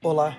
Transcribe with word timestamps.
Olá, 0.00 0.38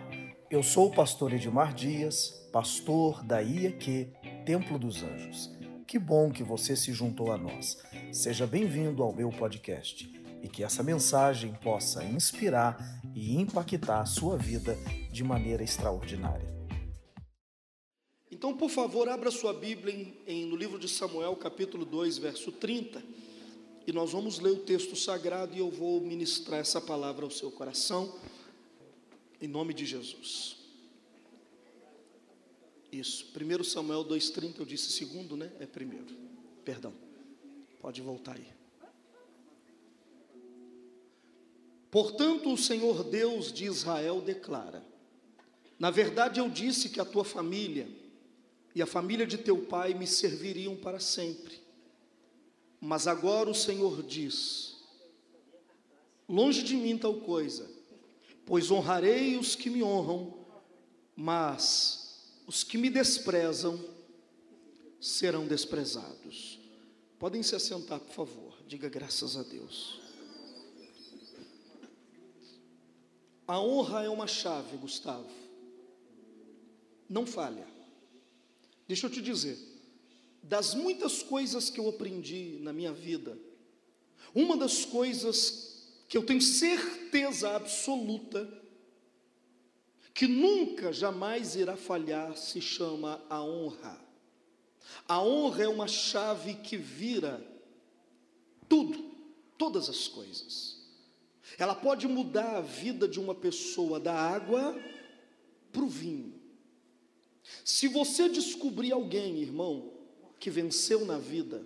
eu 0.50 0.64
sou 0.64 0.88
o 0.88 0.96
pastor 0.96 1.34
Edmar 1.34 1.74
Dias, 1.74 2.48
pastor 2.50 3.22
da 3.22 3.42
IEQ 3.42 4.08
Templo 4.46 4.80
dos 4.80 5.04
Anjos. 5.04 5.52
Que 5.86 6.00
bom 6.00 6.32
que 6.32 6.42
você 6.42 6.78
se 6.78 6.94
juntou 6.94 7.30
a 7.30 7.38
nós. 7.38 7.78
Seja 8.10 8.48
bem-vindo 8.48 9.04
ao 9.04 9.14
meu 9.14 9.30
podcast 9.32 10.10
e 10.42 10.48
que 10.48 10.64
essa 10.64 10.82
mensagem 10.82 11.54
possa 11.62 12.06
inspirar 12.06 13.02
e 13.14 13.36
impactar 13.36 14.00
a 14.00 14.06
sua 14.06 14.38
vida 14.38 14.78
de 15.12 15.26
maneira 15.26 15.62
extraordinária. 15.62 16.48
Então, 18.32 18.56
por 18.56 18.70
favor, 18.70 19.10
abra 19.10 19.30
sua 19.30 19.52
Bíblia 19.52 19.94
em, 19.94 20.14
em, 20.26 20.46
no 20.46 20.56
livro 20.56 20.80
de 20.80 20.88
Samuel, 20.88 21.36
capítulo 21.36 21.84
2, 21.84 22.18
verso 22.18 22.54
30, 22.54 23.04
e 23.86 23.92
nós 23.92 24.14
vamos 24.14 24.40
ler 24.40 24.52
o 24.52 24.60
texto 24.60 24.96
sagrado 24.96 25.54
e 25.54 25.60
eu 25.60 25.70
vou 25.70 26.00
ministrar 26.00 26.62
essa 26.62 26.80
palavra 26.80 27.26
ao 27.26 27.32
seu 27.32 27.52
coração. 27.52 28.18
Em 29.42 29.48
nome 29.48 29.74
de 29.74 29.86
Jesus. 29.86 30.58
Isso. 32.92 33.32
1 33.34 33.64
Samuel 33.64 34.04
2,30, 34.04 34.60
eu 34.60 34.66
disse 34.66 34.92
segundo, 34.92 35.38
né? 35.38 35.52
É 35.60 35.66
primeiro. 35.66 36.16
Perdão. 36.66 36.94
Pode 37.80 38.02
voltar 38.02 38.36
aí. 38.36 38.48
Portanto, 41.90 42.52
o 42.52 42.58
Senhor 42.58 43.04
Deus 43.04 43.52
de 43.52 43.66
Israel 43.66 44.22
declara: 44.22 44.86
Na 45.80 45.90
verdade, 45.90 46.40
eu 46.40 46.50
disse 46.50 46.90
que 46.90 47.00
a 47.00 47.06
tua 47.06 47.24
família 47.24 47.88
e 48.76 48.82
a 48.82 48.86
família 48.86 49.26
de 49.26 49.38
teu 49.38 49.66
pai 49.66 49.94
me 49.94 50.06
serviriam 50.06 50.76
para 50.76 51.00
sempre. 51.00 51.60
Mas 52.82 53.08
agora 53.08 53.50
o 53.50 53.56
Senhor 53.56 54.04
diz: 54.04 54.78
Longe 56.28 56.64
de 56.64 56.76
mim 56.76 56.98
tal 56.98 57.16
coisa 57.22 57.79
pois 58.50 58.72
honrarei 58.72 59.38
os 59.38 59.56
que 59.56 59.70
me 59.70 59.84
honram, 59.84 60.36
mas 61.16 62.34
os 62.48 62.64
que 62.64 62.80
me 62.80 62.90
desprezam 62.90 63.80
serão 65.00 65.46
desprezados. 65.46 66.60
Podem 67.20 67.44
se 67.44 67.56
assentar, 67.56 68.00
por 68.00 68.12
favor. 68.12 68.58
Diga 68.68 68.90
graças 68.90 69.38
a 69.38 69.44
Deus. 69.44 70.02
A 73.46 73.62
honra 73.62 74.06
é 74.06 74.10
uma 74.10 74.26
chave, 74.26 74.78
Gustavo. 74.78 75.30
Não 77.08 77.28
falha. 77.28 77.68
Deixa 78.88 79.06
eu 79.06 79.12
te 79.12 79.22
dizer, 79.22 79.60
das 80.42 80.74
muitas 80.74 81.22
coisas 81.22 81.70
que 81.70 81.80
eu 81.80 81.88
aprendi 81.88 82.58
na 82.62 82.74
minha 82.74 82.94
vida, 82.94 83.38
uma 84.34 84.58
das 84.58 84.86
coisas 84.86 85.69
que 86.10 86.18
eu 86.18 86.26
tenho 86.26 86.42
certeza 86.42 87.56
absoluta 87.56 88.52
que 90.12 90.28
nunca, 90.28 90.92
jamais 90.92 91.56
irá 91.56 91.78
falhar, 91.78 92.36
se 92.36 92.60
chama 92.60 93.24
a 93.30 93.42
honra. 93.42 94.02
A 95.08 95.24
honra 95.24 95.64
é 95.64 95.68
uma 95.68 95.88
chave 95.88 96.56
que 96.56 96.76
vira 96.76 97.42
tudo, 98.68 99.02
todas 99.58 99.88
as 99.88 100.08
coisas. 100.08 100.84
Ela 101.58 101.76
pode 101.76 102.08
mudar 102.08 102.58
a 102.58 102.62
vida 102.62 103.08
de 103.08 103.20
uma 103.20 103.36
pessoa 103.36 104.00
da 104.00 104.14
água 104.14 104.78
para 105.72 105.84
o 105.84 105.88
vinho. 105.88 106.34
Se 107.64 107.88
você 107.88 108.28
descobrir 108.28 108.92
alguém, 108.92 109.38
irmão, 109.38 109.94
que 110.40 110.50
venceu 110.50 111.06
na 111.06 111.20
vida, 111.20 111.66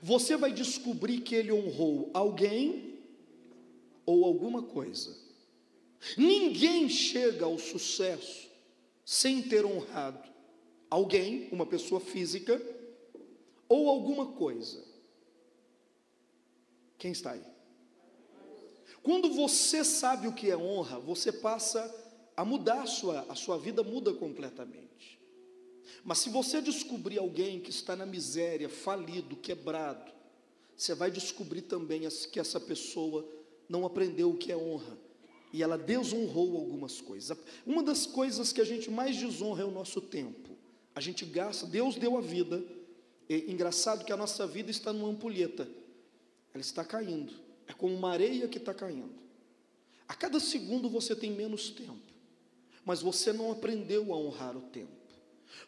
você 0.00 0.36
vai 0.36 0.52
descobrir 0.52 1.20
que 1.20 1.34
ele 1.34 1.52
honrou 1.52 2.10
alguém 2.14 2.89
ou 4.10 4.24
alguma 4.24 4.62
coisa. 4.62 5.16
Ninguém 6.16 6.88
chega 6.88 7.44
ao 7.44 7.58
sucesso 7.58 8.48
sem 9.04 9.42
ter 9.42 9.64
honrado 9.64 10.28
alguém, 10.88 11.48
uma 11.52 11.64
pessoa 11.64 12.00
física, 12.00 12.60
ou 13.68 13.88
alguma 13.88 14.26
coisa. 14.32 14.82
Quem 16.98 17.12
está 17.12 17.32
aí? 17.32 17.44
Quando 19.02 19.32
você 19.32 19.84
sabe 19.84 20.26
o 20.26 20.34
que 20.34 20.50
é 20.50 20.56
honra, 20.56 20.98
você 20.98 21.30
passa 21.30 21.94
a 22.36 22.44
mudar 22.44 22.82
a 22.82 22.86
sua, 22.86 23.20
a 23.28 23.34
sua 23.34 23.56
vida 23.56 23.82
muda 23.82 24.12
completamente. 24.12 25.20
Mas 26.04 26.18
se 26.18 26.30
você 26.30 26.60
descobrir 26.60 27.18
alguém 27.18 27.60
que 27.60 27.70
está 27.70 27.94
na 27.94 28.04
miséria, 28.04 28.68
falido, 28.68 29.36
quebrado, 29.36 30.10
você 30.76 30.94
vai 30.94 31.10
descobrir 31.10 31.62
também 31.62 32.02
que 32.32 32.40
essa 32.40 32.58
pessoa 32.58 33.39
não 33.70 33.86
aprendeu 33.86 34.30
o 34.30 34.36
que 34.36 34.50
é 34.50 34.56
honra 34.56 34.98
e 35.52 35.62
ela 35.62 35.78
desonrou 35.78 36.56
algumas 36.56 37.00
coisas. 37.00 37.36
Uma 37.64 37.82
das 37.82 38.04
coisas 38.04 38.52
que 38.52 38.60
a 38.60 38.64
gente 38.64 38.90
mais 38.90 39.16
desonra 39.16 39.62
é 39.62 39.64
o 39.66 39.70
nosso 39.70 40.00
tempo. 40.00 40.50
A 40.94 41.00
gente 41.00 41.24
gasta, 41.24 41.66
Deus 41.66 41.94
deu 41.94 42.18
a 42.18 42.20
vida. 42.20 42.62
É 43.28 43.36
engraçado 43.50 44.04
que 44.04 44.12
a 44.12 44.16
nossa 44.16 44.46
vida 44.46 44.70
está 44.70 44.92
numa 44.92 45.08
ampulheta. 45.08 45.68
Ela 46.52 46.60
está 46.60 46.84
caindo. 46.84 47.32
É 47.68 47.72
como 47.72 47.94
uma 47.94 48.10
areia 48.10 48.48
que 48.48 48.58
está 48.58 48.74
caindo. 48.74 49.14
A 50.06 50.14
cada 50.14 50.40
segundo 50.40 50.90
você 50.90 51.14
tem 51.14 51.30
menos 51.30 51.70
tempo. 51.70 52.12
Mas 52.84 53.00
você 53.00 53.32
não 53.32 53.52
aprendeu 53.52 54.12
a 54.12 54.16
honrar 54.16 54.56
o 54.56 54.62
tempo. 54.62 54.90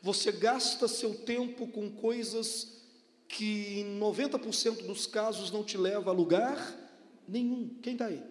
Você 0.00 0.32
gasta 0.32 0.88
seu 0.88 1.14
tempo 1.14 1.68
com 1.68 1.91
coisas 1.91 2.82
que 3.28 3.80
em 3.80 3.98
90% 3.98 4.86
dos 4.86 5.06
casos 5.06 5.50
não 5.50 5.64
te 5.64 5.76
leva 5.76 6.10
a 6.10 6.12
lugar 6.12 6.81
Nenhum. 7.27 7.69
Quem 7.83 7.94
está 7.94 8.06
aí? 8.06 8.22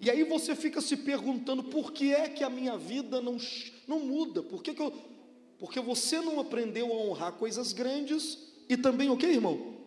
E 0.00 0.10
aí 0.10 0.22
você 0.24 0.54
fica 0.54 0.80
se 0.80 0.96
perguntando 0.98 1.62
por 1.64 1.92
que 1.92 2.12
é 2.12 2.28
que 2.28 2.44
a 2.44 2.50
minha 2.50 2.76
vida 2.76 3.20
não, 3.20 3.38
não 3.86 4.00
muda? 4.00 4.42
Por 4.42 4.62
que, 4.62 4.74
que 4.74 4.82
eu. 4.82 4.92
Porque 5.58 5.80
você 5.80 6.20
não 6.20 6.40
aprendeu 6.40 6.92
a 6.92 6.96
honrar 6.96 7.32
coisas 7.32 7.72
grandes 7.72 8.38
e 8.68 8.76
também 8.76 9.08
o 9.08 9.16
que, 9.16 9.26
irmão? 9.26 9.78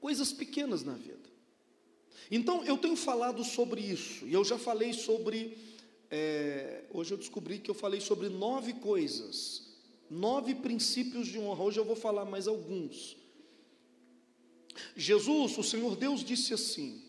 Coisas 0.00 0.32
pequenas 0.32 0.84
na 0.84 0.94
vida. 0.94 1.22
Então 2.30 2.64
eu 2.64 2.78
tenho 2.78 2.96
falado 2.96 3.44
sobre 3.44 3.80
isso, 3.80 4.26
e 4.26 4.32
eu 4.32 4.44
já 4.44 4.58
falei 4.58 4.92
sobre. 4.92 5.58
É, 6.10 6.84
hoje 6.92 7.12
eu 7.12 7.18
descobri 7.18 7.58
que 7.58 7.70
eu 7.70 7.74
falei 7.74 8.00
sobre 8.00 8.28
nove 8.28 8.74
coisas, 8.74 9.76
nove 10.10 10.54
princípios 10.54 11.26
de 11.26 11.38
honra. 11.38 11.64
Hoje 11.64 11.80
eu 11.80 11.84
vou 11.84 11.96
falar 11.96 12.24
mais 12.24 12.46
alguns. 12.46 13.16
Jesus, 14.96 15.56
o 15.58 15.62
Senhor 15.62 15.96
Deus, 15.96 16.24
disse 16.24 16.54
assim: 16.54 17.02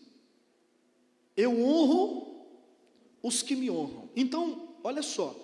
Eu 1.36 1.60
honro 1.62 2.46
os 3.22 3.42
que 3.42 3.56
me 3.56 3.70
honram. 3.70 4.08
Então, 4.14 4.76
olha 4.82 5.02
só, 5.02 5.34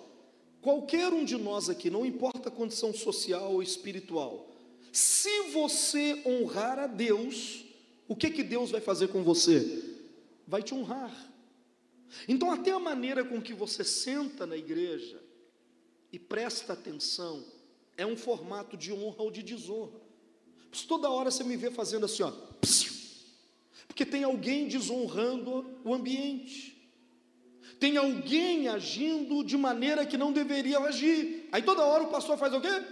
qualquer 0.61 1.11
um 1.11 1.25
de 1.25 1.37
nós 1.37 1.69
aqui, 1.69 1.89
não 1.89 2.05
importa 2.05 2.49
a 2.49 2.51
condição 2.51 2.93
social 2.93 3.53
ou 3.53 3.63
espiritual, 3.63 4.49
se 4.91 5.49
você 5.49 6.21
honrar 6.25 6.77
a 6.77 6.87
Deus, 6.87 7.65
o 8.07 8.15
que 8.15 8.29
que 8.29 8.43
Deus 8.43 8.71
vai 8.71 8.81
fazer 8.81 9.07
com 9.07 9.23
você? 9.23 9.83
Vai 10.45 10.61
te 10.61 10.73
honrar. 10.73 11.31
Então, 12.27 12.51
até 12.51 12.71
a 12.71 12.79
maneira 12.79 13.23
com 13.23 13.41
que 13.41 13.53
você 13.53 13.83
senta 13.83 14.45
na 14.45 14.57
igreja 14.57 15.21
e 16.11 16.19
presta 16.19 16.73
atenção 16.73 17.43
é 17.95 18.05
um 18.05 18.17
formato 18.17 18.75
de 18.75 18.91
honra 18.91 19.23
ou 19.23 19.31
de 19.31 19.41
desonra. 19.41 20.00
Toda 20.87 21.09
hora 21.09 21.29
você 21.29 21.43
me 21.43 21.57
vê 21.57 21.69
fazendo 21.69 22.05
assim, 22.05 22.23
ó. 22.23 22.31
Porque 23.87 24.05
tem 24.05 24.23
alguém 24.23 24.67
desonrando 24.67 25.69
o 25.83 25.93
ambiente. 25.93 26.77
Tem 27.79 27.97
alguém 27.97 28.67
agindo 28.67 29.43
de 29.43 29.57
maneira 29.57 30.05
que 30.05 30.17
não 30.17 30.31
deveria 30.31 30.79
agir. 30.79 31.49
Aí 31.51 31.61
toda 31.61 31.83
hora 31.83 32.03
o 32.03 32.09
pastor 32.09 32.37
faz 32.37 32.53
o 32.53 32.61
quê? 32.61 32.83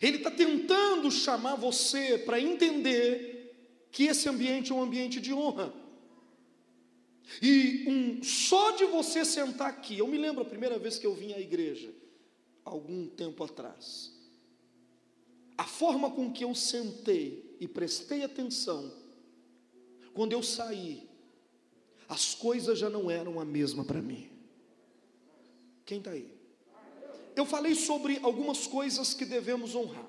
Ele 0.00 0.16
está 0.16 0.30
tentando 0.30 1.10
chamar 1.10 1.54
você 1.54 2.18
para 2.18 2.40
entender 2.40 3.54
que 3.92 4.04
esse 4.04 4.28
ambiente 4.28 4.72
é 4.72 4.74
um 4.74 4.82
ambiente 4.82 5.20
de 5.20 5.32
honra. 5.32 5.72
E 7.40 7.84
um, 7.86 8.22
só 8.22 8.72
de 8.72 8.84
você 8.86 9.24
sentar 9.24 9.68
aqui, 9.68 9.98
eu 9.98 10.08
me 10.08 10.18
lembro 10.18 10.42
a 10.42 10.46
primeira 10.46 10.78
vez 10.78 10.98
que 10.98 11.06
eu 11.06 11.14
vim 11.14 11.32
à 11.32 11.38
igreja, 11.38 11.94
algum 12.64 13.06
tempo 13.06 13.44
atrás 13.44 14.11
a 15.56 15.64
forma 15.64 16.10
com 16.10 16.32
que 16.32 16.44
eu 16.44 16.54
sentei 16.54 17.56
e 17.60 17.68
prestei 17.68 18.24
atenção, 18.24 18.92
quando 20.14 20.32
eu 20.32 20.42
saí, 20.42 21.08
as 22.08 22.34
coisas 22.34 22.78
já 22.78 22.90
não 22.90 23.10
eram 23.10 23.40
a 23.40 23.44
mesma 23.44 23.84
para 23.84 24.02
mim. 24.02 24.28
Quem 25.84 25.98
está 25.98 26.10
aí? 26.10 26.30
Eu 27.34 27.46
falei 27.46 27.74
sobre 27.74 28.18
algumas 28.22 28.66
coisas 28.66 29.14
que 29.14 29.24
devemos 29.24 29.74
honrar. 29.74 30.08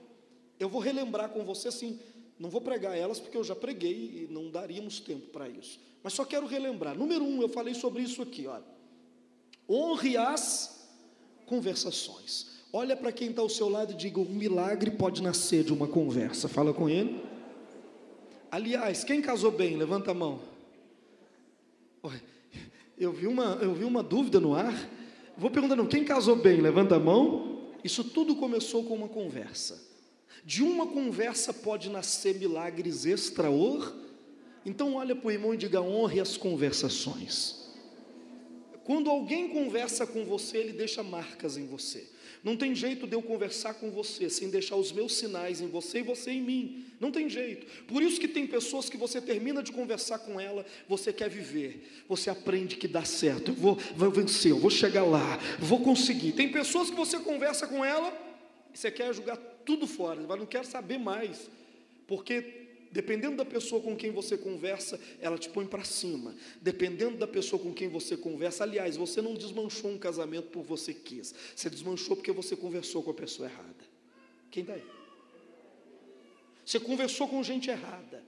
Eu 0.59 0.67
vou 0.67 0.81
relembrar 0.81 1.29
com 1.29 1.43
você 1.43 1.69
assim, 1.69 1.99
não 2.37 2.49
vou 2.49 2.61
pregar 2.61 2.97
elas 2.97 3.19
porque 3.19 3.37
eu 3.37 3.43
já 3.43 3.55
preguei 3.55 4.23
e 4.23 4.27
não 4.29 4.51
daríamos 4.51 4.99
tempo 4.99 5.27
para 5.27 5.47
isso. 5.47 5.79
Mas 6.01 6.13
só 6.13 6.25
quero 6.25 6.45
relembrar. 6.45 6.97
Número 6.97 7.23
um, 7.23 7.41
eu 7.41 7.49
falei 7.49 7.73
sobre 7.73 8.03
isso 8.03 8.21
aqui, 8.21 8.45
olha. 8.45 8.65
Honre 9.69 10.17
as 10.17 10.89
conversações. 11.45 12.52
Olha 12.75 12.97
para 12.97 13.11
quem 13.11 13.29
está 13.29 13.39
ao 13.39 13.49
seu 13.49 13.69
lado 13.69 13.93
e 13.93 13.95
diga: 13.95 14.19
um 14.19 14.25
milagre 14.25 14.89
pode 14.89 15.21
nascer 15.21 15.63
de 15.63 15.71
uma 15.71 15.87
conversa. 15.87 16.49
Fala 16.49 16.73
com 16.73 16.89
ele. 16.89 17.23
Aliás, 18.49 19.03
quem 19.03 19.21
casou 19.21 19.51
bem? 19.51 19.77
Levanta 19.77 20.09
a 20.09 20.13
mão. 20.15 20.41
Eu 22.97 23.11
vi 23.11 23.27
uma, 23.27 23.59
eu 23.61 23.75
vi 23.75 23.83
uma 23.83 24.01
dúvida 24.01 24.39
no 24.39 24.55
ar. 24.55 24.73
Vou 25.37 25.51
perguntando, 25.51 25.87
quem 25.87 26.03
casou 26.03 26.35
bem? 26.35 26.61
Levanta 26.61 26.95
a 26.95 26.99
mão. 26.99 27.69
Isso 27.83 28.03
tudo 28.03 28.35
começou 28.35 28.83
com 28.83 28.95
uma 28.95 29.07
conversa. 29.07 29.79
De 30.43 30.63
uma 30.63 30.87
conversa 30.87 31.53
pode 31.53 31.89
nascer 31.89 32.39
milagres 32.39 33.05
extraordinários. 33.05 34.01
Então 34.65 34.95
olha 34.95 35.15
para 35.15 35.27
o 35.27 35.31
irmão 35.31 35.53
e 35.53 35.57
diga: 35.57 35.79
honre 35.79 36.19
as 36.19 36.37
conversações. 36.37 37.71
Quando 38.83 39.11
alguém 39.11 39.49
conversa 39.49 40.07
com 40.07 40.25
você, 40.25 40.57
ele 40.57 40.73
deixa 40.73 41.03
marcas 41.03 41.55
em 41.55 41.67
você. 41.67 42.12
Não 42.43 42.57
tem 42.57 42.75
jeito 42.75 43.07
de 43.07 43.15
eu 43.15 43.21
conversar 43.21 43.75
com 43.75 43.89
você 43.89 44.29
sem 44.29 44.49
deixar 44.49 44.75
os 44.75 44.91
meus 44.91 45.13
sinais 45.15 45.61
em 45.61 45.67
você 45.67 45.99
e 45.99 46.03
você 46.03 46.31
em 46.31 46.41
mim. 46.41 46.85
Não 46.99 47.09
tem 47.09 47.29
jeito. 47.29 47.65
Por 47.85 48.03
isso 48.03 48.19
que 48.19 48.27
tem 48.27 48.45
pessoas 48.45 48.89
que 48.89 48.97
você 48.97 49.21
termina 49.21 49.63
de 49.63 49.71
conversar 49.71 50.19
com 50.19 50.39
ela, 50.39 50.65
você 50.87 51.13
quer 51.13 51.29
viver, 51.29 52.03
você 52.07 52.29
aprende 52.29 52.75
que 52.75 52.87
dá 52.87 53.05
certo. 53.05 53.51
Eu 53.51 53.55
vou, 53.55 53.77
vou 53.95 54.11
vencer, 54.11 54.51
eu 54.51 54.59
vou 54.59 54.69
chegar 54.69 55.03
lá, 55.03 55.39
vou 55.57 55.79
conseguir. 55.79 56.33
Tem 56.33 56.51
pessoas 56.51 56.89
que 56.89 56.95
você 56.95 57.17
conversa 57.19 57.65
com 57.65 57.83
ela 57.83 58.33
você 58.73 58.89
quer 58.89 59.13
jogar 59.13 59.37
tudo 59.63 59.85
fora, 59.85 60.19
mas 60.27 60.39
não 60.39 60.45
quer 60.45 60.65
saber 60.65 60.97
mais, 60.97 61.49
porque 62.07 62.62
Dependendo 62.93 63.35
da 63.35 63.43
pessoa 63.43 63.81
com 63.81 63.95
quem 63.95 64.11
você 64.11 64.37
conversa, 64.37 64.99
ela 65.19 65.35
te 65.35 65.49
põe 65.49 65.65
para 65.65 65.83
cima. 65.83 66.35
Dependendo 66.61 67.17
da 67.17 67.25
pessoa 67.25 67.59
com 67.59 67.73
quem 67.73 67.89
você 67.89 68.15
conversa, 68.15 68.63
aliás, 68.63 68.95
você 68.95 69.19
não 69.19 69.33
desmanchou 69.33 69.89
um 69.89 69.97
casamento 69.97 70.49
por 70.49 70.61
você 70.61 70.93
quis. 70.93 71.33
Você 71.55 71.71
desmanchou 71.71 72.15
porque 72.15 72.31
você 72.31 72.55
conversou 72.55 73.01
com 73.01 73.09
a 73.09 73.13
pessoa 73.15 73.49
errada. 73.49 73.83
Quem 74.51 74.61
está 74.61 74.75
aí? 74.75 74.83
Você 76.63 76.79
conversou 76.79 77.27
com 77.27 77.41
gente 77.41 77.67
errada. 77.67 78.23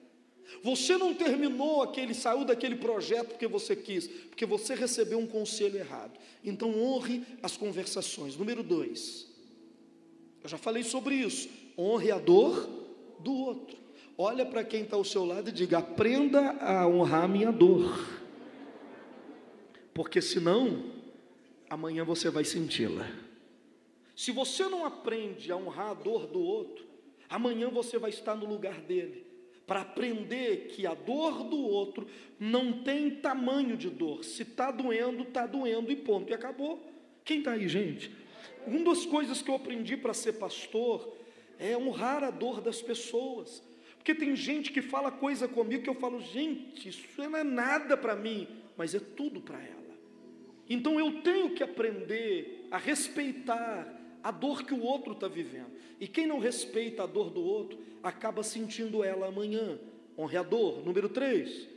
Você 0.64 0.98
não 0.98 1.14
terminou 1.14 1.84
aquele, 1.84 2.16
saiu 2.16 2.44
daquele 2.44 2.76
projeto 2.76 3.28
porque 3.30 3.48
você 3.48 3.76
quis, 3.76 4.08
porque 4.08 4.48
você 4.48 4.74
recebeu 4.74 5.20
um 5.20 5.28
conselho 5.28 5.78
errado. 5.78 6.20
Então 6.44 6.76
honre 6.82 7.24
as 7.44 7.56
conversações. 7.56 8.36
Número 8.36 8.64
dois, 8.64 9.28
eu 10.44 10.50
já 10.50 10.58
falei 10.58 10.82
sobre 10.82 11.14
isso. 11.14 11.48
Honre 11.78 12.10
a 12.10 12.18
dor 12.18 12.68
do 13.20 13.32
outro. 13.32 13.85
Olha 14.18 14.46
para 14.46 14.64
quem 14.64 14.84
está 14.84 14.96
ao 14.96 15.04
seu 15.04 15.26
lado 15.26 15.50
e 15.50 15.52
diga: 15.52 15.80
aprenda 15.80 16.52
a 16.62 16.88
honrar 16.88 17.26
a 17.26 17.28
minha 17.28 17.52
dor, 17.52 18.00
porque 19.94 20.22
senão, 20.22 20.86
amanhã 21.70 22.04
você 22.06 22.30
vai 22.30 22.46
senti-la. 22.46 23.06
Se 24.16 24.32
você 24.32 24.64
não 24.64 24.86
aprende 24.86 25.52
a 25.52 25.58
honrar 25.58 25.90
a 25.90 25.94
dor 25.94 26.28
do 26.28 26.40
outro, 26.40 26.86
amanhã 27.30 27.70
você 27.70 27.98
vai 27.98 28.10
estar 28.10 28.36
no 28.36 28.46
lugar 28.46 28.80
dele, 28.80 29.26
para 29.68 29.82
aprender 29.82 30.68
que 30.68 30.88
a 30.88 30.94
dor 30.94 31.44
do 31.44 31.58
outro 31.58 32.08
não 32.40 32.84
tem 32.84 33.12
tamanho 33.12 33.76
de 33.76 33.90
dor, 33.90 34.24
se 34.24 34.44
está 34.44 34.72
doendo, 34.72 35.24
está 35.24 35.46
doendo 35.46 35.92
e 35.92 35.96
ponto, 35.98 36.32
e 36.32 36.34
acabou. 36.34 36.82
Quem 37.26 37.40
está 37.40 37.52
aí, 37.52 37.68
gente? 37.68 38.10
Uma 38.66 38.86
das 38.86 39.06
coisas 39.06 39.42
que 39.42 39.50
eu 39.50 39.56
aprendi 39.56 39.98
para 39.98 40.14
ser 40.14 40.34
pastor 40.34 41.14
é 41.60 41.76
honrar 41.76 42.24
a 42.24 42.32
dor 42.32 42.62
das 42.62 42.82
pessoas. 42.82 43.62
Porque 44.06 44.14
tem 44.14 44.36
gente 44.36 44.72
que 44.72 44.84
fala 44.84 45.12
coisa 45.12 45.48
comigo 45.48 45.82
que 45.82 45.90
eu 45.90 45.96
falo, 45.96 46.22
gente, 46.22 46.90
isso 46.90 47.08
não 47.18 47.36
é 47.38 47.44
nada 47.44 47.98
para 47.98 48.16
mim, 48.16 48.48
mas 48.78 48.94
é 48.94 49.00
tudo 49.00 49.42
para 49.42 49.58
ela. 49.58 49.98
Então 50.70 51.00
eu 51.00 51.24
tenho 51.24 51.56
que 51.56 51.64
aprender 51.64 52.68
a 52.70 52.78
respeitar 52.78 54.00
a 54.22 54.30
dor 54.30 54.64
que 54.64 54.76
o 54.76 54.84
outro 54.84 55.14
está 55.14 55.28
vivendo. 55.28 55.72
E 56.00 56.08
quem 56.08 56.28
não 56.28 56.38
respeita 56.38 57.02
a 57.02 57.08
dor 57.08 57.32
do 57.32 57.42
outro, 57.42 57.80
acaba 58.04 58.44
sentindo 58.44 59.04
ela 59.04 59.26
amanhã. 59.26 59.80
Honre 60.16 60.38
a 60.38 60.44
dor. 60.44 60.86
Número 60.86 61.10
3. 61.10 61.68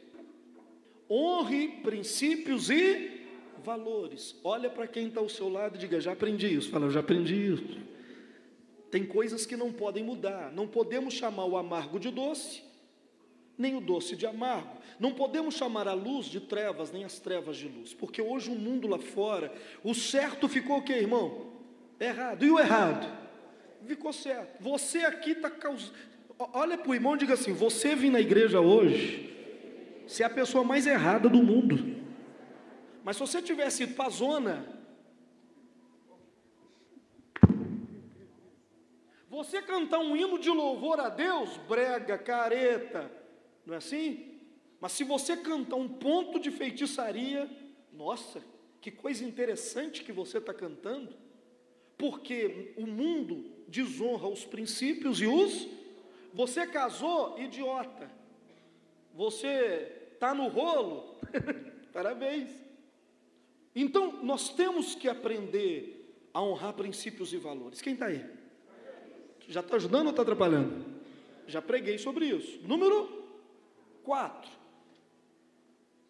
Honre 1.08 1.80
princípios 1.82 2.68
e 2.68 3.22
valores. 3.64 4.38
Olha 4.44 4.68
para 4.68 4.86
quem 4.86 5.08
está 5.08 5.20
ao 5.20 5.30
seu 5.30 5.48
lado 5.48 5.76
e 5.76 5.78
diga: 5.78 5.98
já 5.98 6.12
aprendi 6.12 6.54
isso. 6.54 6.68
Fala, 6.68 6.84
eu 6.84 6.90
já 6.90 7.00
aprendi 7.00 7.54
isso. 7.54 7.78
Tem 8.90 9.04
coisas 9.04 9.44
que 9.44 9.56
não 9.56 9.72
podem 9.72 10.02
mudar. 10.02 10.52
Não 10.52 10.66
podemos 10.66 11.14
chamar 11.14 11.44
o 11.44 11.56
amargo 11.56 11.98
de 11.98 12.10
doce, 12.10 12.62
nem 13.56 13.76
o 13.76 13.80
doce 13.80 14.16
de 14.16 14.26
amargo. 14.26 14.78
Não 14.98 15.12
podemos 15.12 15.54
chamar 15.54 15.86
a 15.86 15.92
luz 15.92 16.26
de 16.26 16.40
trevas, 16.40 16.90
nem 16.90 17.04
as 17.04 17.18
trevas 17.18 17.56
de 17.56 17.68
luz. 17.68 17.92
Porque 17.92 18.22
hoje 18.22 18.50
o 18.50 18.54
mundo 18.54 18.88
lá 18.88 18.98
fora, 18.98 19.52
o 19.84 19.94
certo 19.94 20.48
ficou 20.48 20.78
o 20.78 20.82
quê, 20.82 20.94
irmão? 20.94 21.52
Errado. 22.00 22.44
E 22.44 22.50
o 22.50 22.58
errado? 22.58 23.06
Ficou 23.86 24.12
certo. 24.12 24.62
Você 24.62 25.00
aqui 25.00 25.32
está 25.32 25.50
causando. 25.50 25.92
Olha 26.38 26.78
para 26.78 26.90
o 26.90 26.94
irmão 26.94 27.14
e 27.14 27.18
diga 27.18 27.34
assim: 27.34 27.52
você 27.52 27.94
vir 27.94 28.10
na 28.10 28.20
igreja 28.20 28.60
hoje, 28.60 29.34
você 30.06 30.22
é 30.22 30.26
a 30.26 30.30
pessoa 30.30 30.64
mais 30.64 30.86
errada 30.86 31.28
do 31.28 31.42
mundo. 31.42 31.96
Mas 33.04 33.16
se 33.16 33.20
você 33.20 33.42
tivesse 33.42 33.84
ido 33.84 33.94
para 33.94 34.06
a 34.06 34.10
zona, 34.10 34.66
Você 39.38 39.62
cantar 39.62 40.00
um 40.00 40.16
hino 40.16 40.36
de 40.36 40.50
louvor 40.50 40.98
a 40.98 41.08
Deus, 41.08 41.56
brega, 41.68 42.18
careta, 42.18 43.08
não 43.64 43.74
é 43.74 43.76
assim? 43.76 44.36
Mas 44.80 44.90
se 44.90 45.04
você 45.04 45.36
cantar 45.36 45.76
um 45.76 45.88
ponto 45.88 46.40
de 46.40 46.50
feitiçaria, 46.50 47.48
nossa, 47.92 48.42
que 48.80 48.90
coisa 48.90 49.24
interessante 49.24 50.02
que 50.02 50.10
você 50.10 50.38
está 50.38 50.52
cantando, 50.52 51.14
porque 51.96 52.74
o 52.76 52.84
mundo 52.84 53.48
desonra 53.68 54.26
os 54.26 54.44
princípios 54.44 55.20
e 55.20 55.28
os. 55.28 55.68
Você 56.34 56.66
casou, 56.66 57.38
idiota. 57.38 58.10
Você 59.14 60.08
está 60.14 60.34
no 60.34 60.48
rolo, 60.48 61.16
parabéns. 61.94 62.50
Então, 63.72 64.20
nós 64.20 64.48
temos 64.48 64.96
que 64.96 65.08
aprender 65.08 66.12
a 66.34 66.42
honrar 66.42 66.72
princípios 66.72 67.32
e 67.32 67.36
valores. 67.36 67.80
Quem 67.80 67.92
está 67.92 68.06
aí? 68.06 68.37
Já 69.48 69.60
está 69.60 69.76
ajudando 69.76 70.06
ou 70.06 70.10
está 70.10 70.22
atrapalhando? 70.22 70.84
Já 71.46 71.62
preguei 71.62 71.96
sobre 71.96 72.26
isso. 72.26 72.60
Número 72.68 73.08
4. 74.04 74.50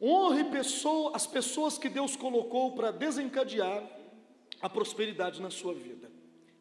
Honre 0.02 0.44
pessoa, 0.44 1.14
as 1.14 1.26
pessoas 1.26 1.78
que 1.78 1.88
Deus 1.88 2.16
colocou 2.16 2.72
para 2.72 2.90
desencadear 2.90 3.88
a 4.60 4.68
prosperidade 4.68 5.40
na 5.40 5.50
sua 5.50 5.72
vida. 5.72 6.10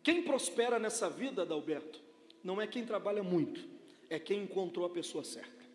Quem 0.04 0.22
prospera 0.22 0.78
nessa 0.78 1.10
vida, 1.10 1.42
Adalberto, 1.42 2.00
não 2.44 2.62
é 2.62 2.68
quem 2.68 2.86
trabalha 2.86 3.24
muito, 3.24 3.68
é 4.10 4.20
quem 4.20 4.44
encontrou 4.44 4.86
a 4.86 4.90
pessoa 4.90 5.24
certa. 5.24 5.66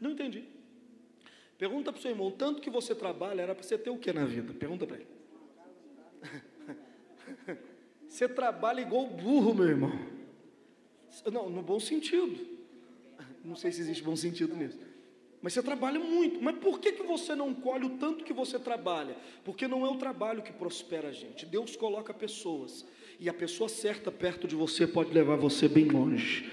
Não 0.00 0.10
entendi. 0.10 0.44
Pergunta 1.56 1.92
para 1.92 1.98
o 1.98 2.02
seu 2.02 2.10
irmão, 2.10 2.30
tanto 2.30 2.60
que 2.60 2.68
você 2.68 2.94
trabalha, 2.94 3.40
era 3.40 3.54
para 3.54 3.64
você 3.64 3.78
ter 3.78 3.90
o 3.90 3.96
que 3.96 4.12
na 4.12 4.24
vida? 4.24 4.52
Pergunta 4.52 4.86
para 4.86 4.96
ele. 4.96 5.06
Você 8.08 8.28
trabalha 8.28 8.80
igual 8.80 9.06
burro, 9.06 9.52
meu 9.52 9.66
irmão. 9.66 10.15
Não, 11.32 11.48
no 11.48 11.62
bom 11.62 11.80
sentido. 11.80 12.46
Não 13.44 13.56
sei 13.56 13.72
se 13.72 13.80
existe 13.80 14.02
bom 14.02 14.16
sentido 14.16 14.56
nisso. 14.56 14.78
Mas 15.40 15.52
você 15.52 15.62
trabalha 15.62 16.00
muito. 16.00 16.42
Mas 16.42 16.56
por 16.58 16.80
que, 16.80 16.92
que 16.92 17.02
você 17.02 17.34
não 17.34 17.54
colhe 17.54 17.84
o 17.84 17.90
tanto 17.90 18.24
que 18.24 18.32
você 18.32 18.58
trabalha? 18.58 19.16
Porque 19.44 19.68
não 19.68 19.86
é 19.86 19.88
o 19.88 19.96
trabalho 19.96 20.42
que 20.42 20.52
prospera 20.52 21.08
a 21.08 21.12
gente. 21.12 21.46
Deus 21.46 21.76
coloca 21.76 22.12
pessoas. 22.12 22.84
E 23.20 23.28
a 23.28 23.34
pessoa 23.34 23.68
certa 23.68 24.10
perto 24.10 24.48
de 24.48 24.54
você 24.54 24.86
pode 24.86 25.12
levar 25.12 25.36
você 25.36 25.68
bem 25.68 25.84
longe. 25.84 26.50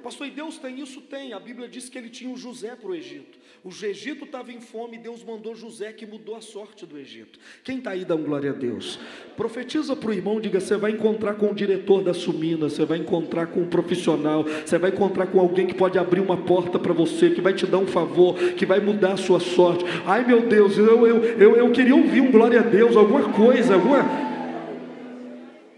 Pastor, 0.00 0.26
e 0.26 0.30
Deus 0.30 0.58
tem 0.58 0.80
isso? 0.80 1.00
Tem. 1.02 1.32
A 1.32 1.38
Bíblia 1.38 1.68
diz 1.68 1.88
que 1.88 1.96
ele 1.96 2.10
tinha 2.10 2.32
o 2.32 2.36
José 2.36 2.74
para 2.74 2.90
o 2.90 2.94
Egito. 2.94 3.38
O 3.62 3.68
Egito 3.84 4.24
estava 4.24 4.50
em 4.50 4.60
fome 4.60 4.96
e 4.96 5.00
Deus 5.00 5.22
mandou 5.22 5.54
José 5.54 5.92
que 5.92 6.06
mudou 6.06 6.34
a 6.34 6.40
sorte 6.40 6.86
do 6.86 6.98
Egito. 6.98 7.38
Quem 7.62 7.76
está 7.78 7.90
aí, 7.90 8.06
dá 8.06 8.14
um 8.14 8.22
glória 8.22 8.50
a 8.50 8.54
Deus. 8.54 8.98
Profetiza 9.36 9.94
para 9.94 10.08
o 10.08 10.14
irmão, 10.14 10.40
diga: 10.40 10.58
você 10.58 10.76
vai 10.76 10.92
encontrar 10.92 11.34
com 11.34 11.50
o 11.50 11.54
diretor 11.54 12.02
da 12.02 12.14
Sumina, 12.14 12.70
você 12.70 12.86
vai 12.86 12.98
encontrar 12.98 13.48
com 13.48 13.60
um 13.60 13.68
profissional, 13.68 14.44
você 14.44 14.78
vai 14.78 14.90
encontrar 14.90 15.26
com 15.26 15.38
alguém 15.38 15.66
que 15.66 15.74
pode 15.74 15.98
abrir 15.98 16.20
uma 16.20 16.38
porta 16.38 16.78
para 16.78 16.94
você, 16.94 17.30
que 17.30 17.40
vai 17.40 17.52
te 17.52 17.66
dar 17.66 17.78
um 17.78 17.86
favor, 17.86 18.34
que 18.54 18.64
vai 18.64 18.80
mudar 18.80 19.12
a 19.12 19.18
sua 19.18 19.40
sorte. 19.40 19.84
Ai 20.06 20.26
meu 20.26 20.48
Deus, 20.48 20.78
eu, 20.78 21.06
eu, 21.06 21.24
eu, 21.24 21.56
eu 21.56 21.70
queria 21.72 21.94
ouvir 21.94 22.22
um 22.22 22.30
glória 22.30 22.60
a 22.60 22.62
Deus, 22.62 22.96
alguma 22.96 23.30
coisa, 23.32 23.74
alguma. 23.74 24.00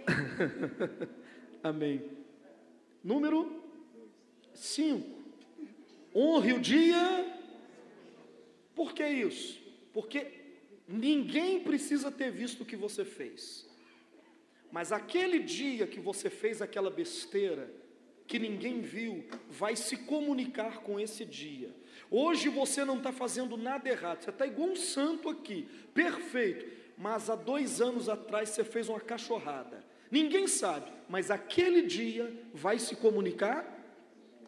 Amém. 1.64 2.02
Número 3.02 3.62
5. 4.62 5.04
Honre 6.14 6.52
o 6.52 6.61
dia. 6.61 7.26
Por 8.76 8.95
que 8.95 9.04
isso? 9.04 9.61
Porque 9.92 10.26
ninguém 10.87 11.61
precisa 11.61 12.12
ter 12.12 12.31
visto 12.31 12.62
o 12.62 12.64
que 12.64 12.76
você 12.76 13.04
fez. 13.04 13.69
Mas 14.71 14.92
aquele 14.92 15.40
dia 15.40 15.87
que 15.87 15.99
você 15.99 16.31
fez 16.31 16.62
aquela 16.62 16.90
besteira, 16.90 17.69
que 18.26 18.38
ninguém 18.38 18.81
viu, 18.81 19.25
vai 19.50 19.75
se 19.75 19.97
comunicar 19.97 20.78
com 20.78 20.99
esse 20.99 21.25
dia. 21.25 21.75
Hoje 22.09 22.49
você 22.49 22.85
não 22.85 22.99
está 22.99 23.11
fazendo 23.11 23.57
nada 23.57 23.88
errado, 23.88 24.23
você 24.23 24.31
está 24.31 24.47
igual 24.47 24.69
um 24.69 24.76
santo 24.76 25.28
aqui, 25.28 25.69
perfeito. 25.92 26.71
Mas 26.97 27.28
há 27.28 27.35
dois 27.35 27.81
anos 27.81 28.09
atrás 28.09 28.50
você 28.50 28.62
fez 28.62 28.88
uma 28.88 29.00
cachorrada. 29.00 29.85
Ninguém 30.11 30.47
sabe, 30.47 30.90
mas 31.09 31.31
aquele 31.31 31.83
dia 31.83 32.33
vai 32.54 32.78
se 32.78 32.95
comunicar 32.95 33.71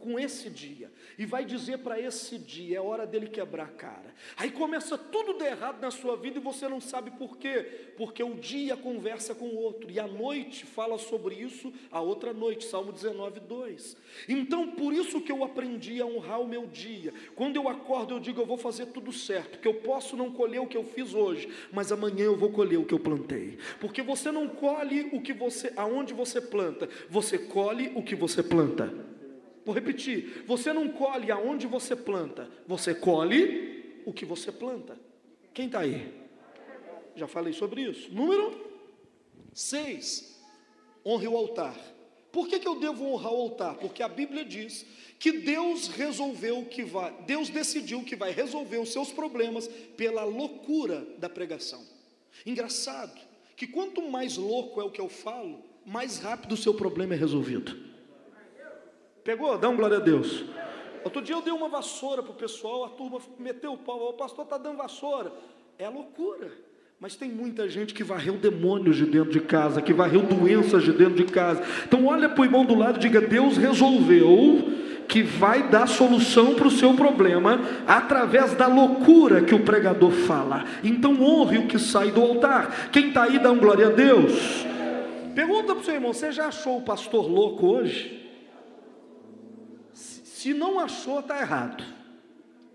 com 0.04 0.18
esse 0.18 0.50
dia 0.50 0.92
e 1.18 1.24
vai 1.24 1.46
dizer 1.46 1.78
para 1.78 1.98
esse 1.98 2.38
dia: 2.38 2.76
é 2.76 2.80
hora 2.80 3.06
dele 3.06 3.28
quebrar 3.28 3.64
a 3.64 3.68
cara. 3.68 4.14
Aí 4.36 4.50
começa 4.50 4.98
tudo 4.98 5.32
de 5.32 5.44
errado 5.44 5.80
na 5.80 5.90
sua 5.90 6.14
vida 6.14 6.38
e 6.38 6.42
você 6.42 6.68
não 6.68 6.80
sabe 6.80 7.10
por 7.12 7.38
quê, 7.38 7.92
porque 7.96 8.22
o 8.22 8.34
dia 8.34 8.76
conversa 8.76 9.34
com 9.34 9.46
o 9.46 9.56
outro 9.56 9.90
e 9.90 9.98
a 9.98 10.06
noite 10.06 10.66
fala 10.66 10.98
sobre 10.98 11.36
isso 11.36 11.72
a 11.90 12.00
outra 12.00 12.34
noite, 12.34 12.66
Salmo 12.66 12.92
19, 12.92 13.40
2. 13.40 13.96
Então, 14.28 14.72
por 14.72 14.92
isso 14.92 15.22
que 15.22 15.32
eu 15.32 15.42
aprendi 15.42 16.00
a 16.02 16.06
honrar 16.06 16.40
o 16.40 16.48
meu 16.48 16.66
dia. 16.66 17.14
Quando 17.34 17.56
eu 17.56 17.66
acordo, 17.66 18.14
eu 18.14 18.20
digo: 18.20 18.42
eu 18.42 18.46
vou 18.46 18.58
fazer 18.58 18.86
tudo 18.86 19.10
certo, 19.10 19.58
que 19.58 19.68
eu 19.68 19.74
posso 19.74 20.16
não 20.16 20.30
colher 20.30 20.60
o 20.60 20.66
que 20.66 20.76
eu 20.76 20.84
fiz 20.84 21.14
hoje, 21.14 21.48
mas 21.72 21.90
amanhã 21.90 22.24
eu 22.24 22.36
vou 22.36 22.50
colher 22.50 22.78
o 22.78 22.84
que 22.84 22.92
eu 22.92 23.00
plantei, 23.00 23.56
porque 23.80 24.02
você 24.02 24.30
não 24.30 24.48
colhe 24.48 25.08
o 25.12 25.22
que 25.22 25.32
você, 25.32 25.72
aonde 25.76 26.12
você 26.12 26.40
planta, 26.40 26.88
você 27.08 27.38
colhe 27.38 27.90
o 27.94 28.02
que 28.02 28.14
você 28.14 28.42
planta. 28.42 29.13
Vou 29.64 29.74
repetir: 29.74 30.44
você 30.46 30.72
não 30.72 30.88
colhe 30.88 31.30
aonde 31.30 31.66
você 31.66 31.96
planta, 31.96 32.50
você 32.66 32.94
colhe 32.94 34.02
o 34.04 34.12
que 34.12 34.24
você 34.24 34.52
planta. 34.52 34.98
Quem 35.52 35.66
está 35.66 35.80
aí? 35.80 36.12
Já 37.16 37.26
falei 37.26 37.52
sobre 37.52 37.82
isso. 37.82 38.12
Número 38.12 38.60
6. 39.52 40.42
Honre 41.06 41.28
o 41.28 41.36
altar. 41.36 41.78
Por 42.32 42.48
que, 42.48 42.58
que 42.58 42.66
eu 42.66 42.80
devo 42.80 43.04
honrar 43.04 43.32
o 43.32 43.42
altar? 43.42 43.76
Porque 43.76 44.02
a 44.02 44.08
Bíblia 44.08 44.44
diz 44.44 44.84
que 45.20 45.30
Deus 45.30 45.86
resolveu 45.86 46.64
que 46.64 46.82
vai, 46.82 47.14
Deus 47.22 47.48
decidiu 47.48 48.02
que 48.02 48.16
vai 48.16 48.32
resolver 48.32 48.78
os 48.78 48.92
seus 48.92 49.12
problemas 49.12 49.68
pela 49.96 50.24
loucura 50.24 51.06
da 51.18 51.28
pregação. 51.28 51.80
Engraçado 52.44 53.18
que 53.56 53.68
quanto 53.68 54.02
mais 54.10 54.36
louco 54.36 54.80
é 54.80 54.84
o 54.84 54.90
que 54.90 55.00
eu 55.00 55.08
falo, 55.08 55.62
mais 55.86 56.18
rápido 56.18 56.52
o 56.52 56.56
seu 56.56 56.74
problema 56.74 57.14
é 57.14 57.16
resolvido. 57.16 57.93
Pegou? 59.24 59.56
Dá 59.56 59.70
um 59.70 59.76
glória 59.76 59.96
a 59.96 60.00
Deus. 60.00 60.44
Outro 61.02 61.22
dia 61.22 61.34
eu 61.34 61.42
dei 61.42 61.52
uma 61.52 61.68
vassoura 61.68 62.22
para 62.22 62.32
o 62.32 62.34
pessoal, 62.34 62.84
a 62.84 62.88
turma 62.88 63.18
meteu 63.38 63.72
o 63.72 63.78
pau, 63.78 64.10
o 64.10 64.12
pastor 64.12 64.44
está 64.44 64.58
dando 64.58 64.76
vassoura. 64.76 65.32
É 65.78 65.88
loucura. 65.88 66.50
Mas 67.00 67.16
tem 67.16 67.30
muita 67.30 67.68
gente 67.68 67.92
que 67.92 68.04
varreu 68.04 68.34
demônios 68.34 68.96
de 68.96 69.04
dentro 69.04 69.30
de 69.30 69.40
casa, 69.40 69.82
que 69.82 69.92
varreu 69.92 70.22
doenças 70.22 70.84
de 70.84 70.92
dentro 70.92 71.16
de 71.16 71.24
casa. 71.24 71.62
Então 71.86 72.06
olha 72.06 72.28
para 72.28 72.42
o 72.42 72.44
irmão 72.44 72.64
do 72.64 72.74
lado 72.74 72.96
e 72.96 73.00
diga: 73.00 73.20
Deus 73.20 73.56
resolveu 73.56 74.72
que 75.08 75.22
vai 75.22 75.68
dar 75.68 75.86
solução 75.86 76.54
para 76.54 76.68
o 76.68 76.70
seu 76.70 76.94
problema 76.94 77.60
através 77.86 78.54
da 78.54 78.66
loucura 78.66 79.42
que 79.42 79.54
o 79.54 79.64
pregador 79.64 80.10
fala. 80.10 80.64
Então 80.82 81.20
honre 81.20 81.58
o 81.58 81.66
que 81.66 81.78
sai 81.78 82.10
do 82.10 82.22
altar. 82.22 82.90
Quem 82.90 83.08
está 83.08 83.24
aí 83.24 83.38
dá 83.38 83.50
um 83.50 83.58
glória 83.58 83.88
a 83.88 83.90
Deus. 83.90 84.64
Pergunta 85.34 85.74
para 85.74 85.82
o 85.82 85.84
seu 85.84 85.94
irmão: 85.94 86.14
você 86.14 86.30
já 86.30 86.46
achou 86.46 86.78
o 86.78 86.82
pastor 86.82 87.30
louco 87.30 87.66
hoje? 87.66 88.23
Se 90.44 90.52
não 90.52 90.78
achou, 90.78 91.20
está 91.20 91.40
errado. 91.40 91.82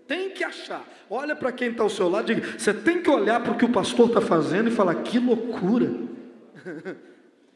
Tem 0.04 0.30
que 0.30 0.42
achar. 0.42 0.84
Olha 1.08 1.36
para 1.36 1.52
quem 1.52 1.70
está 1.70 1.84
ao 1.84 1.88
seu 1.88 2.08
lado, 2.08 2.26
diga: 2.26 2.58
você 2.58 2.74
tem 2.74 3.00
que 3.00 3.08
olhar 3.08 3.40
para 3.40 3.52
o 3.52 3.56
que 3.56 3.64
o 3.64 3.70
pastor 3.70 4.08
está 4.08 4.20
fazendo 4.20 4.68
e 4.68 4.72
falar: 4.72 4.96
que 5.04 5.20
loucura. 5.20 5.88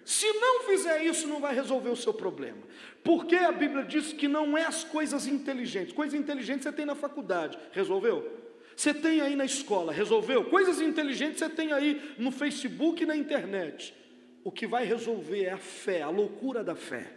Se 0.04 0.32
não 0.34 0.62
fizer 0.62 1.02
isso, 1.02 1.26
não 1.26 1.40
vai 1.40 1.52
resolver 1.52 1.88
o 1.88 1.96
seu 1.96 2.14
problema. 2.14 2.58
Porque 3.02 3.34
a 3.34 3.50
Bíblia 3.50 3.82
diz 3.82 4.12
que 4.12 4.28
não 4.28 4.56
é 4.56 4.64
as 4.64 4.84
coisas 4.84 5.26
inteligentes. 5.26 5.92
Coisas 5.92 6.14
inteligentes 6.14 6.62
você 6.62 6.70
tem 6.70 6.86
na 6.86 6.94
faculdade, 6.94 7.58
resolveu? 7.72 8.40
Você 8.76 8.94
tem 8.94 9.20
aí 9.20 9.34
na 9.34 9.44
escola, 9.44 9.92
resolveu? 9.92 10.44
Coisas 10.44 10.80
inteligentes 10.80 11.40
você 11.40 11.48
tem 11.48 11.72
aí 11.72 12.14
no 12.18 12.30
Facebook 12.30 13.02
e 13.02 13.06
na 13.06 13.16
internet. 13.16 13.92
O 14.44 14.52
que 14.52 14.64
vai 14.64 14.84
resolver 14.84 15.42
é 15.42 15.50
a 15.50 15.58
fé, 15.58 16.02
a 16.02 16.08
loucura 16.08 16.62
da 16.62 16.76
fé. 16.76 17.10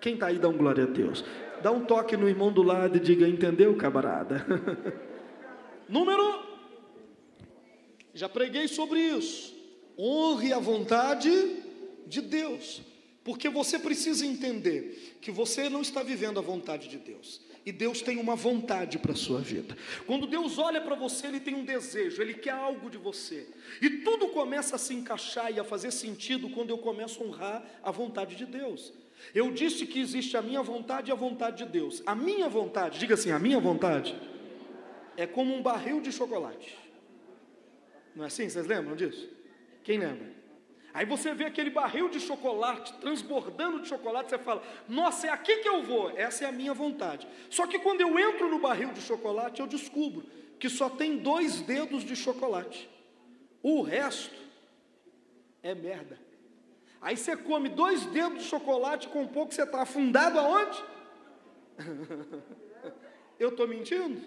Quem 0.00 0.14
está 0.14 0.28
aí, 0.28 0.38
dá 0.38 0.48
um 0.48 0.56
glória 0.56 0.84
a 0.84 0.86
Deus. 0.86 1.24
Dá 1.62 1.70
um 1.70 1.84
toque 1.84 2.16
no 2.16 2.28
irmão 2.28 2.52
do 2.52 2.62
lado 2.62 2.96
e 2.96 3.00
diga: 3.00 3.28
Entendeu, 3.28 3.76
camarada? 3.76 4.44
Número. 5.88 6.46
Já 8.14 8.28
preguei 8.28 8.66
sobre 8.66 9.00
isso. 9.00 9.56
Honre 9.98 10.52
a 10.52 10.58
vontade 10.58 11.30
de 12.06 12.20
Deus. 12.20 12.82
Porque 13.22 13.48
você 13.48 13.78
precisa 13.78 14.24
entender 14.24 15.18
que 15.20 15.30
você 15.30 15.68
não 15.68 15.82
está 15.82 16.02
vivendo 16.02 16.38
a 16.38 16.42
vontade 16.42 16.88
de 16.88 16.96
Deus. 16.96 17.40
E 17.66 17.70
Deus 17.70 18.00
tem 18.00 18.18
uma 18.18 18.34
vontade 18.34 18.98
para 18.98 19.12
a 19.12 19.16
sua 19.16 19.40
vida. 19.40 19.76
Quando 20.06 20.26
Deus 20.26 20.56
olha 20.56 20.80
para 20.80 20.94
você, 20.94 21.26
Ele 21.26 21.38
tem 21.38 21.54
um 21.54 21.64
desejo, 21.64 22.22
Ele 22.22 22.32
quer 22.32 22.52
algo 22.52 22.88
de 22.88 22.96
você. 22.96 23.46
E 23.82 23.90
tudo 23.98 24.28
começa 24.28 24.76
a 24.76 24.78
se 24.78 24.94
encaixar 24.94 25.52
e 25.52 25.60
a 25.60 25.64
fazer 25.64 25.90
sentido 25.90 26.48
quando 26.48 26.70
eu 26.70 26.78
começo 26.78 27.22
a 27.22 27.26
honrar 27.26 27.62
a 27.82 27.90
vontade 27.90 28.36
de 28.36 28.46
Deus. 28.46 28.94
Eu 29.34 29.50
disse 29.50 29.86
que 29.86 30.00
existe 30.00 30.36
a 30.36 30.42
minha 30.42 30.62
vontade 30.62 31.10
e 31.10 31.12
a 31.12 31.14
vontade 31.14 31.64
de 31.64 31.70
Deus. 31.70 32.02
A 32.06 32.14
minha 32.14 32.48
vontade, 32.48 32.98
diga 32.98 33.14
assim, 33.14 33.30
a 33.30 33.38
minha 33.38 33.58
vontade 33.58 34.16
é 35.16 35.26
como 35.26 35.54
um 35.54 35.62
barril 35.62 36.00
de 36.00 36.12
chocolate. 36.12 36.78
Não 38.14 38.24
é 38.24 38.26
assim? 38.28 38.48
Vocês 38.48 38.66
lembram 38.66 38.96
disso? 38.96 39.28
Quem 39.82 39.98
lembra? 39.98 40.38
Aí 40.94 41.04
você 41.04 41.34
vê 41.34 41.44
aquele 41.44 41.70
barril 41.70 42.08
de 42.08 42.18
chocolate 42.18 42.92
transbordando 42.94 43.80
de 43.80 43.88
chocolate, 43.88 44.30
você 44.30 44.38
fala: 44.38 44.62
Nossa, 44.88 45.26
é 45.26 45.30
aqui 45.30 45.58
que 45.58 45.68
eu 45.68 45.82
vou, 45.82 46.10
essa 46.10 46.44
é 46.44 46.48
a 46.48 46.52
minha 46.52 46.74
vontade. 46.74 47.28
Só 47.50 47.66
que 47.66 47.78
quando 47.78 48.00
eu 48.00 48.18
entro 48.18 48.48
no 48.48 48.58
barril 48.58 48.92
de 48.92 49.00
chocolate, 49.00 49.60
eu 49.60 49.66
descubro 49.66 50.24
que 50.58 50.68
só 50.68 50.88
tem 50.90 51.18
dois 51.18 51.60
dedos 51.60 52.02
de 52.04 52.16
chocolate, 52.16 52.88
o 53.62 53.82
resto 53.82 54.34
é 55.62 55.74
merda. 55.74 56.18
Aí 57.00 57.16
você 57.16 57.36
come 57.36 57.68
dois 57.68 58.04
dedos 58.06 58.42
de 58.42 58.44
chocolate 58.48 59.08
com 59.08 59.22
um 59.22 59.28
pouco, 59.28 59.54
você 59.54 59.62
está 59.62 59.82
afundado 59.82 60.38
aonde? 60.38 60.84
eu 63.38 63.50
estou 63.50 63.68
mentindo? 63.68 64.20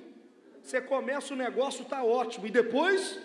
Você 0.63 0.79
começa 0.79 1.33
o 1.33 1.37
negócio, 1.37 1.83
está 1.83 2.03
ótimo, 2.03 2.47
e 2.47 2.51
depois 2.51 3.19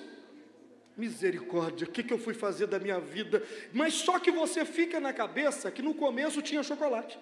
Misericórdia, 0.97 1.87
o 1.87 1.91
que, 1.91 2.03
que 2.03 2.13
eu 2.13 2.19
fui 2.19 2.33
fazer 2.33 2.67
da 2.67 2.79
minha 2.79 2.99
vida? 2.99 3.43
Mas 3.71 3.93
só 3.93 4.19
que 4.19 4.31
você 4.31 4.65
fica 4.65 4.99
na 4.99 5.13
cabeça 5.13 5.71
que 5.71 5.83
no 5.83 5.93
começo 5.93 6.41
tinha 6.41 6.63
chocolate. 6.63 7.19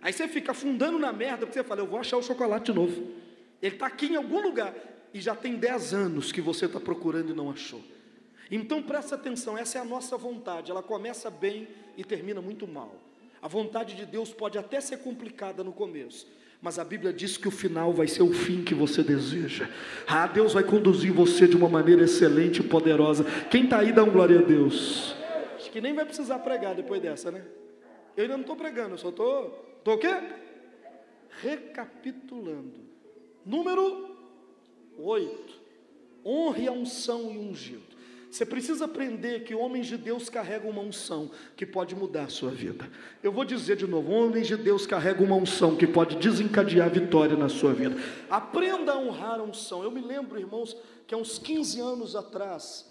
Aí 0.00 0.12
você 0.12 0.28
fica 0.28 0.52
afundando 0.52 1.00
na 1.00 1.12
merda, 1.12 1.38
porque 1.38 1.58
você 1.58 1.64
fala, 1.64 1.80
eu 1.80 1.86
vou 1.86 1.98
achar 1.98 2.16
o 2.16 2.22
chocolate 2.22 2.66
de 2.66 2.78
novo. 2.78 3.12
Ele 3.60 3.74
está 3.74 3.88
aqui 3.88 4.06
em 4.06 4.14
algum 4.14 4.40
lugar. 4.40 4.72
E 5.12 5.20
já 5.20 5.34
tem 5.34 5.56
10 5.56 5.94
anos 5.94 6.30
que 6.30 6.40
você 6.40 6.66
está 6.66 6.78
procurando 6.78 7.32
e 7.32 7.34
não 7.34 7.50
achou. 7.50 7.82
Então 8.50 8.82
presta 8.82 9.14
atenção, 9.14 9.56
essa 9.56 9.78
é 9.78 9.80
a 9.80 9.84
nossa 9.84 10.16
vontade. 10.16 10.70
Ela 10.70 10.82
começa 10.82 11.30
bem 11.30 11.68
e 11.96 12.04
termina 12.04 12.40
muito 12.40 12.66
mal. 12.66 12.94
A 13.40 13.48
vontade 13.48 13.94
de 13.94 14.04
Deus 14.04 14.30
pode 14.32 14.58
até 14.58 14.80
ser 14.80 14.98
complicada 14.98 15.62
no 15.62 15.72
começo, 15.72 16.26
mas 16.60 16.78
a 16.78 16.84
Bíblia 16.84 17.12
diz 17.12 17.36
que 17.36 17.46
o 17.46 17.52
final 17.52 17.92
vai 17.92 18.08
ser 18.08 18.22
o 18.22 18.32
fim 18.32 18.64
que 18.64 18.74
você 18.74 19.02
deseja. 19.02 19.68
Ah, 20.06 20.26
Deus 20.26 20.54
vai 20.54 20.64
conduzir 20.64 21.12
você 21.12 21.46
de 21.46 21.56
uma 21.56 21.68
maneira 21.68 22.02
excelente 22.02 22.60
e 22.60 22.64
poderosa. 22.64 23.24
Quem 23.48 23.64
está 23.64 23.78
aí, 23.78 23.92
dá 23.92 24.02
um 24.02 24.10
glória 24.10 24.40
a 24.40 24.42
Deus. 24.42 25.14
Acho 25.56 25.70
que 25.70 25.80
nem 25.80 25.94
vai 25.94 26.04
precisar 26.04 26.40
pregar 26.40 26.74
depois 26.74 27.00
dessa, 27.00 27.30
né? 27.30 27.44
Eu 28.16 28.22
ainda 28.22 28.34
não 28.34 28.40
estou 28.40 28.56
pregando, 28.56 28.94
eu 28.94 28.98
só 28.98 29.10
estou. 29.10 29.76
Estou 29.78 29.94
o 29.94 29.98
quê? 29.98 30.12
Recapitulando. 31.40 32.80
Número 33.46 34.16
8. 34.98 35.54
Honre 36.24 36.66
a 36.66 36.72
unção 36.72 37.32
e 37.32 37.38
ungido. 37.38 37.87
Você 38.30 38.44
precisa 38.44 38.84
aprender 38.84 39.44
que 39.44 39.54
homens 39.54 39.86
de 39.86 39.96
Deus 39.96 40.28
carregam 40.28 40.70
uma 40.70 40.82
unção 40.82 41.30
que 41.56 41.64
pode 41.64 41.94
mudar 41.94 42.24
a 42.24 42.28
sua 42.28 42.50
vida. 42.50 42.90
Eu 43.22 43.32
vou 43.32 43.44
dizer 43.44 43.76
de 43.76 43.86
novo: 43.86 44.12
homens 44.12 44.46
de 44.46 44.56
Deus 44.56 44.86
carregam 44.86 45.24
uma 45.24 45.36
unção 45.36 45.76
que 45.76 45.86
pode 45.86 46.16
desencadear 46.16 46.86
a 46.86 46.90
vitória 46.90 47.36
na 47.36 47.48
sua 47.48 47.72
vida. 47.72 47.96
Aprenda 48.28 48.92
a 48.92 48.98
honrar 48.98 49.40
a 49.40 49.42
unção. 49.42 49.82
Eu 49.82 49.90
me 49.90 50.00
lembro, 50.00 50.38
irmãos, 50.38 50.76
que 51.06 51.14
há 51.14 51.18
uns 51.18 51.38
15 51.38 51.80
anos 51.80 52.14
atrás, 52.14 52.86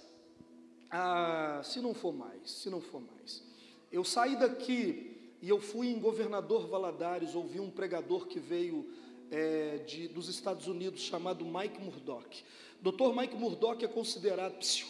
ah, 0.90 1.62
se 1.64 1.80
não 1.80 1.94
for 1.94 2.14
mais, 2.14 2.50
se 2.50 2.70
não 2.70 2.82
for 2.82 3.02
mais, 3.02 3.44
eu 3.92 4.04
saí 4.04 4.36
daqui 4.38 5.36
e 5.42 5.50
eu 5.50 5.60
fui 5.60 5.88
em 5.88 6.00
Governador 6.00 6.68
Valadares, 6.68 7.36
ouvi 7.36 7.60
um 7.60 7.70
pregador 7.70 8.28
que 8.28 8.40
veio 8.40 8.90
é, 9.30 9.78
de, 9.86 10.08
dos 10.08 10.30
Estados 10.30 10.68
Unidos 10.68 11.02
chamado 11.02 11.46
Mike 11.46 11.82
Murdock. 11.82 12.44
Dr. 12.82 13.16
Mike 13.16 13.36
Murdock 13.36 13.84
é 13.84 13.88
considerado 13.88 14.58
psiu, 14.58 14.88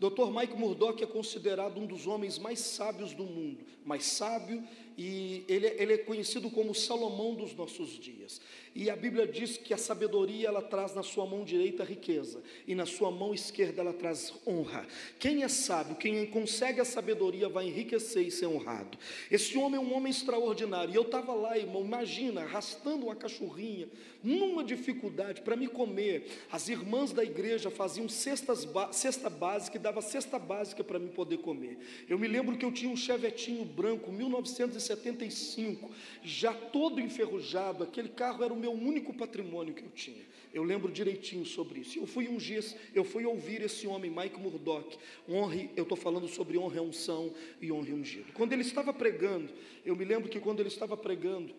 Dr. 0.00 0.30
Mike 0.32 0.56
Murdock 0.56 1.02
é 1.02 1.06
considerado 1.06 1.80
um 1.80 1.86
dos 1.86 2.06
homens 2.06 2.38
mais 2.38 2.60
sábios 2.60 3.12
do 3.12 3.24
mundo, 3.24 3.64
mais 3.84 4.04
sábio, 4.04 4.62
e 4.96 5.44
ele, 5.48 5.66
ele, 5.78 5.92
é 5.94 5.98
conhecido 5.98 6.50
como 6.50 6.74
Salomão 6.74 7.34
dos 7.34 7.54
nossos 7.54 7.98
dias. 7.98 8.40
E 8.78 8.88
a 8.88 8.94
Bíblia 8.94 9.26
diz 9.26 9.56
que 9.56 9.74
a 9.74 9.76
sabedoria 9.76 10.46
ela 10.46 10.62
traz 10.62 10.94
na 10.94 11.02
sua 11.02 11.26
mão 11.26 11.42
direita 11.42 11.82
riqueza 11.82 12.40
e 12.64 12.76
na 12.76 12.86
sua 12.86 13.10
mão 13.10 13.34
esquerda 13.34 13.80
ela 13.80 13.92
traz 13.92 14.32
honra. 14.46 14.86
Quem 15.18 15.42
é 15.42 15.48
sábio, 15.48 15.96
quem 15.96 16.24
consegue 16.26 16.80
a 16.80 16.84
sabedoria 16.84 17.48
vai 17.48 17.66
enriquecer 17.66 18.24
e 18.24 18.30
ser 18.30 18.46
honrado. 18.46 18.96
Esse 19.28 19.58
homem 19.58 19.80
é 19.80 19.82
um 19.82 19.92
homem 19.92 20.12
extraordinário. 20.12 20.92
E 20.92 20.96
eu 20.96 21.02
estava 21.02 21.34
lá, 21.34 21.58
irmão, 21.58 21.84
imagina, 21.84 22.42
arrastando 22.42 23.06
uma 23.06 23.16
cachorrinha, 23.16 23.88
numa 24.22 24.62
dificuldade 24.62 25.42
para 25.42 25.56
me 25.56 25.66
comer. 25.66 26.28
As 26.50 26.68
irmãs 26.68 27.12
da 27.12 27.24
igreja 27.24 27.70
faziam 27.70 28.08
cestas, 28.08 28.66
cesta 28.92 29.28
básica 29.28 29.76
e 29.76 29.80
dava 29.80 30.00
cesta 30.00 30.38
básica 30.38 30.84
para 30.84 31.00
me 31.00 31.08
poder 31.08 31.38
comer. 31.38 31.78
Eu 32.08 32.16
me 32.16 32.28
lembro 32.28 32.56
que 32.56 32.64
eu 32.64 32.70
tinha 32.70 32.92
um 32.92 32.96
chevetinho 32.96 33.64
branco, 33.64 34.12
1950 34.12 34.68
1975, 34.68 35.90
já 36.22 36.52
todo 36.52 37.00
enferrujado, 37.00 37.84
aquele 37.84 38.08
carro 38.08 38.44
era 38.44 38.52
o 38.52 38.56
meu 38.56 38.67
único 38.72 39.12
patrimônio 39.14 39.74
que 39.74 39.82
eu 39.82 39.90
tinha. 39.90 40.24
Eu 40.52 40.62
lembro 40.62 40.90
direitinho 40.90 41.44
sobre 41.44 41.80
isso. 41.80 41.98
Eu 41.98 42.06
fui 42.06 42.28
ungir, 42.28 42.64
eu 42.94 43.04
fui 43.04 43.24
ouvir 43.24 43.62
esse 43.62 43.86
homem, 43.86 44.10
Mike 44.10 44.40
Murdock. 44.40 44.96
Honre, 45.28 45.70
eu 45.76 45.82
estou 45.82 45.96
falando 45.96 46.26
sobre 46.28 46.56
honra 46.58 46.76
e 46.76 46.80
unção 46.80 47.32
e 47.60 47.70
honra 47.70 47.90
e 47.90 47.92
ungido. 47.92 48.32
Quando 48.32 48.52
ele 48.52 48.62
estava 48.62 48.92
pregando, 48.92 49.52
eu 49.84 49.94
me 49.94 50.04
lembro 50.04 50.28
que 50.28 50.40
quando 50.40 50.60
ele 50.60 50.68
estava 50.68 50.96
pregando, 50.96 51.54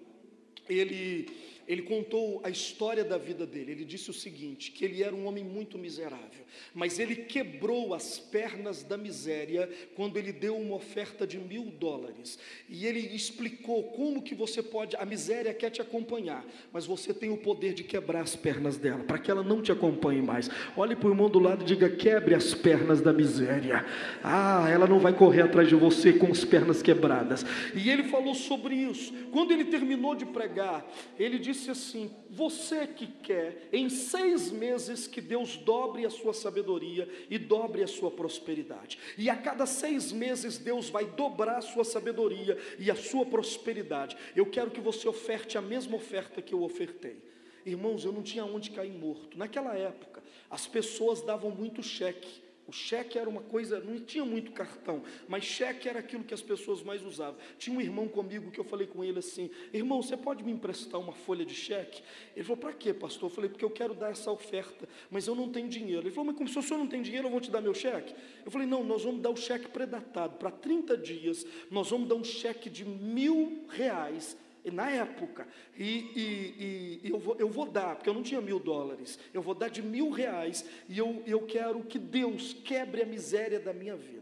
ele 0.67 1.27
ele 1.69 1.83
contou 1.83 2.41
a 2.43 2.49
história 2.49 3.03
da 3.03 3.15
vida 3.15 3.45
dele. 3.45 3.73
Ele 3.73 3.85
disse 3.85 4.09
o 4.09 4.13
seguinte: 4.13 4.71
que 4.71 4.83
ele 4.83 5.03
era 5.03 5.15
um 5.15 5.27
homem 5.27 5.43
muito 5.43 5.77
miserável, 5.77 6.43
mas 6.73 6.97
ele 6.97 7.15
quebrou 7.15 7.93
as 7.93 8.17
pernas 8.17 8.81
da 8.81 8.97
miséria 8.97 9.69
quando 9.95 10.17
ele 10.17 10.33
deu 10.33 10.57
uma 10.57 10.75
oferta 10.75 11.27
de 11.27 11.37
mil 11.37 11.65
dólares. 11.65 12.39
E 12.67 12.87
ele 12.87 12.99
explicou 13.15 13.83
como 13.91 14.23
que 14.23 14.33
você 14.33 14.63
pode, 14.63 14.95
a 14.95 15.05
miséria 15.05 15.53
quer 15.53 15.69
te 15.69 15.79
acompanhar, 15.79 16.43
mas 16.73 16.87
você 16.87 17.13
tem 17.13 17.29
o 17.29 17.37
poder 17.37 17.75
de 17.75 17.83
quebrar 17.83 18.21
as 18.21 18.35
pernas 18.35 18.75
dela, 18.75 19.03
para 19.03 19.19
que 19.19 19.29
ela 19.29 19.43
não 19.43 19.61
te 19.61 19.71
acompanhe 19.71 20.23
mais. 20.23 20.49
Olhe 20.75 20.95
para 20.95 21.07
o 21.07 21.11
irmão 21.11 21.29
do 21.29 21.37
lado 21.37 21.61
e 21.61 21.65
diga: 21.67 21.87
quebre 21.87 22.33
as 22.33 22.55
pernas 22.55 22.99
da 22.99 23.13
miséria. 23.13 23.85
Ah, 24.23 24.67
ela 24.71 24.87
não 24.87 24.97
vai 24.99 25.13
correr 25.15 25.43
atrás 25.43 25.69
de 25.69 25.75
você 25.75 26.13
com 26.13 26.31
as 26.31 26.43
pernas 26.43 26.81
quebradas. 26.81 27.45
E 27.75 27.91
ele 27.91 28.05
falou 28.05 28.33
sobre 28.33 28.73
isso. 28.73 29.13
Quando 29.31 29.51
ele 29.51 29.65
terminou 29.65 30.15
de 30.15 30.25
pregar, 30.25 30.83
ele 31.19 31.37
disse 31.37 31.58
disse 31.59 31.71
assim: 31.71 32.11
Você 32.29 32.87
que 32.87 33.05
quer, 33.07 33.69
em 33.71 33.89
seis 33.89 34.51
meses, 34.51 35.07
que 35.07 35.21
Deus 35.21 35.57
dobre 35.57 36.05
a 36.05 36.09
sua 36.09 36.33
sabedoria 36.33 37.07
e 37.29 37.37
dobre 37.37 37.83
a 37.83 37.87
sua 37.87 38.09
prosperidade. 38.09 38.97
E 39.17 39.29
a 39.29 39.35
cada 39.35 39.65
seis 39.65 40.11
meses, 40.11 40.57
Deus 40.57 40.89
vai 40.89 41.05
dobrar 41.05 41.57
a 41.57 41.61
sua 41.61 41.83
sabedoria 41.83 42.57
e 42.77 42.89
a 42.89 42.95
sua 42.95 43.25
prosperidade. 43.25 44.17
Eu 44.35 44.45
quero 44.45 44.71
que 44.71 44.81
você 44.81 45.07
oferte 45.07 45.57
a 45.57 45.61
mesma 45.61 45.95
oferta 45.95 46.41
que 46.41 46.53
eu 46.53 46.63
ofertei. 46.63 47.17
Irmãos, 47.65 48.05
eu 48.05 48.11
não 48.11 48.23
tinha 48.23 48.45
onde 48.45 48.71
cair 48.71 48.91
morto. 48.91 49.37
Naquela 49.37 49.75
época, 49.75 50.23
as 50.49 50.65
pessoas 50.65 51.21
davam 51.21 51.51
muito 51.51 51.83
cheque. 51.83 52.48
O 52.69 52.71
cheque 52.71 53.17
era 53.17 53.27
uma 53.27 53.41
coisa, 53.41 53.79
não 53.79 53.99
tinha 53.99 54.23
muito 54.23 54.51
cartão, 54.51 55.01
mas 55.27 55.43
cheque 55.43 55.89
era 55.89 55.97
aquilo 55.97 56.23
que 56.23 56.35
as 56.35 56.41
pessoas 56.43 56.83
mais 56.83 57.03
usavam. 57.03 57.35
Tinha 57.57 57.75
um 57.75 57.81
irmão 57.81 58.07
comigo 58.07 58.51
que 58.51 58.59
eu 58.59 58.63
falei 58.63 58.85
com 58.85 59.03
ele 59.03 59.17
assim: 59.17 59.49
Irmão, 59.73 60.03
você 60.03 60.15
pode 60.15 60.43
me 60.43 60.51
emprestar 60.51 61.01
uma 61.01 61.13
folha 61.13 61.43
de 61.43 61.55
cheque? 61.55 62.03
Ele 62.35 62.43
falou: 62.43 62.57
Para 62.57 62.71
quê, 62.73 62.93
pastor? 62.93 63.27
Eu 63.27 63.33
falei: 63.33 63.49
Porque 63.49 63.65
eu 63.65 63.71
quero 63.71 63.95
dar 63.95 64.11
essa 64.11 64.31
oferta, 64.31 64.87
mas 65.09 65.25
eu 65.25 65.33
não 65.33 65.49
tenho 65.49 65.67
dinheiro. 65.67 66.03
Ele 66.03 66.11
falou: 66.11 66.25
Mas 66.25 66.35
como 66.35 66.47
se 66.47 66.59
o 66.59 66.61
senhor 66.61 66.77
não 66.77 66.85
tem 66.85 67.01
dinheiro, 67.01 67.25
eu 67.25 67.31
vou 67.31 67.41
te 67.41 67.49
dar 67.49 67.59
meu 67.59 67.73
cheque? 67.73 68.13
Eu 68.45 68.51
falei: 68.51 68.67
Não, 68.67 68.83
nós 68.83 69.03
vamos 69.03 69.19
dar 69.19 69.31
o 69.31 69.35
cheque 69.35 69.67
predatado 69.69 70.37
para 70.37 70.51
30 70.51 70.95
dias, 70.95 71.47
nós 71.71 71.89
vamos 71.89 72.07
dar 72.07 72.13
um 72.13 72.23
cheque 72.23 72.69
de 72.69 72.85
mil 72.85 73.65
reais 73.69 74.37
na 74.71 74.89
época, 74.89 75.47
e, 75.77 75.83
e, 75.83 76.99
e, 77.03 77.09
eu, 77.09 77.19
vou, 77.19 77.35
eu 77.37 77.49
vou 77.49 77.65
dar, 77.65 77.95
porque 77.95 78.09
eu 78.09 78.13
não 78.13 78.23
tinha 78.23 78.41
mil 78.41 78.59
dólares, 78.59 79.19
eu 79.33 79.41
vou 79.41 79.53
dar 79.53 79.69
de 79.69 79.81
mil 79.81 80.09
reais, 80.09 80.65
e 80.87 80.97
eu, 80.97 81.23
eu 81.25 81.41
quero 81.41 81.81
que 81.83 81.97
Deus 81.97 82.53
quebre 82.53 83.01
a 83.01 83.05
miséria 83.05 83.59
da 83.59 83.73
minha 83.73 83.95
vida. 83.95 84.18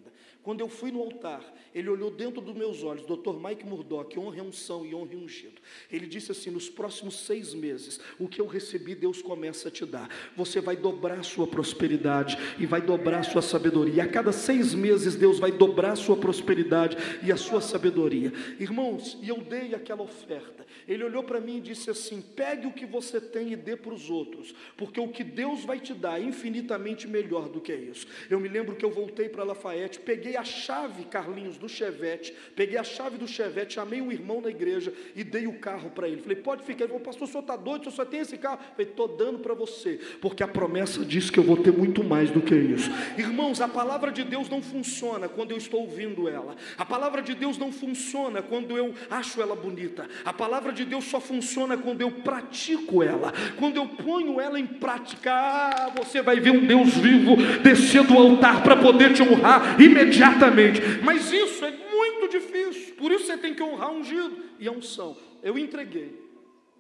Quando 0.48 0.62
eu 0.62 0.70
fui 0.70 0.92
no 0.92 1.02
altar, 1.02 1.44
ele 1.76 1.90
olhou 1.90 2.10
dentro 2.10 2.40
dos 2.40 2.56
meus 2.56 2.82
olhos, 2.82 3.06
Dr. 3.06 3.34
Mike 3.34 3.66
Murdock, 3.66 4.18
honra 4.18 4.38
e 4.38 4.42
unção 4.42 4.86
e 4.86 4.96
honra 4.96 5.14
e 5.14 5.18
ungido. 5.18 5.62
Ele 5.92 6.08
disse 6.08 6.32
assim: 6.32 6.50
nos 6.50 6.70
próximos 6.70 7.20
seis 7.26 7.54
meses, 7.54 8.00
o 8.18 8.30
que 8.30 8.40
eu 8.40 8.48
recebi, 8.48 8.96
Deus 8.96 9.22
começa 9.22 9.68
a 9.68 9.72
te 9.72 9.86
dar. 9.86 10.10
Você 10.38 10.62
vai 10.62 10.78
dobrar 10.78 11.22
sua 11.26 11.46
prosperidade 11.46 12.38
e 12.58 12.66
vai 12.66 12.80
dobrar 12.80 13.24
sua 13.24 13.42
sabedoria. 13.42 14.04
A 14.04 14.08
cada 14.08 14.32
seis 14.32 14.74
meses, 14.74 15.16
Deus 15.16 15.38
vai 15.38 15.52
dobrar 15.52 15.98
sua 15.98 16.16
prosperidade 16.16 16.96
e 17.22 17.30
a 17.30 17.36
sua 17.36 17.60
sabedoria. 17.60 18.32
Irmãos, 18.58 19.18
e 19.22 19.28
eu 19.28 19.42
dei 19.42 19.76
aquela 19.76 20.02
oferta. 20.02 20.66
Ele 20.88 21.04
olhou 21.04 21.24
para 21.24 21.42
mim 21.42 21.58
e 21.58 21.62
disse 21.62 21.90
assim: 21.90 22.22
pegue 22.22 22.68
o 22.68 22.72
que 22.72 22.86
você 22.86 23.20
tem 23.20 23.52
e 23.52 23.58
dê 23.58 23.76
para 23.76 23.94
os 23.94 24.10
outros, 24.10 24.56
porque 24.78 25.02
o 25.02 25.10
que 25.10 25.26
Deus 25.26 25.66
vai 25.66 25.82
te 25.82 25.94
dar 25.94 26.22
é 26.22 26.24
infinitamente 26.24 27.06
melhor 27.06 27.50
do 27.50 27.60
que 27.60 27.76
isso. 27.76 28.08
Eu 28.30 28.40
me 28.40 28.48
lembro 28.48 28.78
que 28.78 28.86
eu 28.86 28.92
voltei 28.92 29.28
para 29.28 29.44
Lafayette, 29.44 30.00
peguei 30.00 30.37
a 30.38 30.44
chave, 30.44 31.04
Carlinhos, 31.06 31.58
do 31.58 31.68
Chevette, 31.68 32.34
peguei 32.56 32.78
a 32.78 32.84
chave 32.84 33.18
do 33.18 33.28
Chevette, 33.28 33.76
chamei 33.76 34.02
um 34.02 34.12
irmão 34.12 34.42
na 34.42 34.50
igreja 34.50 34.94
e 35.16 35.24
dei 35.24 35.48
o 35.48 35.54
carro 35.54 35.90
para 35.90 36.08
ele. 36.08 36.22
Falei, 36.22 36.38
pode 36.38 36.64
ficar. 36.64 36.84
Ele 36.84 36.94
falou, 36.94 37.04
pastor, 37.04 37.28
o 37.28 37.32
senhor 37.32 37.42
está 37.42 37.56
doido, 37.56 37.82
o 37.82 37.84
senhor 37.86 37.96
só 37.96 38.06
tem 38.06 38.20
esse 38.20 38.38
carro? 38.38 38.60
Falei, 38.72 38.88
estou 38.90 39.08
dando 39.08 39.40
para 39.40 39.54
você, 39.54 40.00
porque 40.22 40.44
a 40.44 40.48
promessa 40.48 41.04
diz 41.04 41.30
que 41.30 41.40
eu 41.40 41.44
vou 41.44 41.58
ter 41.58 41.72
muito 41.72 42.04
mais 42.04 42.30
do 42.30 42.42
que 42.42 42.56
isso. 42.56 42.90
Irmãos, 43.18 43.62
a 43.62 43.68
palavra 43.68 44.12
de 44.12 44.24
Deus 44.24 44.50
não 44.50 44.62
funciona 44.62 45.28
quando 45.28 45.52
eu 45.52 45.58
estou 45.58 45.82
ouvindo 45.82 46.28
ela, 46.28 46.56
a 46.78 46.86
palavra 46.86 47.22
de 47.22 47.34
Deus 47.34 47.58
não 47.58 47.72
funciona 47.72 48.42
quando 48.42 48.78
eu 48.78 48.94
acho 49.10 49.42
ela 49.42 49.56
bonita, 49.56 50.08
a 50.24 50.34
palavra 50.34 50.72
de 50.72 50.86
Deus 50.86 51.06
só 51.06 51.20
funciona 51.20 51.78
quando 51.78 52.02
eu 52.02 52.12
pratico 52.12 53.02
ela, 53.02 53.34
quando 53.58 53.78
eu 53.78 53.88
ponho 53.88 54.40
ela 54.40 54.60
em 54.60 54.68
prática. 54.68 55.32
Ah, 55.32 55.92
você 55.96 56.22
vai 56.22 56.40
ver 56.40 56.52
um 56.52 56.66
Deus 56.66 56.96
vivo 56.96 57.36
descer 57.64 58.04
do 58.04 58.18
altar 58.18 58.64
para 58.64 58.76
poder 58.76 59.14
te 59.14 59.22
honrar 59.22 59.80
imediatamente 59.82 60.27
imediatamente. 60.28 60.82
Mas 61.04 61.32
isso 61.32 61.64
é 61.64 61.72
muito 61.72 62.28
difícil. 62.30 62.96
Por 62.96 63.12
isso 63.12 63.26
você 63.26 63.38
tem 63.38 63.54
que 63.54 63.64
honrar 63.64 63.92
ungido 63.92 64.44
e 64.60 64.68
a 64.68 64.72
unção. 64.72 65.18
Eu 65.42 65.58
entreguei. 65.58 66.28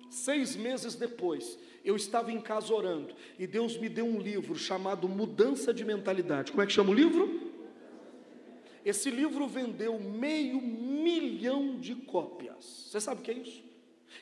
Seis 0.10 0.56
meses 0.56 0.96
depois, 0.96 1.60
eu 1.84 1.96
estava 1.96 2.32
em 2.32 2.40
casa 2.40 2.74
orando 2.74 3.14
e 3.38 3.46
Deus 3.46 3.78
me 3.78 3.90
deu 3.90 4.06
um 4.06 4.20
livro 4.20 4.56
chamado 4.56 5.08
Mudança 5.08 5.74
de 5.74 5.84
Mentalidade. 5.84 6.52
Como 6.52 6.64
é 6.64 6.66
que 6.66 6.72
chama 6.72 6.92
o 6.92 6.94
livro? 6.94 7.48
Esse 8.86 9.10
livro 9.10 9.48
vendeu 9.48 10.00
meio 10.00 10.62
milhão 10.62 11.78
de 11.78 11.94
cópias. 11.94 12.88
Você 12.90 13.02
sabe 13.02 13.20
o 13.20 13.24
que 13.24 13.32
é 13.32 13.34
isso? 13.34 13.62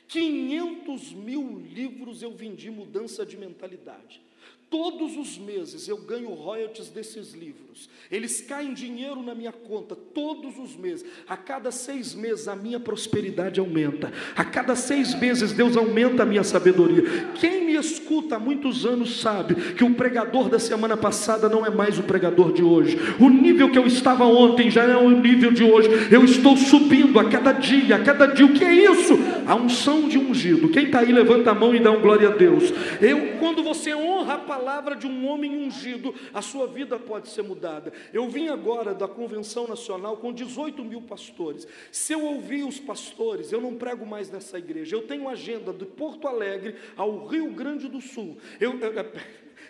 500 0.08 1.12
mil 1.12 1.60
livros 1.60 2.20
eu 2.20 2.32
vendi 2.32 2.68
mudança 2.68 3.24
de 3.24 3.36
mentalidade. 3.36 4.20
Todos 4.68 5.16
os 5.16 5.38
meses 5.38 5.86
eu 5.86 5.96
ganho 5.96 6.34
royalties 6.34 6.88
desses 6.88 7.32
livros. 7.34 7.88
Eles 8.10 8.40
caem 8.40 8.74
dinheiro 8.74 9.22
na 9.22 9.32
minha 9.32 9.52
conta 9.52 9.94
todos 9.94 10.58
os 10.58 10.74
meses. 10.74 11.06
A 11.28 11.36
cada 11.36 11.70
seis 11.70 12.14
meses 12.14 12.48
a 12.48 12.56
minha 12.56 12.80
prosperidade 12.80 13.60
aumenta. 13.60 14.12
A 14.34 14.44
cada 14.44 14.74
seis 14.74 15.14
meses 15.14 15.52
Deus 15.52 15.76
aumenta 15.76 16.24
a 16.24 16.26
minha 16.26 16.42
sabedoria. 16.42 17.02
Quem 17.36 17.64
me 17.64 17.76
escuta 17.76 18.36
há 18.36 18.38
muitos 18.40 18.84
anos 18.84 19.20
sabe 19.20 19.54
que 19.74 19.84
o 19.84 19.94
pregador 19.94 20.48
da 20.48 20.58
semana 20.58 20.96
passada 20.96 21.48
não 21.48 21.64
é 21.64 21.70
mais 21.70 21.96
o 21.98 22.02
pregador 22.02 22.52
de 22.52 22.64
hoje. 22.64 22.98
O 23.20 23.28
nível 23.28 23.70
que 23.70 23.78
eu 23.78 23.86
estava 23.86 24.24
ontem 24.24 24.68
já 24.68 24.82
é 24.82 24.96
o 24.96 25.10
nível 25.10 25.52
de 25.52 25.62
hoje. 25.62 25.88
Eu 26.10 26.24
estou 26.24 26.56
subindo 26.56 27.20
a 27.20 27.28
cada 27.28 27.52
dia, 27.52 27.96
a 27.96 28.02
cada 28.02 28.26
dia. 28.26 28.44
O 28.44 28.52
que 28.52 28.64
é 28.64 28.74
isso? 28.74 29.14
A 29.46 29.54
unção 29.54 30.08
de 30.08 30.18
ungido. 30.18 30.68
Quem 30.68 30.86
está 30.86 31.00
aí 31.00 31.12
levanta 31.12 31.50
a 31.50 31.54
mão 31.54 31.74
e 31.74 31.78
dá 31.78 31.90
um 31.90 32.00
glória 32.00 32.28
a 32.28 32.32
Deus. 32.32 32.64
Eu, 33.00 33.38
quando 33.38 33.62
você 33.62 33.94
honra 33.94 34.34
a 34.34 34.38
palavra 34.38 34.96
de 34.96 35.06
um 35.06 35.26
homem 35.28 35.56
ungido, 35.56 36.14
a 36.34 36.42
sua 36.42 36.66
vida 36.66 36.98
pode 36.98 37.28
ser 37.28 37.42
mudada. 37.42 37.92
Eu 38.12 38.28
vim 38.28 38.48
agora 38.48 38.92
da 38.92 39.06
convenção 39.06 39.66
nacional 39.66 40.16
com 40.16 40.32
18 40.32 40.84
mil 40.84 41.02
pastores. 41.02 41.66
Se 41.92 42.12
eu 42.12 42.24
ouvir 42.24 42.64
os 42.64 42.80
pastores, 42.80 43.52
eu 43.52 43.60
não 43.60 43.74
prego 43.74 44.04
mais 44.04 44.30
nessa 44.30 44.58
igreja. 44.58 44.96
Eu 44.96 45.02
tenho 45.02 45.28
agenda 45.28 45.72
de 45.72 45.84
Porto 45.84 46.26
Alegre 46.26 46.74
ao 46.96 47.26
Rio 47.26 47.50
Grande 47.50 47.88
do 47.88 48.00
Sul. 48.00 48.36
Eu, 48.60 48.78
eu, 48.80 48.92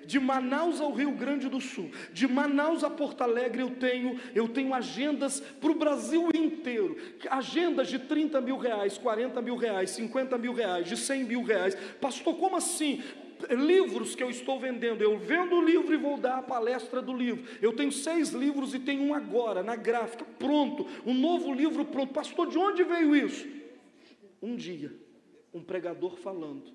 de 0.06 0.18
Manaus 0.18 0.80
ao 0.80 0.92
Rio 0.92 1.12
Grande 1.12 1.48
do 1.48 1.60
Sul, 1.60 1.90
de 2.12 2.26
Manaus 2.26 2.84
a 2.84 2.90
Porto 2.90 3.22
Alegre, 3.22 3.62
eu 3.62 3.70
tenho, 3.70 4.18
eu 4.34 4.48
tenho 4.48 4.72
agendas 4.72 5.40
para 5.40 5.70
o 5.70 5.74
Brasil 5.74 6.28
inteiro, 6.34 6.96
agendas 7.30 7.88
de 7.88 7.98
30 7.98 8.40
mil 8.40 8.56
reais, 8.56 8.96
40 8.98 9.42
mil 9.42 9.56
reais, 9.56 9.90
50 9.90 10.38
mil 10.38 10.52
reais, 10.52 10.88
de 10.88 10.96
100 10.96 11.24
mil 11.24 11.42
reais. 11.42 11.74
Pastor, 12.00 12.36
como 12.36 12.56
assim? 12.56 13.02
livros 13.50 14.14
que 14.14 14.22
eu 14.22 14.30
estou 14.30 14.58
vendendo. 14.58 15.02
Eu 15.02 15.18
vendo 15.18 15.56
o 15.56 15.64
livro 15.64 15.92
e 15.92 15.96
vou 15.96 16.16
dar 16.16 16.38
a 16.38 16.42
palestra 16.42 17.02
do 17.02 17.12
livro. 17.12 17.44
Eu 17.60 17.72
tenho 17.74 17.92
seis 17.92 18.30
livros 18.30 18.74
e 18.74 18.78
tenho 18.78 19.02
um 19.02 19.14
agora, 19.14 19.62
na 19.62 19.76
gráfica, 19.76 20.24
pronto. 20.38 20.86
Um 21.04 21.14
novo 21.14 21.52
livro 21.52 21.84
pronto. 21.84 22.12
Pastor, 22.12 22.48
de 22.48 22.58
onde 22.58 22.82
veio 22.82 23.14
isso? 23.14 23.46
Um 24.40 24.56
dia, 24.56 24.92
um 25.52 25.62
pregador 25.62 26.16
falando. 26.16 26.72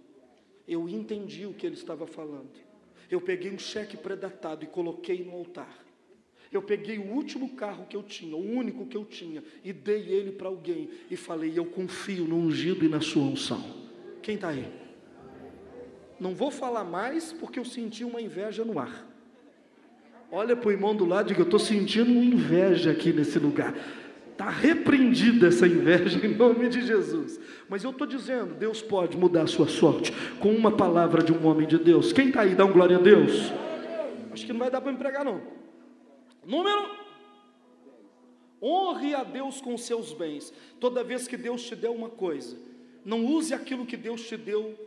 Eu 0.68 0.88
entendi 0.88 1.46
o 1.46 1.54
que 1.54 1.66
ele 1.66 1.76
estava 1.76 2.06
falando. 2.06 2.71
Eu 3.12 3.20
peguei 3.20 3.52
um 3.52 3.60
cheque 3.60 3.98
predatado 3.98 4.64
e 4.64 4.68
coloquei 4.68 5.22
no 5.22 5.34
altar. 5.34 5.78
Eu 6.50 6.62
peguei 6.62 6.98
o 6.98 7.14
último 7.14 7.50
carro 7.56 7.86
que 7.86 7.96
eu 7.96 8.04
tinha, 8.04 8.36
o 8.36 8.56
único 8.56 8.86
que 8.86 8.96
eu 8.96 9.04
tinha, 9.04 9.44
e 9.64 9.74
dei 9.74 10.08
ele 10.08 10.32
para 10.32 10.48
alguém 10.48 10.90
e 11.10 11.18
falei: 11.18 11.52
Eu 11.56 11.66
confio 11.66 12.24
no 12.26 12.38
ungido 12.38 12.86
e 12.86 12.90
na 12.90 13.02
sua 13.02 13.24
unção. 13.24 13.64
Quem 14.22 14.36
está 14.36 14.50
aí? 14.50 14.66
Não 16.20 16.34
vou 16.34 16.52
falar 16.52 16.86
mais 16.86 17.34
porque 17.34 17.60
eu 17.60 17.66
senti 17.66 18.04
uma 18.06 18.22
inveja 18.22 18.64
no 18.64 18.80
ar. 18.80 19.08
Olha 20.32 20.56
para 20.56 20.70
o 20.70 20.72
irmão 20.72 20.96
do 20.96 21.06
lado 21.06 21.28
e 21.28 21.30
diga: 21.30 21.42
Eu 21.42 21.46
estou 21.46 21.60
sentindo 21.60 22.12
uma 22.12 22.24
inveja 22.24 22.92
aqui 22.92 23.12
nesse 23.12 23.40
lugar. 23.40 23.76
Está 24.32 24.50
repreendida 24.50 25.48
essa 25.48 25.68
inveja 25.68 26.26
em 26.26 26.36
nome 26.36 26.68
de 26.70 26.86
Jesus. 26.86 27.40
Mas 27.70 27.84
eu 27.84 27.92
estou 27.92 28.08
dizendo: 28.08 28.56
Deus 28.56 28.82
pode 28.82 29.16
mudar 29.18 29.44
a 29.44 29.48
sua 29.48 29.68
sorte 29.68 30.12
com 30.40 30.50
uma 30.50 30.72
palavra 30.72 31.24
de 31.24 31.32
um 31.32 31.46
homem 31.46 31.68
de 31.68 31.78
Deus. 31.78 32.12
Quem 32.12 32.30
está 32.30 32.42
aí? 32.42 32.56
Dá 32.56 32.66
um 32.66 32.72
glória 32.72 32.98
a 32.98 33.02
Deus. 33.02 33.52
Acho 34.32 34.46
que 34.46 34.54
não 34.54 34.60
vai 34.60 34.72
dar 34.72 34.82
para 34.82 34.92
empregar, 34.92 35.24
não. 35.24 35.42
Número 36.46 37.02
Honre 38.62 39.16
a 39.16 39.24
Deus 39.24 39.60
com 39.60 39.76
seus 39.76 40.14
bens. 40.14 40.54
Toda 40.80 41.04
vez 41.04 41.28
que 41.28 41.36
Deus 41.36 41.64
te 41.64 41.76
der 41.76 41.90
uma 41.90 42.10
coisa, 42.10 42.56
não 43.04 43.26
use 43.26 43.54
aquilo 43.54 43.88
que 43.88 43.98
Deus 43.98 44.22
te 44.28 44.38
deu 44.38 44.78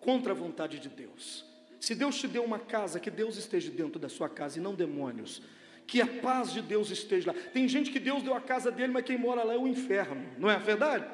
contra 0.00 0.32
a 0.32 0.36
vontade 0.36 0.78
de 0.78 0.88
Deus. 0.88 1.44
Se 1.80 1.94
Deus 1.94 2.16
te 2.16 2.28
deu 2.28 2.44
uma 2.44 2.58
casa, 2.58 3.00
que 3.00 3.10
Deus 3.10 3.36
esteja 3.36 3.70
dentro 3.70 3.98
da 3.98 4.08
sua 4.08 4.28
casa 4.28 4.58
e 4.58 4.62
não 4.62 4.74
demônios. 4.74 5.42
Que 5.90 6.00
a 6.00 6.06
paz 6.06 6.52
de 6.52 6.62
Deus 6.62 6.88
esteja 6.92 7.32
lá. 7.32 7.38
Tem 7.52 7.66
gente 7.66 7.90
que 7.90 7.98
Deus 7.98 8.22
deu 8.22 8.32
a 8.32 8.40
casa 8.40 8.70
dele, 8.70 8.92
mas 8.92 9.04
quem 9.04 9.18
mora 9.18 9.42
lá 9.42 9.54
é 9.54 9.58
o 9.58 9.66
inferno, 9.66 10.24
não 10.38 10.48
é 10.48 10.56
verdade? 10.56 11.04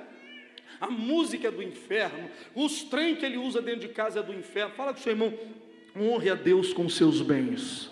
A 0.78 0.90
música 0.90 1.48
é 1.48 1.50
do 1.50 1.62
inferno, 1.62 2.28
os 2.54 2.82
trem 2.82 3.16
que 3.16 3.24
ele 3.24 3.38
usa 3.38 3.62
dentro 3.62 3.80
de 3.80 3.88
casa 3.88 4.20
é 4.20 4.22
do 4.22 4.34
inferno. 4.34 4.74
Fala 4.74 4.92
com 4.92 5.00
seu 5.00 5.12
irmão, 5.12 5.32
honre 5.98 6.28
a 6.28 6.34
Deus 6.34 6.74
com 6.74 6.90
seus 6.90 7.22
bens. 7.22 7.90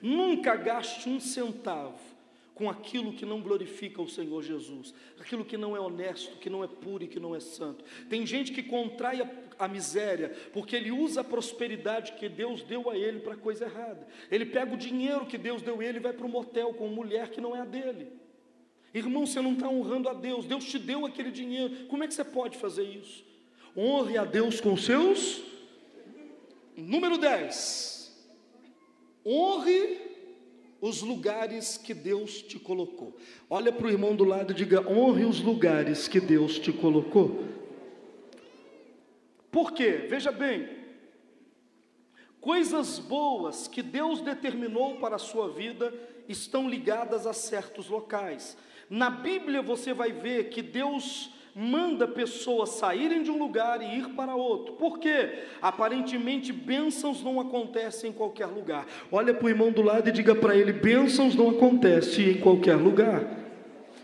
Nunca 0.00 0.54
gaste 0.54 1.08
um 1.08 1.18
centavo 1.18 1.98
com 2.54 2.70
aquilo 2.70 3.12
que 3.12 3.26
não 3.26 3.40
glorifica 3.40 4.00
o 4.00 4.08
Senhor 4.08 4.40
Jesus, 4.44 4.94
aquilo 5.18 5.44
que 5.44 5.56
não 5.56 5.76
é 5.76 5.80
honesto, 5.80 6.36
que 6.38 6.48
não 6.48 6.62
é 6.62 6.68
puro 6.68 7.02
e 7.02 7.08
que 7.08 7.18
não 7.18 7.34
é 7.34 7.40
santo. 7.40 7.84
Tem 8.08 8.24
gente 8.24 8.52
que 8.52 8.62
contrai 8.62 9.20
a, 9.20 9.28
a 9.58 9.66
miséria 9.66 10.34
porque 10.52 10.76
ele 10.76 10.90
usa 10.90 11.20
a 11.20 11.24
prosperidade 11.24 12.12
que 12.12 12.28
Deus 12.28 12.62
deu 12.62 12.88
a 12.88 12.96
ele 12.96 13.20
para 13.20 13.36
coisa 13.36 13.64
errada. 13.64 14.06
Ele 14.30 14.46
pega 14.46 14.74
o 14.74 14.78
dinheiro 14.78 15.26
que 15.26 15.38
Deus 15.38 15.62
deu 15.62 15.80
a 15.80 15.84
ele 15.84 15.98
e 15.98 16.02
vai 16.02 16.12
para 16.12 16.26
um 16.26 16.30
motel 16.30 16.74
com 16.74 16.86
uma 16.86 16.94
mulher 16.94 17.30
que 17.30 17.40
não 17.40 17.56
é 17.56 17.60
a 17.60 17.64
dele. 17.64 18.12
Irmão, 18.94 19.26
você 19.26 19.40
não 19.40 19.52
está 19.52 19.68
honrando 19.68 20.08
a 20.08 20.14
Deus, 20.14 20.46
Deus 20.46 20.64
te 20.64 20.78
deu 20.78 21.04
aquele 21.04 21.30
dinheiro, 21.30 21.86
como 21.88 22.02
é 22.02 22.08
que 22.08 22.14
você 22.14 22.24
pode 22.24 22.56
fazer 22.56 22.84
isso? 22.84 23.24
Honre 23.76 24.16
a 24.16 24.24
Deus 24.24 24.60
com 24.60 24.76
seus. 24.76 25.42
Número 26.76 27.18
10. 27.18 27.98
Honre 29.26 30.08
os 30.80 31.02
lugares 31.02 31.76
que 31.76 31.92
Deus 31.92 32.40
te 32.40 32.58
colocou. 32.58 33.16
Olha 33.50 33.72
para 33.72 33.86
o 33.86 33.90
irmão 33.90 34.14
do 34.14 34.24
lado 34.24 34.52
e 34.52 34.54
diga: 34.54 34.88
honre 34.88 35.24
os 35.24 35.40
lugares 35.40 36.08
que 36.08 36.20
Deus 36.20 36.58
te 36.58 36.72
colocou. 36.72 37.44
Por 39.58 39.72
quê? 39.72 40.04
Veja 40.08 40.30
bem, 40.30 40.68
coisas 42.40 43.00
boas 43.00 43.66
que 43.66 43.82
Deus 43.82 44.20
determinou 44.20 44.98
para 45.00 45.16
a 45.16 45.18
sua 45.18 45.48
vida 45.48 45.92
estão 46.28 46.70
ligadas 46.70 47.26
a 47.26 47.32
certos 47.32 47.88
locais. 47.88 48.56
Na 48.88 49.10
Bíblia 49.10 49.60
você 49.60 49.92
vai 49.92 50.12
ver 50.12 50.50
que 50.50 50.62
Deus 50.62 51.32
manda 51.56 52.06
pessoas 52.06 52.68
saírem 52.68 53.24
de 53.24 53.32
um 53.32 53.36
lugar 53.36 53.82
e 53.82 53.98
ir 53.98 54.10
para 54.10 54.36
outro. 54.36 54.74
Por 54.74 55.00
quê? 55.00 55.40
Aparentemente, 55.60 56.52
bênçãos 56.52 57.20
não 57.24 57.40
acontecem 57.40 58.10
em 58.10 58.14
qualquer 58.14 58.46
lugar. 58.46 58.86
Olha 59.10 59.34
para 59.34 59.44
o 59.44 59.48
irmão 59.48 59.72
do 59.72 59.82
lado 59.82 60.08
e 60.08 60.12
diga 60.12 60.36
para 60.36 60.54
ele: 60.54 60.72
bênçãos 60.72 61.34
não 61.34 61.50
acontecem 61.50 62.28
em 62.28 62.40
qualquer 62.40 62.76
lugar. 62.76 63.26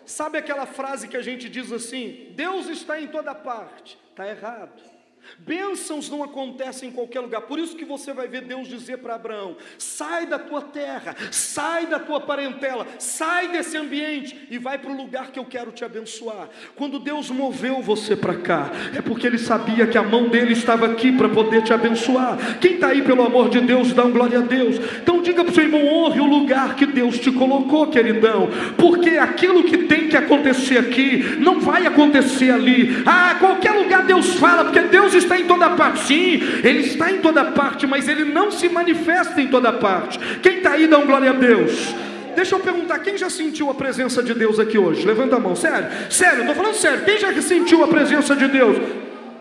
Sabe 0.05 0.37
aquela 0.37 0.67
frase 0.67 1.07
que 1.07 1.17
a 1.17 1.23
gente 1.23 1.49
diz 1.49 1.71
assim: 1.71 2.33
Deus 2.35 2.67
está 2.67 3.01
em 3.01 3.07
toda 3.07 3.33
parte? 3.37 3.97
Está 4.11 4.29
errado. 4.29 4.94
Bênçãos 5.39 6.09
não 6.09 6.23
acontecem 6.23 6.89
em 6.89 6.93
qualquer 6.93 7.21
lugar, 7.21 7.43
por 7.43 7.59
isso 7.59 7.77
que 7.77 7.85
você 7.85 8.13
vai 8.13 8.29
ver 8.29 8.43
Deus 8.43 8.69
dizer 8.69 8.99
para 8.99 9.15
Abraão: 9.15 9.57
sai 9.79 10.27
da 10.27 10.39
tua 10.39 10.63
terra, 10.63 11.17
sai 11.31 11.87
da 11.87 11.99
tua 11.99 12.21
parentela, 12.21 12.87
sai 12.99 13.49
desse 13.49 13.77
ambiente 13.77 14.47
e 14.51 14.59
vai 14.59 14.79
para 14.79 14.91
o 14.91 14.97
lugar 14.97 15.31
que 15.31 15.39
eu 15.39 15.45
quero 15.45 15.73
te 15.73 15.85
abençoar. 15.85 16.49
Quando 16.77 16.99
Deus 16.99 17.31
moveu 17.31 17.81
você 17.81 18.17
para 18.17 18.37
cá, 18.37 18.71
é 18.97 19.03
porque 19.03 19.27
Ele 19.27 19.39
sabia 19.39 19.87
que 19.87 19.99
a 19.99 20.03
mão 20.03 20.29
dele 20.29 20.53
estava 20.53 20.87
aqui 20.87 21.13
para 21.13 21.29
poder 21.29 21.63
te 21.63 21.73
abençoar. 21.73 22.59
Quem 22.61 22.75
está 22.75 22.89
aí, 22.89 23.03
pelo 23.03 23.23
amor 23.23 23.49
de 23.49 23.61
Deus, 23.61 23.93
dá 23.93 24.05
um 24.05 24.13
glória 24.13 24.39
a 24.39 24.43
Deus. 24.43 24.77
Então 25.03 25.23
diga 25.23 25.43
para 25.45 25.51
o 25.51 25.55
seu 25.55 25.65
irmão: 25.65 25.87
honre 25.87 26.21
o 26.21 26.27
lugar 26.27 26.77
que 26.77 26.87
Deus 26.87 27.19
te 27.19 27.33
colocou, 27.33 27.87
queridão, 27.89 28.49
porque 28.77 29.11
aquilo 29.11 29.65
que 29.65 29.79
tem 29.79 30.09
que 30.09 30.17
acontecer 30.17 30.79
aqui 30.79 31.37
não 31.39 31.61
vai 31.61 31.87
acontecer 31.87 32.51
ali. 32.51 33.03
Ah, 33.07 33.37
qualquer 33.39 33.73
lugar 33.73 34.05
Deus 34.05 34.35
fala, 34.35 34.65
porque 34.65 34.81
Deus 34.81 35.14
está 35.19 35.39
em 35.39 35.47
toda 35.47 35.71
parte, 35.71 36.01
sim, 36.07 36.43
Ele 36.63 36.81
está 36.81 37.11
em 37.11 37.19
toda 37.19 37.45
parte, 37.47 37.87
mas 37.87 38.09
Ele 38.09 38.25
não 38.25 38.51
se 38.51 38.69
manifesta 38.69 39.41
em 39.41 39.49
toda 39.49 39.73
parte. 39.73 40.19
Quem 40.41 40.59
está 40.59 40.73
aí, 40.73 40.87
dá 40.87 40.99
um 40.99 41.07
glória 41.07 41.31
a 41.31 41.35
Deus. 41.35 41.95
Deixa 42.35 42.55
eu 42.55 42.61
perguntar, 42.61 42.99
quem 42.99 43.17
já 43.17 43.31
sentiu 43.31 43.71
a 43.71 43.75
presença 43.75 44.23
de 44.23 44.35
Deus 44.35 44.59
aqui 44.59 44.77
hoje? 44.77 45.07
Levanta 45.07 45.37
a 45.37 45.39
mão, 45.39 45.55
sério, 45.55 45.89
sério, 46.11 46.41
estou 46.41 46.55
falando 46.55 46.75
sério, 46.75 47.05
quem 47.05 47.19
já 47.19 47.33
sentiu 47.41 47.85
a 47.85 47.89
presença 47.89 48.35
de 48.35 48.49
Deus? 48.49 48.77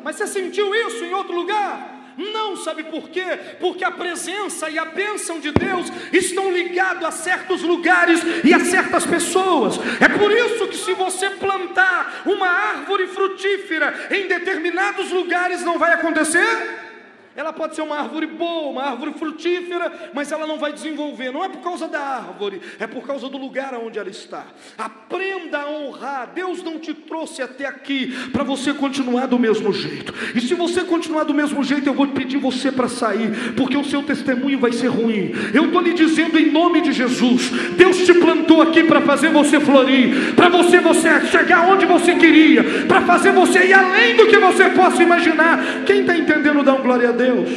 Mas 0.04 0.16
você 0.16 0.28
sentiu 0.28 0.74
isso 0.76 1.04
em 1.04 1.14
outro 1.14 1.34
lugar? 1.34 2.03
Não, 2.18 2.56
sabe 2.58 2.84
por 2.84 3.10
quê? 3.10 3.26
Porque 3.60 3.84
a 3.84 3.92
presença 3.92 4.70
e 4.70 4.78
a 4.78 4.86
bênção 4.86 5.40
de 5.40 5.52
Deus 5.52 5.92
estão 6.12 6.52
ligados 6.52 7.04
a 7.04 7.12
certos 7.12 7.62
lugares 7.62 8.22
e 8.44 8.54
a 8.54 8.60
certas 8.60 9.06
pessoas. 9.06 9.80
É 10.00 10.08
por 10.10 10.32
isso 10.32 10.68
que, 10.68 10.78
se 10.78 10.94
você 10.94 11.30
plantar 11.32 12.22
uma 12.26 12.48
árvore 12.48 13.08
frutífera 13.08 14.08
em 14.12 14.28
determinados 14.28 15.12
lugares, 15.12 15.64
não 15.64 15.80
vai 15.80 15.94
acontecer 15.94 16.93
ela 17.36 17.52
pode 17.52 17.76
ser 17.76 17.82
uma 17.82 17.98
árvore 17.98 18.28
boa, 18.28 18.70
uma 18.70 18.84
árvore 18.84 19.14
frutífera, 19.14 20.12
mas 20.14 20.32
ela 20.32 20.46
não 20.46 20.60
vai 20.60 20.72
desenvolver. 20.72 21.32
Não 21.32 21.44
é 21.44 21.50
por 21.50 21.62
causa 21.62 21.88
da 21.88 22.00
árvore, 22.00 22.62
é 22.80 22.86
por 22.86 23.06
causa 23.06 23.28
do 23.28 23.38
lugar 23.38 23.74
onde 23.74 23.98
ela 23.98 24.10
está. 24.10 24.46
Aprenda 24.78 25.60
a 25.60 25.70
honrar. 25.70 26.32
Deus 26.34 26.62
não 26.62 26.78
te 26.78 26.94
trouxe 26.94 27.42
até 27.42 27.66
aqui 27.66 28.14
para 28.32 28.44
você 28.44 28.74
continuar 28.74 29.26
do 29.26 29.40
mesmo 29.40 29.74
jeito. 29.74 30.14
E 30.36 30.42
se 30.42 30.54
você 30.54 30.82
continuar 30.82 31.24
do 31.24 31.34
mesmo 31.34 31.64
jeito, 31.64 31.88
eu 31.88 31.94
vou 31.94 32.08
pedir 32.08 32.38
você 32.38 32.72
para 32.72 32.88
sair, 32.88 33.54
porque 33.56 33.76
o 33.76 33.84
seu 33.84 34.04
testemunho 34.04 34.60
vai 34.60 34.72
ser 34.72 34.88
ruim. 34.88 35.32
Eu 35.54 35.66
estou 35.66 35.82
lhe 35.82 35.94
dizendo 35.94 36.38
em 36.38 36.52
nome 36.52 36.82
de 36.82 36.92
Jesus: 36.92 37.50
Deus 37.76 37.98
te 38.06 38.14
plantou 38.14 38.62
aqui 38.62 38.84
para 38.84 39.02
fazer 39.02 39.30
você 39.30 39.60
florir, 39.60 40.36
para 40.36 40.50
você, 40.50 40.80
você 40.80 41.26
chegar 41.28 41.68
onde 41.68 41.86
você 41.86 42.16
queria, 42.16 42.64
para 42.88 43.02
fazer 43.02 43.32
você 43.32 43.66
ir 43.66 43.74
além 43.74 44.16
do 44.16 44.28
que 44.28 44.38
você 44.38 44.70
possa 44.70 45.02
imaginar. 45.02 45.84
Quem 45.86 46.02
está 46.02 46.16
entendendo, 46.16 46.64
dá 46.64 46.74
um 46.74 46.82
glória 46.82 47.10
a 47.10 47.12
Deus. 47.12 47.23
Deus. 47.24 47.50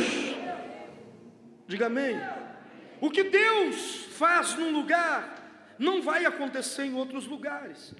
Diga 1.67 1.87
amém. 1.87 2.17
O 3.01 3.11
que 3.11 3.25
Deus 3.25 4.07
faz 4.13 4.55
num 4.55 4.71
lugar, 4.71 5.75
não 5.79 6.01
vai 6.01 6.25
acontecer 6.25 6.85
em 6.85 6.95
outros 6.95 7.27
lugares. 7.27 7.93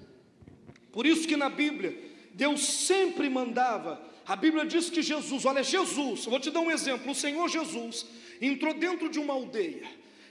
Por 0.91 1.05
isso 1.05 1.27
que 1.27 1.35
na 1.35 1.49
Bíblia, 1.49 1.95
Deus 2.33 2.65
sempre 2.65 3.29
mandava. 3.29 4.01
A 4.25 4.35
Bíblia 4.35 4.65
diz 4.65 4.89
que 4.89 5.01
Jesus, 5.01 5.45
olha, 5.45 5.63
Jesus, 5.63 6.25
vou 6.25 6.39
te 6.39 6.49
dar 6.49 6.61
um 6.61 6.71
exemplo. 6.71 7.11
O 7.11 7.15
Senhor 7.15 7.47
Jesus 7.49 8.05
entrou 8.41 8.73
dentro 8.73 9.09
de 9.09 9.19
uma 9.19 9.33
aldeia. 9.33 9.87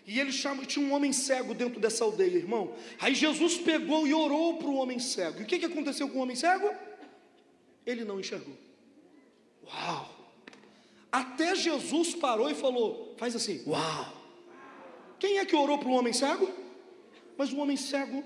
E 0.07 0.21
ele 0.21 0.33
chama, 0.33 0.65
tinha 0.65 0.87
um 0.87 0.93
homem 0.93 1.13
cego 1.13 1.53
dentro 1.53 1.81
dessa 1.81 2.05
aldeia, 2.05 2.37
irmão. 2.37 2.75
Aí 3.01 3.15
Jesus 3.15 3.59
pegou 3.59 4.07
e 4.07 4.15
orou 4.15 4.57
para 4.57 4.69
o 4.69 4.77
homem 4.77 4.99
cego. 4.99 5.41
E 5.41 5.43
o 5.43 5.47
que, 5.47 5.59
que 5.59 5.67
aconteceu 5.67 6.09
com 6.09 6.19
o 6.19 6.23
homem 6.23 6.37
cego? 6.37 6.71
Ele 7.85 8.05
não 8.05 8.21
enxergou. 8.21 8.57
Uau! 9.65 10.16
Até 11.17 11.55
Jesus 11.55 12.15
parou 12.15 12.51
e 12.51 12.55
falou: 12.55 13.15
faz 13.17 13.35
assim, 13.35 13.63
uau. 13.67 14.13
Quem 15.19 15.39
é 15.39 15.47
que 15.47 15.57
orou 15.57 15.79
para 15.79 15.89
o 15.89 15.93
homem 15.93 16.13
cego? 16.13 16.47
Mas 17.39 17.51
o 17.55 17.57
homem 17.57 17.75
cego 17.75 18.23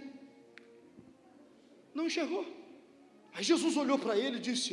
não 1.94 2.06
enxergou. 2.06 2.44
Aí 3.32 3.44
Jesus 3.44 3.76
olhou 3.76 3.96
para 3.96 4.18
ele 4.18 4.38
e 4.38 4.40
disse: 4.40 4.72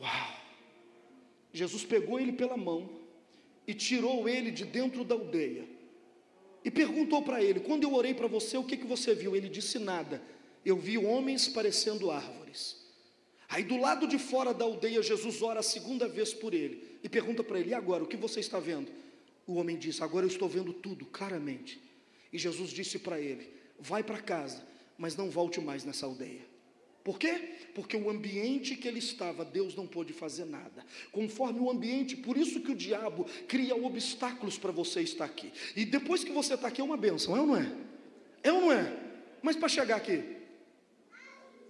Uau! 0.00 0.32
Jesus 1.52 1.84
pegou 1.84 2.18
ele 2.18 2.32
pela 2.32 2.56
mão 2.56 2.90
e 3.64 3.74
tirou 3.74 4.28
ele 4.28 4.50
de 4.50 4.64
dentro 4.64 5.04
da 5.04 5.14
aldeia. 5.14 5.68
E 6.64 6.70
perguntou 6.70 7.22
para 7.22 7.40
ele: 7.40 7.60
Quando 7.60 7.84
eu 7.84 7.94
orei 7.94 8.12
para 8.12 8.26
você, 8.26 8.56
o 8.56 8.64
que, 8.64 8.76
que 8.76 8.86
você 8.86 9.14
viu? 9.14 9.36
Ele 9.36 9.48
disse: 9.48 9.78
Nada. 9.78 10.20
Eu 10.64 10.76
vi 10.76 10.98
homens 10.98 11.46
parecendo 11.46 12.10
árvores. 12.10 12.79
Aí 13.50 13.64
do 13.64 13.76
lado 13.76 14.06
de 14.06 14.16
fora 14.16 14.54
da 14.54 14.64
aldeia, 14.64 15.02
Jesus 15.02 15.42
ora 15.42 15.58
a 15.58 15.62
segunda 15.62 16.06
vez 16.06 16.32
por 16.32 16.54
ele 16.54 16.98
e 17.02 17.08
pergunta 17.08 17.42
para 17.42 17.58
ele: 17.58 17.70
e 17.70 17.74
agora, 17.74 18.04
o 18.04 18.06
que 18.06 18.16
você 18.16 18.38
está 18.38 18.60
vendo? 18.60 18.90
O 19.44 19.54
homem 19.54 19.76
disse: 19.76 20.04
Agora 20.04 20.24
eu 20.24 20.30
estou 20.30 20.48
vendo 20.48 20.72
tudo 20.72 21.04
claramente. 21.06 21.80
E 22.32 22.38
Jesus 22.38 22.70
disse 22.70 23.00
para 23.00 23.20
ele: 23.20 23.52
Vai 23.78 24.04
para 24.04 24.18
casa, 24.18 24.64
mas 24.96 25.16
não 25.16 25.28
volte 25.28 25.60
mais 25.60 25.84
nessa 25.84 26.06
aldeia. 26.06 26.48
Por 27.02 27.18
quê? 27.18 27.56
Porque 27.74 27.96
o 27.96 28.08
ambiente 28.08 28.76
que 28.76 28.86
ele 28.86 29.00
estava, 29.00 29.44
Deus 29.44 29.74
não 29.74 29.86
pôde 29.86 30.12
fazer 30.12 30.44
nada. 30.44 30.84
Conforme 31.10 31.58
o 31.58 31.70
ambiente, 31.70 32.16
por 32.16 32.36
isso 32.36 32.60
que 32.60 32.70
o 32.70 32.76
diabo 32.76 33.26
cria 33.48 33.74
obstáculos 33.74 34.58
para 34.58 34.70
você 34.70 35.00
estar 35.00 35.24
aqui. 35.24 35.52
E 35.74 35.84
depois 35.84 36.22
que 36.22 36.30
você 36.30 36.54
está 36.54 36.68
aqui 36.68 36.80
é 36.80 36.84
uma 36.84 36.96
benção, 36.96 37.36
é 37.36 37.40
ou 37.40 37.46
não 37.46 37.56
é? 37.56 37.72
É 38.44 38.52
ou 38.52 38.60
não 38.60 38.72
é? 38.72 38.96
Mas 39.42 39.56
para 39.56 39.68
chegar 39.68 39.96
aqui, 39.96 40.22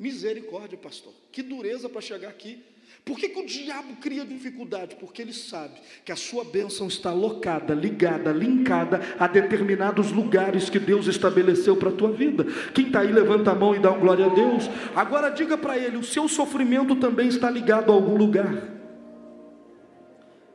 misericórdia, 0.01 0.79
pastor. 0.79 1.13
Que 1.31 1.43
dureza 1.43 1.89
para 1.89 2.01
chegar 2.01 2.31
aqui. 2.31 2.65
Por 3.05 3.17
que, 3.17 3.29
que 3.29 3.41
o 3.41 3.47
diabo 3.47 3.97
cria 3.97 4.25
dificuldade? 4.25 4.97
Porque 4.97 5.23
ele 5.23 5.33
sabe 5.33 5.75
que 6.05 6.13
a 6.13 6.17
sua 6.17 6.45
bênção 6.45 6.87
está 6.89 7.13
locada, 7.13 7.75
ligada, 7.75 8.33
linkada 8.33 9.01
a 9.19 9.27
determinados 9.27 10.11
lugares 10.11 10.69
que 10.69 10.79
Deus 10.79 11.07
estabeleceu 11.07 11.77
para 11.77 11.91
a 11.91 11.93
tua 11.93 12.11
vida. 12.11 12.45
Quem 12.75 12.87
está 12.87 13.01
aí, 13.01 13.13
levanta 13.13 13.53
a 13.53 13.55
mão 13.55 13.75
e 13.75 13.79
dá 13.79 13.93
um 13.93 14.01
glória 14.01 14.27
a 14.27 14.35
Deus. 14.35 14.65
Agora 14.95 15.31
diga 15.31 15.57
para 15.57 15.79
ele: 15.79 15.97
o 15.97 16.05
seu 16.05 16.29
sofrimento 16.29 16.97
também 16.97 17.29
está 17.29 17.49
ligado 17.49 17.91
a 17.91 17.95
algum 17.95 18.17
lugar. 18.17 18.69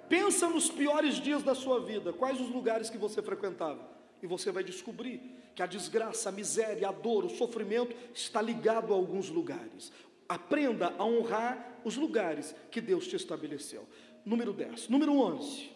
Pensa 0.09 0.47
nos 0.47 0.69
piores 0.69 1.15
dias 1.15 1.41
da 1.41 1.55
sua 1.55 1.79
vida, 1.79 2.13
quais 2.13 2.39
os 2.39 2.49
lugares 2.49 2.89
que 2.89 2.97
você 2.97 3.21
frequentava? 3.21 3.94
E 4.25 4.27
você 4.27 4.51
vai 4.51 4.63
descobrir 4.63 5.21
que 5.53 5.61
a 5.61 5.67
desgraça, 5.67 6.29
a 6.29 6.31
miséria, 6.31 6.89
a 6.89 6.91
dor, 6.91 7.25
o 7.25 7.29
sofrimento 7.29 7.95
está 8.13 8.41
ligado 8.41 8.91
a 8.91 8.95
alguns 8.95 9.29
lugares. 9.29 9.91
Aprenda 10.27 10.93
a 10.97 11.05
honrar 11.05 11.79
os 11.85 11.95
lugares 11.95 12.55
que 12.71 12.81
Deus 12.81 13.07
te 13.07 13.15
estabeleceu. 13.15 13.87
Número 14.25 14.51
10. 14.51 14.89
Número 14.89 15.15
11. 15.15 15.69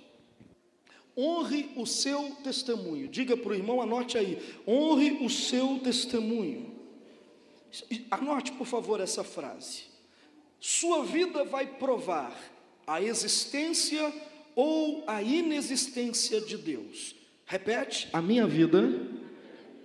Honre 1.15 1.71
o 1.75 1.85
seu 1.85 2.31
testemunho. 2.43 3.07
Diga 3.07 3.37
para 3.37 3.51
o 3.51 3.55
irmão, 3.55 3.81
anote 3.81 4.17
aí. 4.17 4.41
Honre 4.67 5.23
o 5.23 5.29
seu 5.29 5.79
testemunho. 5.83 6.75
Anote, 8.09 8.51
por 8.53 8.65
favor, 8.65 8.99
essa 8.99 9.23
frase. 9.23 9.83
Sua 10.59 11.05
vida 11.05 11.45
vai 11.45 11.67
provar 11.77 12.35
a 12.87 12.99
existência 12.99 14.11
ou 14.55 15.03
a 15.05 15.21
inexistência 15.21 16.41
de 16.41 16.57
Deus. 16.57 17.18
Repete, 17.51 18.07
a 18.13 18.21
minha 18.21 18.45
vida 18.45 18.87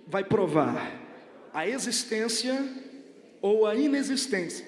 vai 0.05 0.23
provar 0.23 1.01
a 1.51 1.67
existência 1.67 2.53
ou 3.41 3.65
a 3.65 3.73
inexistência 3.73 4.63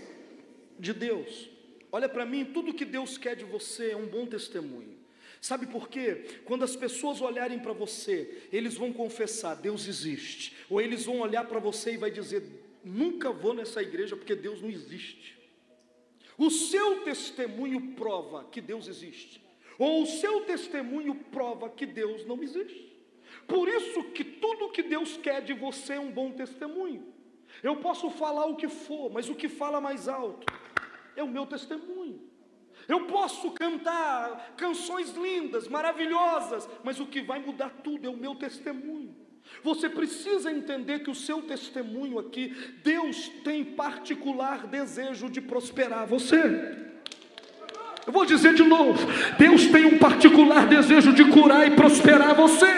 de 0.79 0.93
Deus. 0.93 1.47
Olha 1.91 2.09
para 2.09 2.25
mim, 2.25 2.43
tudo 2.43 2.73
que 2.73 2.83
Deus 2.83 3.15
quer 3.15 3.35
de 3.35 3.45
você 3.45 3.91
é 3.91 3.95
um 3.95 4.07
bom 4.07 4.25
testemunho. 4.25 4.97
Sabe 5.39 5.67
por 5.67 5.89
quê? 5.89 6.41
Quando 6.43 6.63
as 6.63 6.75
pessoas 6.75 7.21
olharem 7.21 7.59
para 7.59 7.71
você, 7.71 8.47
eles 8.51 8.73
vão 8.73 8.91
confessar: 8.91 9.53
Deus 9.53 9.87
existe. 9.87 10.55
Ou 10.67 10.81
eles 10.81 11.05
vão 11.05 11.19
olhar 11.19 11.45
para 11.45 11.59
você 11.59 11.93
e 11.93 11.97
vai 11.97 12.09
dizer: 12.09 12.41
Nunca 12.83 13.31
vou 13.31 13.53
nessa 13.53 13.79
igreja 13.79 14.17
porque 14.17 14.33
Deus 14.33 14.59
não 14.59 14.71
existe. 14.71 15.37
O 16.35 16.49
seu 16.49 17.01
testemunho 17.01 17.91
prova 17.91 18.45
que 18.45 18.59
Deus 18.59 18.87
existe. 18.87 19.39
Ou 19.77 20.01
o 20.01 20.07
seu 20.07 20.41
testemunho 20.41 21.13
prova 21.13 21.69
que 21.69 21.85
Deus 21.85 22.25
não 22.25 22.41
existe. 22.41 22.86
Por 23.47 23.67
isso 23.67 24.03
que 24.05 24.23
tudo 24.23 24.71
que 24.71 24.83
Deus 24.83 25.17
quer 25.17 25.41
de 25.41 25.53
você 25.53 25.93
é 25.93 25.99
um 25.99 26.11
bom 26.11 26.31
testemunho. 26.31 27.13
Eu 27.63 27.77
posso 27.77 28.09
falar 28.09 28.45
o 28.45 28.55
que 28.55 28.67
for, 28.67 29.11
mas 29.11 29.29
o 29.29 29.35
que 29.35 29.47
fala 29.47 29.81
mais 29.81 30.07
alto 30.07 30.45
é 31.15 31.23
o 31.23 31.27
meu 31.27 31.45
testemunho. 31.45 32.21
Eu 32.87 33.05
posso 33.05 33.51
cantar 33.51 34.53
canções 34.55 35.11
lindas, 35.11 35.67
maravilhosas, 35.67 36.69
mas 36.83 36.99
o 36.99 37.05
que 37.05 37.21
vai 37.21 37.39
mudar 37.39 37.69
tudo 37.83 38.05
é 38.05 38.09
o 38.09 38.15
meu 38.15 38.35
testemunho. 38.35 39.15
Você 39.63 39.89
precisa 39.89 40.51
entender 40.51 40.99
que 40.99 41.09
o 41.09 41.15
seu 41.15 41.41
testemunho 41.41 42.19
aqui, 42.19 42.49
Deus 42.83 43.29
tem 43.43 43.63
particular 43.63 44.67
desejo 44.67 45.29
de 45.29 45.41
prosperar 45.41 46.05
você. 46.05 46.86
Eu 48.07 48.13
vou 48.13 48.25
dizer 48.25 48.53
de 48.53 48.63
novo: 48.63 49.05
Deus 49.37 49.67
tem 49.67 49.85
um 49.85 49.97
particular 49.97 50.65
desejo 50.65 51.11
de 51.11 51.25
curar 51.25 51.67
e 51.67 51.71
prosperar 51.71 52.33
você, 52.33 52.73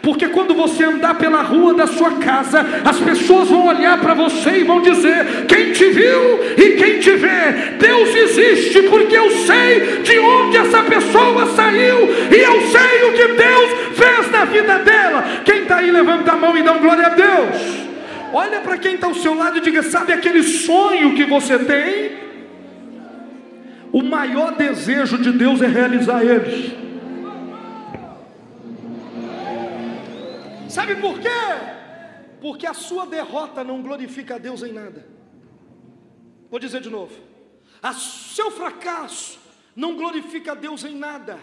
porque 0.00 0.28
quando 0.28 0.54
você 0.54 0.84
andar 0.84 1.16
pela 1.16 1.42
rua 1.42 1.74
da 1.74 1.88
sua 1.88 2.12
casa, 2.12 2.64
as 2.84 3.00
pessoas 3.00 3.48
vão 3.48 3.66
olhar 3.66 3.98
para 3.98 4.14
você 4.14 4.58
e 4.60 4.62
vão 4.62 4.80
dizer: 4.80 5.46
Quem 5.48 5.72
te 5.72 5.86
viu 5.86 6.44
e 6.56 6.76
quem 6.76 7.00
te 7.00 7.10
vê, 7.10 7.76
Deus 7.76 8.14
existe, 8.14 8.82
porque 8.82 9.18
eu 9.18 9.28
sei 9.38 10.00
de 10.04 10.16
onde 10.20 10.56
essa 10.58 10.84
pessoa 10.84 11.46
saiu 11.56 12.08
e 12.30 12.36
eu 12.36 12.60
sei 12.68 13.08
o 13.08 13.12
que 13.14 13.34
Deus 13.34 13.96
fez 13.96 14.30
na 14.30 14.44
vida 14.44 14.78
dela. 14.78 15.24
Quem 15.44 15.62
está 15.62 15.78
aí, 15.78 15.90
levanta 15.90 16.34
a 16.34 16.36
mão 16.36 16.56
e 16.56 16.62
dá 16.62 16.74
um 16.74 16.78
glória 16.78 17.06
a 17.06 17.10
Deus. 17.10 17.88
Olha 18.32 18.60
para 18.60 18.78
quem 18.78 18.94
está 18.94 19.08
ao 19.08 19.14
seu 19.16 19.34
lado 19.34 19.58
e 19.58 19.60
diga: 19.60 19.82
Sabe 19.82 20.12
aquele 20.12 20.44
sonho 20.44 21.16
que 21.16 21.24
você 21.24 21.58
tem? 21.58 22.27
O 23.92 24.02
maior 24.02 24.54
desejo 24.56 25.18
de 25.18 25.32
Deus 25.32 25.62
é 25.62 25.66
realizar 25.66 26.24
eles. 26.24 26.72
Sabe 30.68 30.96
por 30.96 31.18
quê? 31.18 31.28
Porque 32.40 32.66
a 32.66 32.74
sua 32.74 33.06
derrota 33.06 33.64
não 33.64 33.82
glorifica 33.82 34.34
a 34.34 34.38
Deus 34.38 34.62
em 34.62 34.72
nada. 34.72 35.06
Vou 36.50 36.60
dizer 36.60 36.80
de 36.80 36.90
novo: 36.90 37.14
a 37.82 37.92
seu 37.94 38.50
fracasso 38.50 39.38
não 39.74 39.96
glorifica 39.96 40.52
a 40.52 40.54
Deus 40.54 40.84
em 40.84 40.94
nada. 40.94 41.38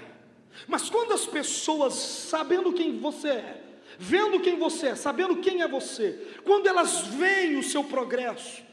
Mas 0.67 0.89
quando 0.89 1.13
as 1.13 1.25
pessoas, 1.25 1.95
sabendo 1.95 2.71
quem 2.71 2.97
você 2.99 3.29
é, 3.29 3.61
vendo 3.97 4.39
quem 4.39 4.57
você 4.57 4.87
é, 4.89 4.95
sabendo 4.95 5.37
quem 5.37 5.61
é 5.61 5.67
você, 5.67 6.33
quando 6.45 6.67
elas 6.67 7.01
veem 7.07 7.57
o 7.57 7.63
seu 7.63 7.83
progresso, 7.83 8.63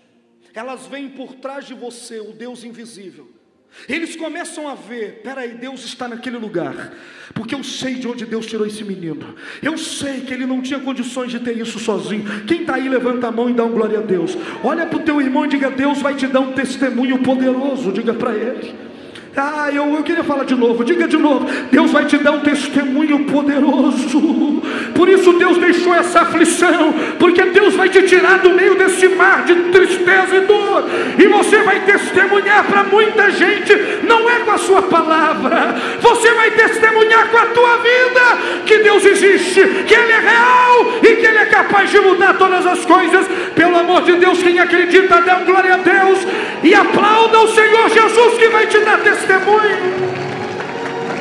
elas 0.55 0.87
veem 0.87 1.09
por 1.09 1.35
trás 1.35 1.67
de 1.67 1.75
você 1.75 2.21
o 2.21 2.33
Deus 2.33 2.63
invisível 2.63 3.42
eles 3.89 4.17
começam 4.17 4.69
a 4.69 4.75
ver: 4.75 5.21
peraí, 5.23 5.51
Deus 5.51 5.85
está 5.85 6.09
naquele 6.09 6.37
lugar, 6.37 6.93
porque 7.35 7.55
eu 7.55 7.63
sei 7.63 7.95
de 7.95 8.07
onde 8.07 8.27
Deus 8.27 8.47
tirou 8.47 8.67
esse 8.67 8.85
menino, 8.85 9.35
eu 9.63 9.77
sei 9.79 10.21
que 10.21 10.33
ele 10.33 10.47
não 10.47 10.61
tinha 10.61 10.79
condições 10.79 11.31
de 11.31 11.41
ter 11.41 11.57
isso 11.57 11.79
sozinho. 11.79 12.45
Quem 12.47 12.63
está 12.63 12.75
aí, 12.75 12.89
levanta 12.89 13.29
a 13.29 13.33
mão 13.33 13.51
e 13.51 13.55
dá 13.55 13.65
um 13.65 13.73
glória 13.73 13.99
a 13.99 14.03
Deus. 14.03 14.37
Olha 14.63 14.87
para 14.87 14.99
o 14.99 15.03
teu 15.03 15.21
irmão 15.21 15.45
e 15.45 15.49
diga: 15.49 15.71
Deus 15.71 16.01
vai 16.01 16.15
te 16.15 16.27
dar 16.27 16.41
um 16.41 16.53
testemunho 16.53 17.19
poderoso, 17.19 17.93
diga 17.93 18.15
para 18.15 18.35
ele. 18.35 18.92
Ah, 19.35 19.71
eu, 19.73 19.95
eu 19.95 20.03
queria 20.03 20.23
falar 20.23 20.45
de 20.45 20.55
novo, 20.55 20.85
diga 20.85 21.09
de 21.09 21.17
novo: 21.17 21.47
Deus 21.71 21.91
vai 21.91 22.05
te 22.05 22.19
dar 22.19 22.33
um 22.33 22.41
testemunho 22.41 23.25
poderoso. 23.25 24.61
Por 24.95 25.09
isso 25.09 25.33
Deus 25.33 25.57
deixou 25.57 25.95
essa 25.95 26.21
aflição, 26.21 26.93
porque 27.19 27.43
Deus 27.45 27.75
vai 27.75 27.89
te 27.89 28.03
tirar 28.03 28.41
do 28.41 28.51
meio 28.51 28.75
desse 28.75 29.09
mar 29.09 29.43
de 29.45 29.55
tristeza 29.55 30.37
e 30.37 30.41
dor, 30.43 30.85
e 31.19 31.27
você 31.29 31.63
vai 31.63 31.81
testemunhar 31.81 32.65
para 32.65 32.85
muita 32.85 33.31
gente, 33.31 33.75
não 34.07 34.29
é 34.29 34.41
com 34.41 34.51
a 34.51 34.59
sua 34.59 34.83
palavra, 34.83 35.77
você 36.01 36.31
vai 36.33 36.51
testemunhar 36.51 37.29
com 37.29 37.39
a 37.39 37.47
tua 37.47 37.77
vida 37.79 38.63
que 38.67 38.79
Deus 38.79 39.03
existe, 39.05 39.63
que 39.87 39.95
Ele 39.95 40.13
é 40.13 40.21
real 40.21 40.95
e 41.03 41.17
que 41.17 41.27
Ele 41.27 41.39
é 41.39 41.47
capaz 41.47 41.91
de 41.91 41.99
mudar 42.01 42.35
todas 42.35 42.67
as 42.67 42.85
coisas. 42.85 43.27
Pelo 43.55 43.79
amor 43.79 44.03
de 44.03 44.13
Deus, 44.17 44.43
quem 44.43 44.59
acredita, 44.59 45.23
um 45.41 45.45
glória 45.45 45.75
a 45.75 45.77
Deus 45.79 46.19
e 46.63 46.75
aplauda 46.75 47.41
o 47.41 47.49
Senhor 47.49 47.89
Jesus 47.89 48.39
que 48.39 48.49
vai 48.49 48.67
te 48.67 48.79
dar 48.81 48.99
testemunho 48.99 49.22
testemunho. 49.23 49.77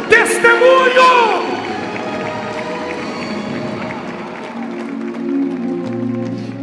Testemunho. 0.09 1.01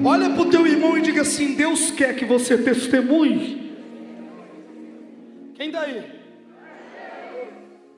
Olha 0.04 0.30
para 0.30 0.42
o 0.42 0.50
teu 0.50 0.66
irmão 0.66 0.98
e 0.98 1.02
diga 1.02 1.22
assim: 1.22 1.54
Deus 1.54 1.90
quer 1.90 2.16
que 2.16 2.24
você 2.24 2.58
testemunhe. 2.58 3.76
Quem 5.54 5.70
daí? 5.70 6.18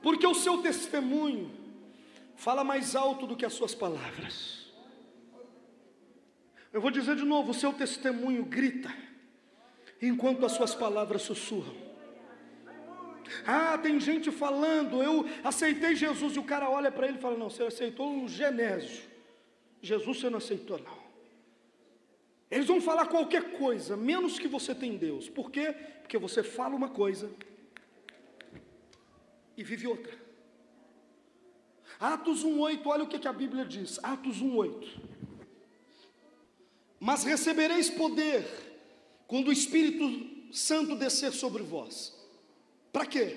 Porque 0.02 0.26
o 0.26 0.34
seu 0.34 0.58
testemunho 0.58 1.50
fala 2.36 2.64
mais 2.64 2.96
alto 2.96 3.26
do 3.26 3.36
que 3.36 3.44
as 3.44 3.52
suas 3.52 3.74
palavras. 3.74 4.70
Eu 6.72 6.80
vou 6.80 6.90
dizer 6.90 7.16
de 7.16 7.24
novo: 7.24 7.52
o 7.52 7.54
seu 7.54 7.72
testemunho 7.72 8.44
grita, 8.44 8.92
enquanto 10.00 10.44
as 10.44 10.52
suas 10.52 10.74
palavras 10.74 11.22
sussurram. 11.22 11.89
Ah, 13.46 13.78
tem 13.78 14.00
gente 14.00 14.30
falando, 14.30 15.02
eu 15.02 15.26
aceitei 15.44 15.94
Jesus, 15.94 16.36
e 16.36 16.38
o 16.38 16.44
cara 16.44 16.68
olha 16.68 16.90
para 16.90 17.06
ele 17.06 17.18
e 17.18 17.20
fala: 17.20 17.36
Não, 17.36 17.50
você 17.50 17.62
aceitou 17.62 18.22
o 18.22 18.28
Genésio, 18.28 19.04
Jesus 19.80 20.18
você 20.18 20.30
não 20.30 20.38
aceitou, 20.38 20.78
não. 20.78 21.00
Eles 22.50 22.66
vão 22.66 22.80
falar 22.80 23.06
qualquer 23.06 23.52
coisa, 23.52 23.96
menos 23.96 24.38
que 24.38 24.48
você 24.48 24.74
tem 24.74 24.96
Deus. 24.96 25.28
Por 25.28 25.50
quê? 25.50 25.72
Porque 26.02 26.18
você 26.18 26.42
fala 26.42 26.74
uma 26.74 26.88
coisa 26.88 27.30
e 29.56 29.62
vive 29.62 29.86
outra. 29.86 30.12
Atos 32.00 32.44
1,8, 32.44 32.80
olha 32.86 33.04
o 33.04 33.06
que, 33.06 33.18
que 33.18 33.28
a 33.28 33.32
Bíblia 33.32 33.64
diz. 33.64 34.00
Atos 34.02 34.42
1,8. 34.42 35.00
Mas 36.98 37.22
recebereis 37.22 37.88
poder 37.88 38.44
quando 39.28 39.48
o 39.48 39.52
Espírito 39.52 40.52
Santo 40.52 40.96
descer 40.96 41.32
sobre 41.32 41.62
vós 41.62 42.19
para 42.92 43.06
quê? 43.06 43.36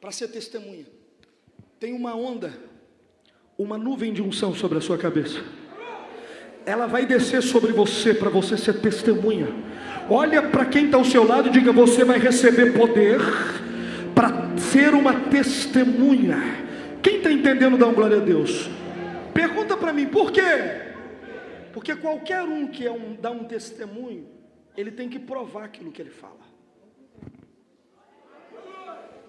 Para 0.00 0.12
ser 0.12 0.28
testemunha. 0.28 0.86
Tem 1.78 1.92
uma 1.92 2.14
onda, 2.14 2.52
uma 3.58 3.76
nuvem 3.76 4.12
de 4.12 4.22
unção 4.22 4.54
sobre 4.54 4.78
a 4.78 4.80
sua 4.80 4.96
cabeça. 4.96 5.42
Ela 6.64 6.86
vai 6.86 7.06
descer 7.06 7.42
sobre 7.42 7.72
você 7.72 8.14
para 8.14 8.30
você 8.30 8.56
ser 8.56 8.80
testemunha. 8.80 9.48
Olha 10.08 10.42
para 10.42 10.64
quem 10.66 10.86
está 10.86 10.96
ao 10.96 11.04
seu 11.04 11.26
lado 11.26 11.48
e 11.48 11.52
diga: 11.52 11.72
Você 11.72 12.04
vai 12.04 12.18
receber 12.18 12.72
poder 12.72 13.20
para 14.14 14.56
ser 14.58 14.94
uma 14.94 15.28
testemunha. 15.28 16.38
Quem 17.02 17.18
está 17.18 17.30
entendendo, 17.30 17.76
dá 17.76 17.86
um 17.86 17.94
glória 17.94 18.16
a 18.16 18.20
Deus. 18.20 18.68
Pergunta 19.34 19.76
para 19.76 19.92
mim, 19.92 20.06
por 20.06 20.32
quê? 20.32 20.40
Porque 21.72 21.94
qualquer 21.94 22.42
um 22.42 22.66
que 22.66 22.86
é 22.86 22.90
um, 22.90 23.14
dá 23.20 23.30
um 23.30 23.44
testemunho, 23.44 24.26
ele 24.76 24.90
tem 24.90 25.10
que 25.10 25.18
provar 25.18 25.64
aquilo 25.64 25.92
que 25.92 26.00
ele 26.00 26.10
fala. 26.10 26.45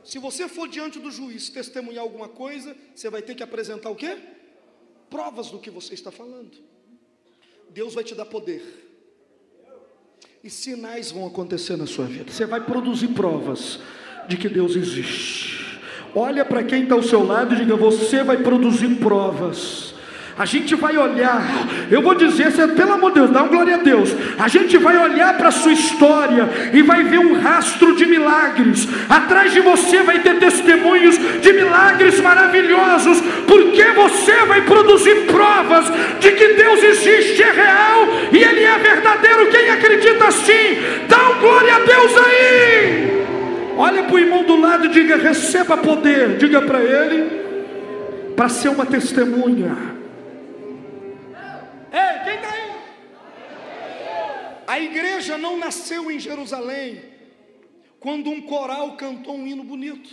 Se 0.07 0.19
você 0.19 0.47
for 0.47 0.69
diante 0.69 0.99
do 0.99 1.11
juiz 1.11 1.49
testemunhar 1.49 2.01
alguma 2.01 2.29
coisa, 2.29 2.73
você 2.95 3.09
vai 3.09 3.21
ter 3.21 3.35
que 3.35 3.43
apresentar 3.43 3.89
o 3.89 3.95
quê? 3.95 4.17
Provas 5.09 5.51
do 5.51 5.59
que 5.59 5.69
você 5.69 5.95
está 5.95 6.09
falando. 6.09 6.51
Deus 7.71 7.93
vai 7.93 8.05
te 8.05 8.15
dar 8.15 8.23
poder. 8.23 8.63
E 10.41 10.49
sinais 10.49 11.11
vão 11.11 11.27
acontecer 11.27 11.75
na 11.75 11.85
sua 11.85 12.05
vida. 12.05 12.31
Você 12.31 12.45
vai 12.45 12.63
produzir 12.63 13.09
provas 13.09 13.81
de 14.29 14.37
que 14.37 14.47
Deus 14.47 14.77
existe. 14.77 15.77
Olha 16.15 16.45
para 16.45 16.63
quem 16.63 16.83
está 16.83 16.95
ao 16.95 17.03
seu 17.03 17.25
lado 17.25 17.53
e 17.53 17.57
diga: 17.57 17.75
Você 17.75 18.23
vai 18.23 18.41
produzir 18.41 18.95
provas 18.99 19.87
a 20.37 20.45
gente 20.45 20.75
vai 20.75 20.95
olhar, 20.95 21.41
eu 21.89 22.01
vou 22.01 22.15
dizer, 22.15 22.51
pelo 22.75 22.93
amor 22.93 23.11
de 23.11 23.19
Deus, 23.19 23.31
dá 23.31 23.43
um 23.43 23.47
glória 23.47 23.75
a 23.75 23.79
Deus. 23.79 24.13
A 24.37 24.47
gente 24.47 24.77
vai 24.77 24.97
olhar 24.97 25.37
para 25.37 25.49
a 25.49 25.51
sua 25.51 25.71
história 25.71 26.49
e 26.73 26.81
vai 26.81 27.03
ver 27.03 27.19
um 27.19 27.39
rastro 27.39 27.95
de 27.95 28.05
milagres. 28.05 28.87
Atrás 29.09 29.53
de 29.53 29.59
você 29.59 30.01
vai 30.03 30.19
ter 30.19 30.37
testemunhos 30.39 31.17
de 31.41 31.53
milagres 31.53 32.19
maravilhosos, 32.19 33.21
porque 33.47 33.83
você 33.91 34.33
vai 34.45 34.61
produzir 34.61 35.25
provas 35.25 35.85
de 36.19 36.31
que 36.31 36.53
Deus 36.53 36.83
existe, 36.83 37.41
é 37.41 37.51
real 37.51 38.07
e 38.31 38.37
Ele 38.37 38.63
é 38.63 38.77
verdadeiro. 38.77 39.49
Quem 39.49 39.69
acredita 39.69 40.27
assim, 40.27 40.77
dá 41.07 41.29
um 41.29 41.39
glória 41.39 41.75
a 41.75 41.79
Deus 41.79 42.17
aí. 42.17 43.17
Olha 43.77 44.03
para 44.03 44.15
o 44.15 44.19
irmão 44.19 44.43
do 44.43 44.59
lado 44.59 44.87
e 44.87 44.89
diga: 44.89 45.15
receba 45.17 45.77
poder. 45.77 46.37
Diga 46.37 46.61
para 46.61 46.79
ele, 46.79 47.29
para 48.35 48.49
ser 48.49 48.69
uma 48.69 48.85
testemunha. 48.85 49.96
Ei, 51.91 52.23
quem 52.23 52.35
está 52.35 52.51
aí? 52.51 52.77
A 54.67 54.79
igreja 54.79 55.37
não 55.37 55.57
nasceu 55.57 56.11
em 56.11 56.19
Jerusalém 56.19 57.01
quando 57.99 58.29
um 58.29 58.41
coral 58.41 58.97
cantou 58.97 59.35
um 59.35 59.47
hino 59.47 59.63
bonito. 59.63 60.09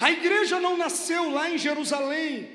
A 0.00 0.10
igreja 0.10 0.60
não 0.60 0.76
nasceu 0.76 1.30
lá 1.30 1.50
em 1.50 1.58
Jerusalém 1.58 2.48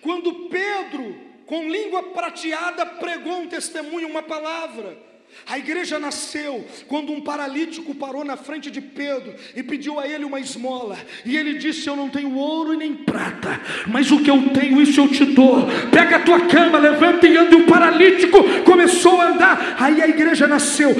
quando 0.00 0.48
Pedro, 0.48 1.16
com 1.46 1.68
língua 1.68 2.02
prateada, 2.02 2.84
pregou 2.84 3.40
um 3.40 3.48
testemunho, 3.48 4.08
uma 4.08 4.22
palavra. 4.22 5.05
A 5.48 5.58
igreja 5.58 5.98
nasceu 5.98 6.66
quando 6.88 7.12
um 7.12 7.20
paralítico 7.20 7.94
parou 7.94 8.24
na 8.24 8.36
frente 8.36 8.70
de 8.70 8.80
Pedro 8.80 9.34
e 9.54 9.62
pediu 9.62 10.00
a 10.00 10.06
ele 10.06 10.24
uma 10.24 10.40
esmola. 10.40 10.96
E 11.24 11.36
ele 11.36 11.54
disse: 11.54 11.88
Eu 11.88 11.94
não 11.94 12.08
tenho 12.08 12.34
ouro 12.34 12.74
e 12.74 12.76
nem 12.76 12.94
prata, 12.94 13.60
mas 13.86 14.10
o 14.10 14.20
que 14.20 14.30
eu 14.30 14.42
tenho, 14.50 14.80
isso 14.80 15.00
eu 15.00 15.08
te 15.08 15.24
dou. 15.24 15.66
Pega 15.90 16.16
a 16.16 16.20
tua 16.20 16.40
cama, 16.46 16.78
levanta 16.78 17.26
e 17.26 17.36
anda. 17.36 17.54
E 17.54 17.62
o 17.62 17.66
paralítico 17.66 18.42
começou 18.64 19.20
a 19.20 19.28
andar. 19.28 19.76
Aí 19.78 20.02
a 20.02 20.08
igreja 20.08 20.46
nasceu. 20.48 20.94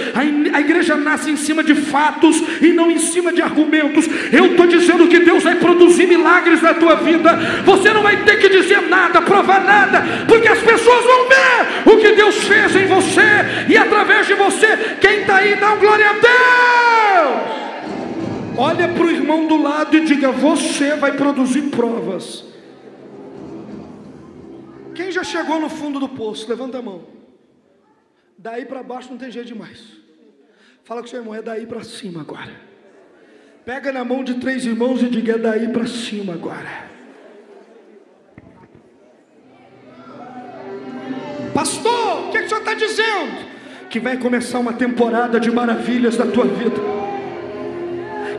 A 0.52 0.60
igreja 0.60 0.96
nasce 0.96 1.30
em 1.30 1.36
cima 1.36 1.64
de 1.64 1.74
fatos 1.74 2.40
e 2.60 2.72
não 2.72 2.90
em 2.90 2.98
cima 2.98 3.32
de 3.32 3.42
argumentos. 3.42 4.06
Eu 4.32 4.46
estou 4.46 4.66
dizendo 4.66 5.08
que 5.08 5.18
Deus 5.18 5.42
vai 5.42 5.56
produzir 5.56 6.06
milagres 6.06 6.62
na 6.62 6.74
tua 6.74 6.94
vida. 6.96 7.36
Você 7.64 7.92
não 7.92 8.02
vai 8.02 8.22
ter 8.24 8.38
que 8.38 8.48
dizer 8.48 8.82
nada, 8.82 9.20
provar 9.22 9.64
nada, 9.64 10.04
porque 10.28 10.48
as 10.48 10.60
pessoas 10.60 11.04
vão 11.04 11.28
ver 11.28 11.92
o 11.92 11.98
que 11.98 12.12
Deus 12.12 12.36
fez 12.44 12.76
em 12.76 12.86
você 12.86 13.66
e 13.68 13.76
através 13.76 14.25
de 14.26 14.34
você. 14.34 14.96
Quem 15.00 15.20
está 15.20 15.36
aí, 15.36 15.56
dá 15.56 15.72
um 15.72 15.78
glória 15.78 16.10
a 16.10 16.12
Deus. 16.12 17.56
Olha 18.58 18.88
para 18.88 19.04
o 19.04 19.10
irmão 19.10 19.46
do 19.46 19.56
lado 19.56 19.96
e 19.96 20.04
diga: 20.04 20.32
Você 20.32 20.96
vai 20.96 21.12
produzir 21.12 21.62
provas. 21.70 22.44
Quem 24.94 25.12
já 25.12 25.22
chegou 25.22 25.60
no 25.60 25.68
fundo 25.68 26.00
do 26.00 26.08
poço? 26.08 26.48
Levanta 26.48 26.78
a 26.78 26.82
mão. 26.82 27.04
Daí 28.38 28.64
para 28.64 28.82
baixo 28.82 29.10
não 29.10 29.18
tem 29.18 29.30
jeito 29.30 29.48
demais. 29.48 29.80
Fala 30.84 31.02
com 31.02 31.08
seu 31.08 31.20
irmão, 31.20 31.34
é 31.34 31.42
daí 31.42 31.66
para 31.66 31.84
cima 31.84 32.20
agora. 32.20 32.52
Pega 33.64 33.92
na 33.92 34.04
mão 34.04 34.22
de 34.22 34.34
três 34.34 34.64
irmãos 34.64 35.02
e 35.02 35.08
diga: 35.08 35.34
É 35.34 35.38
daí 35.38 35.68
para 35.68 35.86
cima 35.86 36.32
agora. 36.32 36.86
Pastor, 41.52 42.28
o 42.28 42.30
que, 42.30 42.38
que 42.38 42.44
o 42.44 42.48
senhor 42.48 42.60
está 42.60 42.74
dizendo? 42.74 43.45
Que 43.96 44.00
vai 44.00 44.18
começar 44.18 44.58
uma 44.58 44.74
temporada 44.74 45.40
de 45.40 45.50
maravilhas 45.50 46.18
na 46.18 46.30
tua 46.30 46.44
vida. 46.44 46.76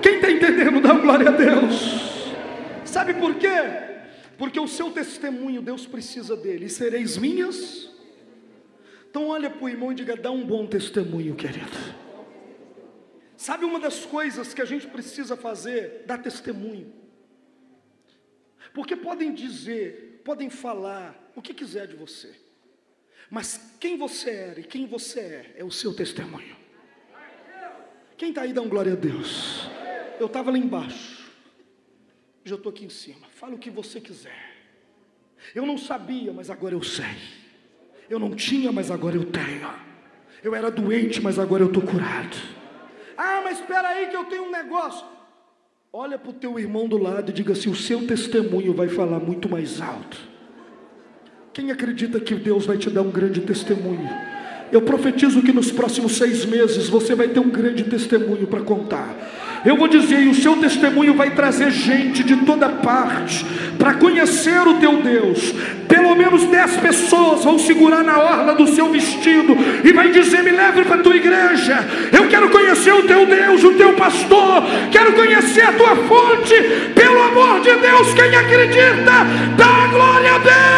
Quem 0.03 0.17
está 0.17 0.29
entendendo, 0.29 0.79
dá 0.79 0.93
glória 0.93 1.29
a 1.29 1.31
Deus. 1.31 2.29
Sabe 2.85 3.15
por 3.15 3.33
quê? 3.33 3.57
Porque 4.37 4.59
o 4.59 4.67
seu 4.67 4.91
testemunho, 4.91 5.59
Deus 5.63 5.87
precisa 5.87 6.37
dele. 6.37 6.65
E 6.65 6.69
sereis 6.69 7.17
minhas. 7.17 7.89
Então 9.09 9.29
olha 9.29 9.49
para 9.49 9.65
o 9.65 9.67
irmão 9.67 9.91
e 9.91 9.95
diga: 9.95 10.15
dá 10.15 10.29
um 10.29 10.45
bom 10.45 10.67
testemunho, 10.67 11.33
querido. 11.33 11.75
Sabe 13.35 13.65
uma 13.65 13.79
das 13.79 14.05
coisas 14.05 14.53
que 14.53 14.61
a 14.61 14.65
gente 14.65 14.85
precisa 14.85 15.35
fazer? 15.35 16.03
Dar 16.05 16.19
testemunho. 16.19 16.93
Porque 18.75 18.95
podem 18.95 19.33
dizer, 19.33 20.21
podem 20.23 20.51
falar 20.51 21.31
o 21.35 21.41
que 21.41 21.51
quiser 21.51 21.87
de 21.87 21.95
você. 21.95 22.46
Mas 23.29 23.75
quem 23.79 23.97
você 23.97 24.29
era 24.29 24.59
e 24.59 24.63
quem 24.63 24.85
você 24.85 25.19
é, 25.19 25.55
é 25.57 25.63
o 25.63 25.71
seu 25.71 25.93
testemunho. 25.93 26.55
Quem 28.17 28.29
está 28.29 28.41
aí, 28.41 28.53
dá 28.53 28.61
glória 28.61 28.93
a 28.93 28.95
Deus. 28.95 29.69
Eu 30.19 30.25
estava 30.25 30.49
lá 30.49 30.57
embaixo, 30.57 31.31
já 32.43 32.55
estou 32.55 32.71
aqui 32.71 32.85
em 32.85 32.89
cima. 32.89 33.27
Fala 33.35 33.53
o 33.53 33.59
que 33.59 33.69
você 33.69 34.01
quiser. 34.01 34.55
Eu 35.53 35.65
não 35.65 35.77
sabia, 35.77 36.33
mas 36.33 36.49
agora 36.49 36.73
eu 36.73 36.81
sei. 36.81 37.05
Eu 38.09 38.17
não 38.17 38.33
tinha, 38.33 38.71
mas 38.71 38.89
agora 38.89 39.15
eu 39.15 39.25
tenho. 39.25 39.69
Eu 40.43 40.55
era 40.55 40.71
doente, 40.71 41.21
mas 41.21 41.37
agora 41.37 41.63
eu 41.63 41.67
estou 41.67 41.83
curado. 41.83 42.37
Ah, 43.17 43.41
mas 43.43 43.59
espera 43.59 43.89
aí 43.89 44.07
que 44.07 44.15
eu 44.15 44.25
tenho 44.25 44.43
um 44.43 44.51
negócio. 44.51 45.05
Olha 45.91 46.17
para 46.17 46.29
o 46.29 46.33
teu 46.33 46.59
irmão 46.59 46.87
do 46.87 46.97
lado 46.97 47.29
e 47.31 47.33
diga 47.33 47.53
assim: 47.53 47.69
o 47.69 47.75
seu 47.75 48.07
testemunho 48.07 48.73
vai 48.73 48.87
falar 48.87 49.19
muito 49.19 49.49
mais 49.49 49.81
alto. 49.81 50.17
Quem 51.57 51.71
acredita 51.71 52.19
que 52.19 52.35
Deus 52.35 52.67
vai 52.67 52.77
te 52.77 52.87
dar 52.87 53.01
um 53.01 53.09
grande 53.09 53.41
testemunho? 53.41 54.07
Eu 54.71 54.79
profetizo 54.83 55.41
que 55.41 55.51
nos 55.51 55.71
próximos 55.71 56.15
seis 56.15 56.45
meses 56.45 56.87
você 56.87 57.15
vai 57.15 57.29
ter 57.29 57.39
um 57.39 57.49
grande 57.49 57.83
testemunho 57.85 58.45
para 58.45 58.59
contar. 58.59 59.09
Eu 59.65 59.75
vou 59.75 59.87
dizer, 59.87 60.21
e 60.21 60.27
o 60.27 60.35
seu 60.35 60.55
testemunho 60.57 61.15
vai 61.15 61.31
trazer 61.31 61.71
gente 61.71 62.23
de 62.23 62.35
toda 62.45 62.69
parte 62.69 63.43
para 63.79 63.95
conhecer 63.95 64.67
o 64.67 64.75
teu 64.75 65.01
Deus. 65.01 65.51
Pelo 65.87 66.15
menos 66.15 66.43
dez 66.45 66.77
pessoas 66.77 67.43
vão 67.43 67.57
segurar 67.57 68.03
na 68.03 68.19
orla 68.19 68.53
do 68.53 68.67
seu 68.67 68.91
vestido 68.91 69.57
e 69.83 69.91
vai 69.91 70.11
dizer: 70.11 70.43
Me 70.43 70.51
leve 70.51 70.83
para 70.83 70.97
a 70.97 71.01
tua 71.01 71.15
igreja. 71.15 71.83
Eu 72.11 72.27
quero 72.27 72.51
conhecer 72.51 72.93
o 72.93 73.01
teu 73.01 73.25
Deus, 73.25 73.63
o 73.63 73.73
teu 73.73 73.93
pastor. 73.95 74.61
Quero 74.91 75.13
conhecer 75.13 75.63
a 75.63 75.73
tua 75.73 75.95
fonte. 75.95 76.53
Pelo 76.93 77.19
amor 77.19 77.61
de 77.61 77.73
Deus, 77.77 78.13
quem 78.13 78.35
acredita, 78.35 79.25
dá 79.57 79.87
glória 79.87 80.35
a 80.35 80.37
Deus 80.37 80.76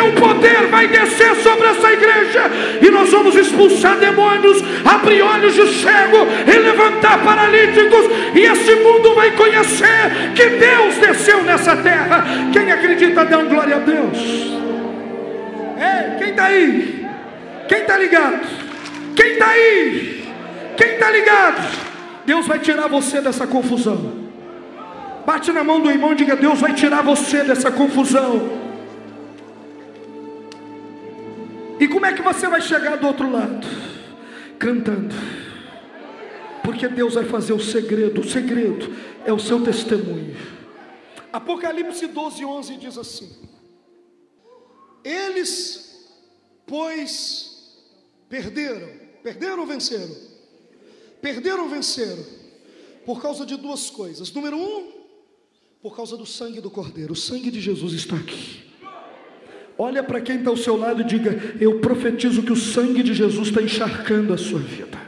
o 0.00 0.12
poder 0.12 0.66
vai 0.66 0.88
descer 0.88 1.34
sobre 1.36 1.66
essa 1.68 1.92
igreja 1.92 2.42
e 2.80 2.90
nós 2.90 3.10
vamos 3.10 3.34
expulsar 3.36 3.96
demônios, 3.96 4.62
abrir 4.84 5.22
olhos 5.22 5.54
de 5.54 5.66
cego 5.74 6.26
e 6.46 6.58
levantar 6.58 7.22
paralíticos, 7.24 8.06
e 8.34 8.40
esse 8.40 8.74
mundo 8.76 9.14
vai 9.14 9.30
conhecer 9.32 10.32
que 10.34 10.46
Deus 10.50 10.96
desceu 10.96 11.42
nessa 11.42 11.76
terra. 11.76 12.24
Quem 12.52 12.70
acredita, 12.70 13.24
dá 13.24 13.38
um 13.38 13.48
glória 13.48 13.76
a 13.76 13.78
Deus. 13.80 14.18
Ei, 15.78 16.18
quem 16.18 16.30
está 16.30 16.44
aí? 16.44 17.06
Quem 17.68 17.78
está 17.78 17.96
ligado? 17.96 18.46
Quem 19.14 19.32
está 19.32 19.48
aí? 19.48 20.28
Quem 20.76 20.88
está 20.88 21.10
ligado? 21.10 21.88
Deus 22.24 22.46
vai 22.46 22.58
tirar 22.58 22.88
você 22.88 23.20
dessa 23.20 23.46
confusão. 23.46 24.28
Bate 25.24 25.52
na 25.52 25.62
mão 25.62 25.80
do 25.80 25.90
irmão 25.90 26.12
e 26.12 26.16
diga: 26.16 26.36
Deus 26.36 26.60
vai 26.60 26.72
tirar 26.72 27.02
você 27.02 27.42
dessa 27.44 27.70
confusão. 27.70 28.57
E 31.80 31.86
como 31.86 32.06
é 32.06 32.12
que 32.12 32.22
você 32.22 32.48
vai 32.48 32.60
chegar 32.60 32.96
do 32.96 33.06
outro 33.06 33.30
lado? 33.30 33.66
Cantando. 34.58 35.14
Porque 36.62 36.88
Deus 36.88 37.14
vai 37.14 37.24
fazer 37.24 37.52
o 37.52 37.60
segredo. 37.60 38.20
O 38.20 38.28
segredo 38.28 38.94
é 39.24 39.32
o 39.32 39.38
seu 39.38 39.62
testemunho. 39.62 40.36
Apocalipse 41.32 42.06
12, 42.06 42.44
11 42.44 42.76
diz 42.76 42.98
assim: 42.98 43.30
Eles, 45.04 46.16
pois, 46.66 47.76
perderam. 48.28 48.88
Perderam 49.22 49.60
ou 49.60 49.66
venceram? 49.66 50.16
Perderam 51.20 51.64
ou 51.64 51.68
venceram? 51.68 52.24
Por 53.04 53.20
causa 53.22 53.46
de 53.46 53.56
duas 53.56 53.90
coisas. 53.90 54.32
Número 54.32 54.58
um, 54.58 54.92
por 55.82 55.96
causa 55.96 56.16
do 56.16 56.26
sangue 56.26 56.60
do 56.60 56.70
Cordeiro. 56.70 57.12
O 57.12 57.16
sangue 57.16 57.50
de 57.50 57.60
Jesus 57.60 57.92
está 57.92 58.16
aqui. 58.16 58.67
Olha 59.80 60.02
para 60.02 60.20
quem 60.20 60.38
está 60.38 60.50
ao 60.50 60.56
seu 60.56 60.76
lado 60.76 61.02
e 61.02 61.04
diga: 61.04 61.38
Eu 61.60 61.78
profetizo 61.78 62.42
que 62.42 62.52
o 62.52 62.56
sangue 62.56 63.00
de 63.00 63.14
Jesus 63.14 63.48
está 63.48 63.62
encharcando 63.62 64.34
a 64.34 64.36
sua 64.36 64.58
vida, 64.58 64.98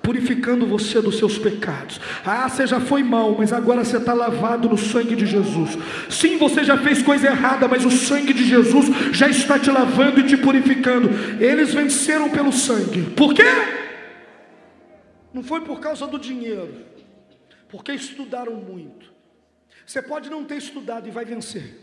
purificando 0.00 0.64
você 0.64 1.02
dos 1.02 1.18
seus 1.18 1.36
pecados. 1.36 2.00
Ah, 2.24 2.48
você 2.48 2.64
já 2.64 2.78
foi 2.78 3.02
mal, 3.02 3.34
mas 3.36 3.52
agora 3.52 3.84
você 3.84 3.96
está 3.96 4.12
lavado 4.12 4.68
no 4.68 4.78
sangue 4.78 5.16
de 5.16 5.26
Jesus. 5.26 5.76
Sim, 6.08 6.38
você 6.38 6.62
já 6.62 6.78
fez 6.78 7.02
coisa 7.02 7.26
errada, 7.26 7.66
mas 7.66 7.84
o 7.84 7.90
sangue 7.90 8.32
de 8.32 8.44
Jesus 8.44 8.86
já 9.12 9.28
está 9.28 9.58
te 9.58 9.68
lavando 9.68 10.20
e 10.20 10.26
te 10.28 10.36
purificando. 10.36 11.10
Eles 11.42 11.74
venceram 11.74 12.30
pelo 12.30 12.52
sangue. 12.52 13.02
Por 13.16 13.34
quê? 13.34 13.42
Não 15.34 15.42
foi 15.42 15.60
por 15.62 15.80
causa 15.80 16.06
do 16.06 16.20
dinheiro, 16.20 16.72
porque 17.68 17.90
estudaram 17.92 18.54
muito. 18.54 19.10
Você 19.84 20.00
pode 20.00 20.30
não 20.30 20.44
ter 20.44 20.58
estudado 20.58 21.08
e 21.08 21.10
vai 21.10 21.24
vencer. 21.24 21.81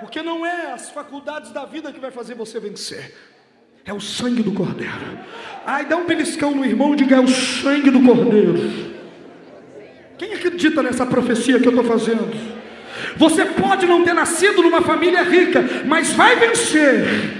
Porque 0.00 0.22
não 0.22 0.44
é 0.44 0.72
as 0.72 0.90
faculdades 0.90 1.52
da 1.52 1.64
vida 1.66 1.92
que 1.92 2.00
vai 2.00 2.10
fazer 2.10 2.34
você 2.34 2.58
vencer. 2.58 3.14
É 3.84 3.92
o 3.92 4.00
sangue 4.00 4.42
do 4.42 4.52
Cordeiro. 4.52 5.18
Ai, 5.66 5.84
dá 5.84 5.96
um 5.96 6.06
beliscão 6.06 6.52
no 6.52 6.64
irmão 6.64 6.94
e 6.94 6.96
diga: 6.96 7.16
é 7.16 7.20
o 7.20 7.28
sangue 7.28 7.90
do 7.90 8.02
Cordeiro. 8.02 8.90
Quem 10.18 10.34
acredita 10.34 10.82
nessa 10.82 11.06
profecia 11.06 11.58
que 11.58 11.66
eu 11.66 11.70
estou 11.70 11.84
fazendo? 11.84 12.30
Você 13.16 13.44
pode 13.44 13.86
não 13.86 14.04
ter 14.04 14.14
nascido 14.14 14.62
numa 14.62 14.82
família 14.82 15.22
rica, 15.22 15.64
mas 15.86 16.12
vai 16.12 16.36
vencer. 16.36 17.38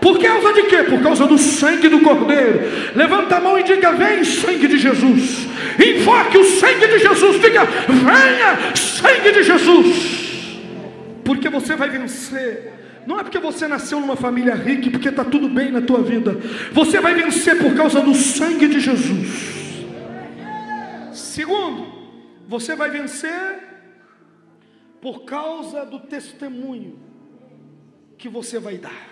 Por 0.00 0.18
causa 0.18 0.52
de 0.54 0.62
quê? 0.64 0.82
Por 0.84 1.02
causa 1.02 1.26
do 1.26 1.36
sangue 1.36 1.88
do 1.88 2.00
Cordeiro. 2.00 2.60
Levanta 2.94 3.36
a 3.36 3.40
mão 3.40 3.58
e 3.58 3.62
diga: 3.62 3.92
Vem, 3.92 4.24
sangue 4.24 4.66
de 4.68 4.78
Jesus. 4.78 5.46
Invoque 5.78 6.38
o 6.38 6.44
sangue 6.44 6.86
de 6.86 6.98
Jesus. 6.98 7.40
Diga: 7.40 7.64
Venha, 7.64 8.74
sangue 8.74 9.32
de 9.32 9.42
Jesus. 9.42 10.19
Porque 11.30 11.48
você 11.48 11.76
vai 11.76 11.88
vencer. 11.88 12.72
Não 13.06 13.16
é 13.16 13.22
porque 13.22 13.38
você 13.38 13.68
nasceu 13.68 14.00
numa 14.00 14.16
família 14.16 14.52
rica 14.52 14.90
porque 14.90 15.10
está 15.10 15.24
tudo 15.24 15.48
bem 15.48 15.70
na 15.70 15.80
tua 15.80 16.02
vida. 16.02 16.32
Você 16.72 16.98
vai 17.00 17.14
vencer 17.14 17.56
por 17.56 17.72
causa 17.76 18.00
do 18.00 18.12
sangue 18.16 18.66
de 18.66 18.80
Jesus. 18.80 19.28
Segundo, 21.14 21.86
você 22.48 22.74
vai 22.74 22.90
vencer 22.90 23.62
por 25.00 25.24
causa 25.24 25.86
do 25.86 26.00
testemunho 26.00 26.98
que 28.18 28.28
você 28.28 28.58
vai 28.58 28.76
dar. 28.76 29.08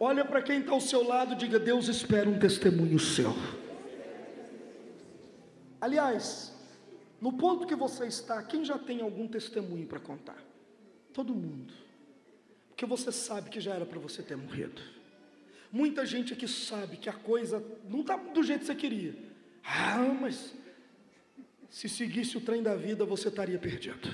Olha 0.00 0.24
para 0.24 0.40
quem 0.40 0.60
está 0.60 0.72
ao 0.72 0.80
seu 0.80 1.06
lado 1.06 1.34
e 1.34 1.36
diga: 1.36 1.58
Deus 1.58 1.86
espera 1.86 2.30
um 2.30 2.38
testemunho 2.38 2.98
seu. 2.98 3.36
Aliás, 5.78 6.56
no 7.20 7.34
ponto 7.34 7.66
que 7.66 7.74
você 7.74 8.06
está, 8.06 8.42
quem 8.42 8.64
já 8.64 8.78
tem 8.78 9.02
algum 9.02 9.28
testemunho 9.28 9.86
para 9.86 10.00
contar? 10.00 10.45
Todo 11.16 11.34
mundo. 11.34 11.72
Porque 12.68 12.84
você 12.84 13.10
sabe 13.10 13.48
que 13.48 13.58
já 13.58 13.72
era 13.72 13.86
para 13.86 13.98
você 13.98 14.22
ter 14.22 14.36
morrido. 14.36 14.82
Muita 15.72 16.04
gente 16.04 16.34
aqui 16.34 16.46
sabe 16.46 16.98
que 16.98 17.08
a 17.08 17.12
coisa 17.14 17.64
não 17.88 18.02
está 18.02 18.18
do 18.18 18.42
jeito 18.42 18.60
que 18.60 18.66
você 18.66 18.74
queria. 18.74 19.14
Ah, 19.64 20.14
mas 20.20 20.52
se 21.70 21.88
seguisse 21.88 22.36
o 22.36 22.40
trem 22.42 22.62
da 22.62 22.76
vida, 22.76 23.06
você 23.06 23.28
estaria 23.28 23.58
perdido. 23.58 24.10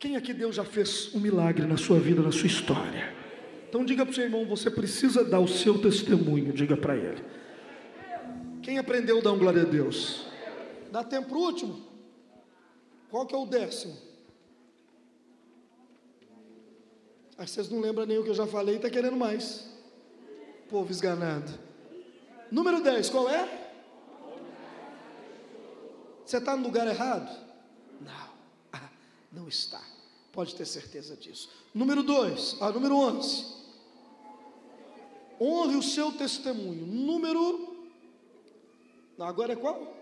Quem 0.00 0.16
aqui 0.16 0.34
Deus 0.34 0.56
já 0.56 0.64
fez 0.64 1.14
um 1.14 1.20
milagre 1.20 1.64
na 1.64 1.76
sua 1.76 2.00
vida, 2.00 2.20
na 2.20 2.32
sua 2.32 2.48
história? 2.48 3.14
Então 3.68 3.84
diga 3.84 4.04
para 4.04 4.10
o 4.10 4.14
seu 4.14 4.24
irmão, 4.24 4.44
você 4.46 4.68
precisa 4.68 5.24
dar 5.24 5.38
o 5.38 5.46
seu 5.46 5.80
testemunho, 5.80 6.52
diga 6.52 6.76
para 6.76 6.96
ele. 6.96 7.22
Quem 8.64 8.78
aprendeu 8.78 9.20
a 9.20 9.22
dar 9.22 9.30
um 9.30 9.38
glória 9.38 9.62
a 9.62 9.64
Deus? 9.64 10.26
Dá 10.90 11.04
tempo 11.04 11.28
para 11.28 11.38
o 11.38 11.42
último? 11.42 11.86
Qual 13.08 13.24
que 13.26 13.34
é 13.34 13.38
o 13.38 13.46
décimo? 13.46 14.15
Aí 17.38 17.46
vocês 17.46 17.68
não 17.68 17.80
lembram 17.80 18.06
nem 18.06 18.18
o 18.18 18.24
que 18.24 18.30
eu 18.30 18.34
já 18.34 18.46
falei, 18.46 18.76
está 18.76 18.88
querendo 18.88 19.16
mais. 19.16 19.68
Povo 20.70 20.90
esganado. 20.90 21.52
Número 22.50 22.82
10, 22.82 23.10
qual 23.10 23.28
é? 23.28 23.72
Você 26.24 26.38
está 26.38 26.56
no 26.56 26.62
lugar 26.62 26.86
errado? 26.86 27.28
Não, 28.00 28.30
ah, 28.72 28.88
não 29.30 29.48
está. 29.48 29.82
Pode 30.32 30.54
ter 30.54 30.64
certeza 30.64 31.14
disso. 31.14 31.50
Número 31.74 32.02
2, 32.02 32.56
ah, 32.60 32.70
número 32.70 32.96
11. 32.96 33.54
Honre 35.38 35.76
o 35.76 35.82
seu 35.82 36.10
testemunho. 36.12 36.86
Número. 36.86 37.76
Agora 39.18 39.52
é 39.52 39.56
qual? 39.56 39.94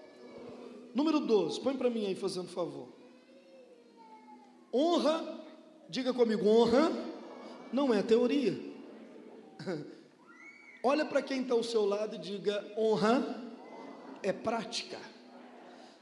Número 0.94 1.18
12. 1.18 1.60
Põe 1.60 1.76
para 1.76 1.90
mim 1.90 2.06
aí, 2.06 2.14
fazendo 2.14 2.48
favor. 2.48 2.88
Honra, 4.72 5.44
diga 5.88 6.14
comigo, 6.14 6.46
honra 6.48 7.13
não 7.74 7.92
é 7.92 8.02
teoria. 8.02 8.58
Olha 10.82 11.04
para 11.04 11.20
quem 11.20 11.42
está 11.42 11.54
ao 11.54 11.62
seu 11.62 11.84
lado 11.84 12.14
e 12.16 12.18
diga: 12.18 12.64
honra 12.78 13.42
é 14.22 14.32
prática. 14.32 14.98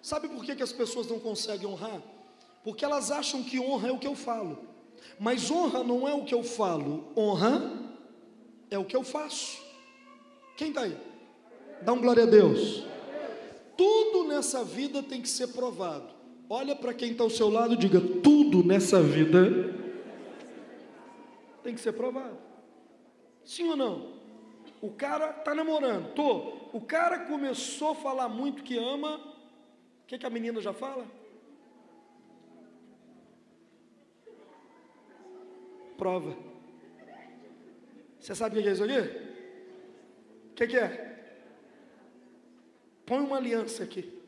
Sabe 0.03 0.29
por 0.29 0.45
que, 0.45 0.55
que 0.55 0.63
as 0.63 0.73
pessoas 0.73 1.07
não 1.07 1.19
conseguem 1.19 1.67
honrar? 1.67 2.03
Porque 2.63 2.85
elas 2.85 3.11
acham 3.11 3.43
que 3.43 3.59
honra 3.59 3.89
é 3.89 3.93
o 3.93 3.99
que 3.99 4.07
eu 4.07 4.15
falo. 4.15 4.59
Mas 5.19 5.51
honra 5.51 5.83
não 5.83 6.07
é 6.07 6.15
o 6.15 6.25
que 6.25 6.35
eu 6.35 6.45
falo, 6.45 7.13
honra 7.17 7.73
é 8.71 8.79
o 8.79 8.85
que 8.85 8.95
eu 8.95 9.03
faço. 9.03 9.61
Quem 10.57 10.69
está 10.69 10.83
aí? 10.83 10.97
Dá 11.83 11.93
um 11.93 12.01
glória 12.01 12.23
a 12.23 12.27
Deus. 12.27 12.85
Tudo 13.77 14.29
nessa 14.29 14.63
vida 14.63 15.03
tem 15.03 15.21
que 15.21 15.29
ser 15.29 15.49
provado. 15.49 16.13
Olha 16.49 16.77
para 16.77 16.95
quem 16.95 17.13
está 17.13 17.25
ao 17.25 17.31
seu 17.31 17.49
lado 17.49 17.75
e 17.75 17.77
diga: 17.77 18.01
tudo 18.23 18.63
nessa 18.63 19.03
vida 19.03 19.82
tem 21.63 21.75
que 21.75 21.81
ser 21.81 21.93
provado. 21.93 22.39
Sim 23.45 23.71
ou 23.71 23.77
não? 23.77 24.13
O 24.81 24.91
cara 24.91 25.31
está 25.31 25.55
namorando, 25.55 26.13
tô. 26.15 26.77
O 26.77 26.81
cara 26.81 27.21
começou 27.27 27.91
a 27.91 27.95
falar 27.95 28.29
muito 28.29 28.63
que 28.63 28.77
ama. 28.77 29.17
O 29.17 30.07
que, 30.07 30.19
que 30.19 30.27
a 30.27 30.31
menina 30.31 30.61
já 30.61 30.73
fala? 30.73 31.07
Prova. 35.97 36.37
Você 38.19 38.35
sabe 38.35 38.59
o 38.59 38.63
que 38.63 38.69
é 38.69 38.73
isso 38.73 38.85
aqui? 38.85 38.99
O 40.51 40.55
que, 40.55 40.67
que 40.67 40.77
é? 40.77 41.13
Põe 43.07 43.21
uma 43.21 43.37
aliança 43.37 43.85
aqui. 43.85 44.21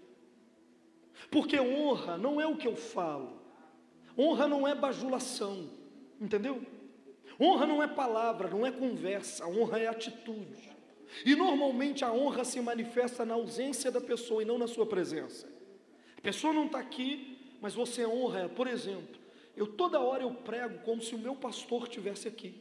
Porque 1.31 1.59
honra 1.59 2.17
não 2.17 2.41
é 2.41 2.47
o 2.47 2.57
que 2.57 2.69
eu 2.69 2.77
falo. 2.77 3.41
Honra 4.17 4.47
não 4.47 4.67
é 4.67 4.75
bajulação. 4.75 5.69
Entendeu? 6.21 6.63
Honra 7.41 7.67
não 7.67 7.83
é 7.83 7.87
palavra, 7.87 8.49
não 8.49 8.65
é 8.65 8.71
conversa, 8.71 9.47
honra 9.47 9.79
é 9.79 9.87
atitude. 9.87 10.71
E 11.25 11.35
normalmente 11.35 12.05
a 12.05 12.13
honra 12.13 12.45
se 12.45 12.61
manifesta 12.61 13.25
na 13.25 13.35
ausência 13.35 13.91
da 13.91 14.01
pessoa 14.01 14.43
e 14.43 14.45
não 14.45 14.59
na 14.59 14.67
sua 14.67 14.87
presença. 14.87 15.49
A 16.17 16.21
pessoa 16.21 16.53
não 16.53 16.67
está 16.67 16.79
aqui, 16.79 17.39
mas 17.61 17.75
você 17.75 18.07
honra. 18.07 18.49
Por 18.49 18.67
exemplo, 18.67 19.21
eu 19.57 19.67
toda 19.67 20.01
hora 20.01 20.23
eu 20.23 20.33
prego 20.33 20.79
como 20.81 21.03
se 21.03 21.15
o 21.15 21.19
meu 21.19 21.35
pastor 21.35 21.85
estivesse 21.85 22.29
aqui, 22.29 22.55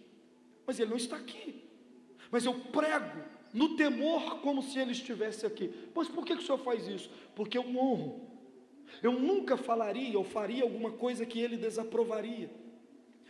mas 0.65 0.79
ele 0.79 0.89
não 0.89 0.97
está 0.97 1.17
aqui. 1.17 1.63
Mas 2.31 2.45
eu 2.45 2.53
prego 2.53 3.23
no 3.53 3.75
temor 3.75 4.39
como 4.41 4.61
se 4.61 4.79
ele 4.79 4.91
estivesse 4.91 5.45
aqui. 5.45 5.71
Mas 5.93 6.07
por 6.07 6.25
que, 6.25 6.35
que 6.35 6.41
o 6.41 6.45
senhor 6.45 6.57
faz 6.57 6.87
isso? 6.87 7.09
Porque 7.35 7.57
eu 7.57 7.65
honro. 7.77 8.27
Eu 9.01 9.13
nunca 9.13 9.55
falaria 9.55 10.17
ou 10.17 10.23
faria 10.23 10.63
alguma 10.63 10.91
coisa 10.91 11.25
que 11.25 11.39
ele 11.39 11.57
desaprovaria 11.57 12.49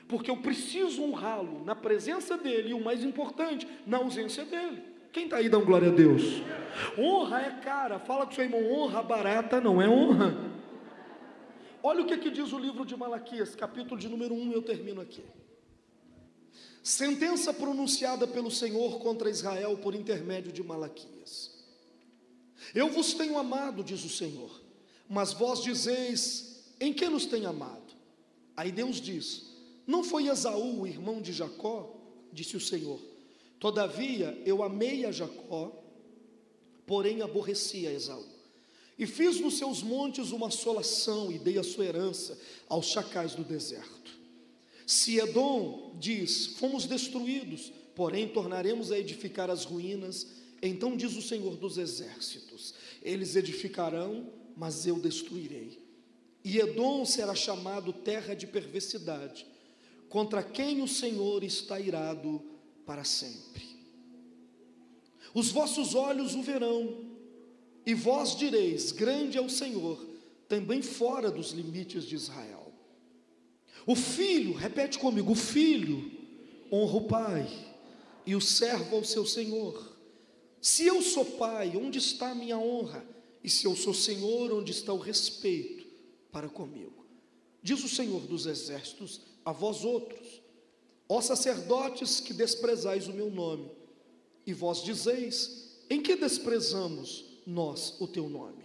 porque 0.08 0.30
eu 0.30 0.38
preciso 0.38 1.02
honrá-lo 1.04 1.64
na 1.64 1.76
presença 1.76 2.38
dele 2.38 2.70
e 2.70 2.74
o 2.74 2.84
mais 2.84 3.04
importante, 3.04 3.68
na 3.86 3.98
ausência 3.98 4.46
dele. 4.46 4.84
Quem 5.12 5.26
está 5.26 5.38
aí 5.38 5.48
dando 5.48 5.66
glória 5.66 5.90
a 5.90 5.92
Deus? 5.92 6.42
Honra 6.98 7.42
é 7.42 7.52
cara, 7.62 8.00
fala 8.00 8.26
com 8.26 8.32
seu 8.32 8.44
irmão, 8.44 8.66
honra 8.72 9.04
barata 9.04 9.62
não 9.62 9.82
é 9.82 9.88
honra. 9.88 10.36
Olha 11.84 12.02
o 12.02 12.06
que, 12.06 12.18
que 12.18 12.32
diz 12.32 12.52
o 12.52 12.58
livro 12.58 12.86
de 12.86 12.96
Malaquias, 12.96 13.56
capítulo 13.56 14.00
de 14.00 14.08
número 14.08 14.34
1, 14.34 14.52
eu 14.54 14.62
termino 14.62 15.02
aqui. 15.02 15.24
Sentença 16.82 17.54
pronunciada 17.54 18.26
pelo 18.26 18.50
Senhor 18.50 19.00
contra 19.00 19.30
Israel 19.30 19.78
por 19.78 19.94
intermédio 19.94 20.52
de 20.52 20.64
Malaquias. 20.64 21.64
Eu 22.74 22.90
vos 22.90 23.14
tenho 23.14 23.38
amado, 23.38 23.84
diz 23.84 24.04
o 24.04 24.10
Senhor, 24.10 24.62
mas 25.08 25.32
vós 25.32 25.62
dizeis, 25.62 26.64
em 26.80 26.92
que 26.92 27.08
nos 27.08 27.26
tem 27.26 27.46
amado? 27.46 27.94
Aí 28.56 28.72
Deus 28.72 29.00
diz: 29.00 29.53
não 29.86 30.04
foi 30.04 30.28
Esaú, 30.28 30.82
o 30.82 30.88
irmão 30.88 31.22
de 31.22 31.34
Jacó? 31.34 31.96
Disse 32.32 32.56
o 32.56 32.62
Senhor. 32.62 33.00
Todavia 33.60 34.42
eu 34.46 34.64
amei 34.64 35.06
a 35.06 35.12
Jacó, 35.12 35.72
porém 36.86 37.22
aborreci 37.22 37.88
a 37.88 37.94
Esaú. 37.94 38.26
E 38.98 39.06
fiz 39.06 39.40
nos 39.40 39.58
seus 39.58 39.82
montes 39.82 40.32
uma 40.32 40.48
assolação 40.48 41.32
e 41.32 41.40
dei 41.40 41.58
a 41.58 41.64
sua 41.64 41.86
herança 41.86 42.38
aos 42.70 42.88
chacais 42.88 43.34
do 43.34 43.44
deserto. 43.44 44.12
Se 44.86 45.18
Edom 45.18 45.96
diz: 46.00 46.48
Fomos 46.58 46.86
destruídos, 46.86 47.72
porém 47.96 48.28
tornaremos 48.28 48.92
a 48.92 49.00
edificar 49.00 49.50
as 49.50 49.66
ruínas, 49.66 50.28
então 50.62 50.96
diz 50.96 51.16
o 51.16 51.22
Senhor 51.22 51.58
dos 51.58 51.78
exércitos: 51.78 52.74
Eles 53.02 53.36
edificarão, 53.36 54.32
mas 54.56 54.86
eu 54.86 55.00
destruirei. 55.00 55.82
E 56.44 56.60
Edom 56.60 57.06
será 57.06 57.34
chamado 57.34 57.94
terra 57.94 58.34
de 58.34 58.46
perversidade, 58.46 59.48
contra 60.14 60.44
quem 60.44 60.80
o 60.80 60.88
Senhor 60.88 61.44
está 61.44 61.80
irado 61.80 62.40
para 62.86 63.04
sempre. 63.04 63.64
Os 65.34 65.50
vossos 65.50 65.96
olhos 65.96 66.36
o 66.36 66.44
verão, 66.44 67.04
e 67.84 67.96
vós 67.96 68.36
direis: 68.36 68.92
Grande 68.92 69.40
é 69.40 69.42
o 69.42 69.50
Senhor, 69.50 70.06
também 70.48 70.84
fora 70.84 71.32
dos 71.32 71.50
limites 71.50 72.04
de 72.04 72.14
Israel. 72.14 72.72
O 73.88 73.96
filho, 73.96 74.54
repete 74.54 75.00
comigo: 75.00 75.32
o 75.32 75.36
filho 75.36 76.12
honra 76.72 76.96
o 76.96 77.08
pai, 77.08 77.74
e 78.24 78.36
o 78.36 78.42
servo 78.42 78.98
ao 78.98 79.04
seu 79.04 79.26
senhor. 79.26 79.98
Se 80.62 80.86
eu 80.86 81.02
sou 81.02 81.26
pai, 81.26 81.76
onde 81.76 81.98
está 81.98 82.30
a 82.30 82.36
minha 82.36 82.60
honra? 82.60 83.04
E 83.44 83.50
se 83.50 83.66
eu 83.66 83.76
sou 83.76 83.96
senhor, 83.96 84.54
onde 84.54 84.72
está 84.72 84.94
o 84.94 85.00
respeito 85.00 85.88
para 86.32 86.48
comigo? 86.48 87.04
Diz 87.64 87.84
o 87.84 87.90
Senhor 87.90 88.22
dos 88.28 88.46
exércitos: 88.46 89.33
a 89.46 89.52
vós 89.52 89.84
outros, 89.84 90.42
ó 91.08 91.22
sacerdotes 91.22 92.20
que 92.20 92.34
desprezais 92.34 93.08
o 93.08 93.14
meu 93.14 93.30
nome, 93.30 93.72
e 94.46 94.54
vós 94.54 94.84
dizeis: 94.84 95.64
em 95.90 96.02
que 96.02 96.16
desprezamos 96.16 97.26
nós 97.46 97.96
o 98.00 98.08
teu 98.08 98.30
nome? 98.30 98.64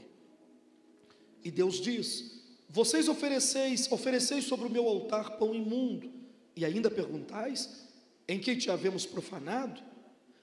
E 1.44 1.50
Deus 1.50 1.80
diz: 1.80 2.42
Vocês 2.68 3.08
ofereceis, 3.08 3.90
ofereceis 3.90 4.44
sobre 4.44 4.66
o 4.66 4.70
meu 4.70 4.86
altar 4.88 5.38
pão 5.38 5.54
imundo, 5.54 6.10
e 6.54 6.64
ainda 6.64 6.90
perguntais: 6.90 7.86
em 8.26 8.38
que 8.38 8.56
te 8.56 8.70
havemos 8.70 9.06
profanado? 9.06 9.82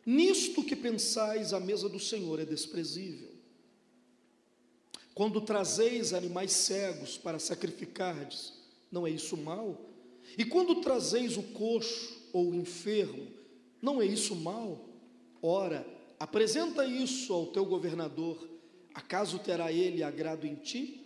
Nisto 0.05 0.63
que 0.63 0.75
pensais, 0.75 1.53
a 1.53 1.59
mesa 1.59 1.89
do 1.89 1.99
Senhor 1.99 2.39
é 2.39 2.45
desprezível. 2.45 3.33
Quando 5.15 5.41
trazeis 5.41 6.13
animais 6.13 6.51
cegos 6.51 7.17
para 7.17 7.39
sacrificardes, 7.39 8.53
não 8.91 9.07
é 9.07 9.09
isso 9.09 9.35
mal? 9.35 9.81
E 10.37 10.43
quando 10.43 10.81
trazeis 10.81 11.37
o 11.37 11.43
coxo 11.43 12.29
ou 12.33 12.49
o 12.49 12.55
enfermo, 12.55 13.27
não 13.81 14.01
é 14.01 14.05
isso 14.05 14.35
mal? 14.35 14.85
Ora, 15.41 15.85
apresenta 16.19 16.85
isso 16.85 17.33
ao 17.33 17.47
teu 17.47 17.65
governador, 17.65 18.49
acaso 18.93 19.39
terá 19.39 19.71
ele 19.71 20.03
agrado 20.03 20.45
em 20.45 20.55
ti? 20.55 21.01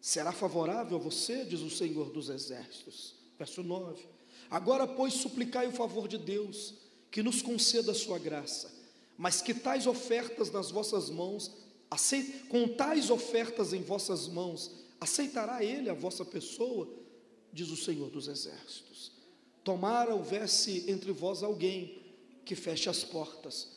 Será 0.00 0.32
favorável 0.32 0.96
a 0.96 1.00
você, 1.00 1.44
diz 1.44 1.60
o 1.60 1.70
Senhor 1.70 2.10
dos 2.10 2.28
Exércitos. 2.28 3.14
Verso 3.38 3.62
9. 3.62 4.02
Agora, 4.50 4.86
pois, 4.86 5.14
suplicai 5.14 5.66
o 5.66 5.72
favor 5.72 6.06
de 6.06 6.18
Deus, 6.18 6.74
que 7.10 7.22
nos 7.22 7.42
conceda 7.42 7.92
a 7.92 7.94
sua 7.94 8.18
graça, 8.18 8.72
mas 9.16 9.40
que 9.40 9.54
tais 9.54 9.86
ofertas 9.86 10.50
nas 10.50 10.70
vossas 10.70 11.10
mãos, 11.10 11.50
com 12.48 12.68
tais 12.68 13.10
ofertas 13.10 13.72
em 13.72 13.82
vossas 13.82 14.28
mãos, 14.28 14.70
aceitará 15.00 15.64
Ele 15.64 15.88
a 15.88 15.94
vossa 15.94 16.24
pessoa, 16.24 16.88
diz 17.56 17.70
o 17.70 17.76
Senhor 17.76 18.10
dos 18.10 18.28
Exércitos. 18.28 19.10
Tomara 19.64 20.14
houvesse 20.14 20.84
entre 20.88 21.10
vós 21.10 21.42
alguém 21.42 22.02
que 22.44 22.54
feche 22.54 22.90
as 22.90 23.02
portas, 23.02 23.68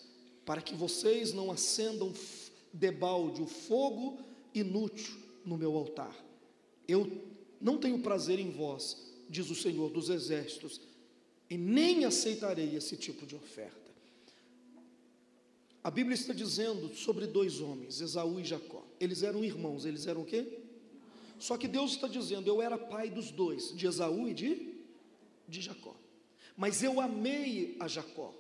para 0.46 0.62
que 0.62 0.76
vocês 0.76 1.32
não 1.32 1.50
acendam 1.50 2.14
debalde 2.74 3.42
o 3.42 3.48
fogo 3.48 4.20
inútil 4.54 5.16
no 5.46 5.58
meu 5.58 5.76
altar. 5.78 6.14
Eu 6.88 7.10
não 7.62 7.78
tenho 7.78 8.00
prazer 8.00 8.38
em 8.38 8.52
vós, 8.52 8.98
diz 9.30 9.50
o 9.50 9.56
Senhor 9.56 9.90
dos 9.90 10.10
Exércitos, 10.10 10.82
e 11.50 11.58
nem 11.58 12.04
aceitarei 12.04 12.76
esse 12.76 12.98
tipo 12.98 13.26
de 13.26 13.36
oferta. 13.36 13.80
A 15.82 15.90
Bíblia 15.90 16.16
está 16.16 16.34
dizendo 16.34 16.94
sobre 16.94 17.26
dois 17.28 17.62
homens, 17.62 18.02
Esaú 18.02 18.42
e 18.42 18.44
Jacó. 18.44 18.86
Eles 19.00 19.24
eram 19.24 19.42
irmãos, 19.42 19.86
eles 19.86 20.06
eram 20.06 20.24
o 20.24 20.26
quê? 20.26 20.59
Só 21.40 21.58
que 21.58 21.68
Deus 21.68 21.92
está 21.92 22.08
dizendo, 22.08 22.48
eu 22.48 22.62
era 22.62 22.78
pai 22.78 23.10
dos 23.10 23.32
dois, 23.32 23.76
de 23.76 23.88
Esaú 23.88 24.28
e 24.28 24.34
de, 24.34 24.74
de 25.48 25.62
Jacó. 25.62 25.96
Mas 26.56 26.84
eu 26.84 27.00
amei 27.00 27.78
a 27.80 27.88
Jacó, 27.88 28.36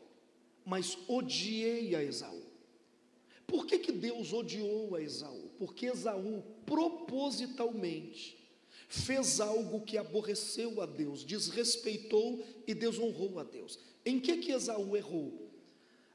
mas 0.65 0.97
odiei 1.07 1.95
a 1.95 2.03
Esaú. 2.03 2.43
Por 3.47 3.65
que, 3.65 3.79
que 3.79 3.91
Deus 3.91 4.33
odiou 4.33 4.95
a 4.95 5.01
Esaú? 5.01 5.49
Porque 5.57 5.87
Esaú 5.87 6.43
propositalmente 6.65 8.37
fez 8.89 9.39
algo 9.39 9.81
que 9.81 9.97
aborreceu 9.97 10.81
a 10.81 10.85
Deus, 10.85 11.23
desrespeitou 11.23 12.43
e 12.67 12.73
desonrou 12.73 13.39
a 13.39 13.43
Deus. 13.43 13.79
Em 14.05 14.19
que 14.19 14.37
que 14.37 14.51
Esaú 14.51 14.97
errou? 14.97 15.49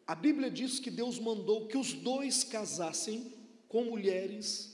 A 0.07 0.15
Bíblia 0.15 0.51
diz 0.51 0.79
que 0.79 0.91
Deus 0.91 1.19
mandou 1.19 1.67
que 1.67 1.79
os 1.79 1.95
dois 1.95 2.45
casassem 2.45 3.33
com 3.69 3.85
mulheres 3.85 4.74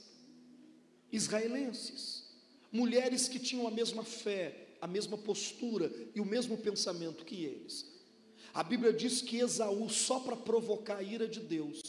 israelenses, 1.11 2.23
mulheres 2.71 3.27
que 3.27 3.39
tinham 3.39 3.67
a 3.67 3.71
mesma 3.71 4.03
fé, 4.03 4.67
a 4.81 4.87
mesma 4.87 5.17
postura 5.17 5.91
e 6.15 6.21
o 6.21 6.25
mesmo 6.25 6.57
pensamento 6.57 7.25
que 7.25 7.43
eles. 7.43 7.85
A 8.53 8.63
Bíblia 8.63 8.91
diz 8.91 9.21
que 9.21 9.37
Esaú, 9.37 9.89
só 9.89 10.19
para 10.19 10.35
provocar 10.35 10.97
a 10.97 11.03
ira 11.03 11.27
de 11.27 11.39
Deus, 11.39 11.81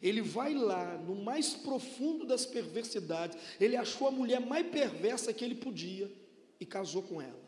ele 0.00 0.20
vai 0.20 0.54
lá 0.54 0.98
no 0.98 1.16
mais 1.16 1.54
profundo 1.54 2.26
das 2.26 2.44
perversidades, 2.44 3.38
ele 3.58 3.76
achou 3.76 4.06
a 4.06 4.10
mulher 4.10 4.40
mais 4.40 4.66
perversa 4.68 5.32
que 5.32 5.44
ele 5.44 5.54
podia 5.54 6.10
e 6.60 6.66
casou 6.66 7.02
com 7.02 7.20
ela. 7.20 7.46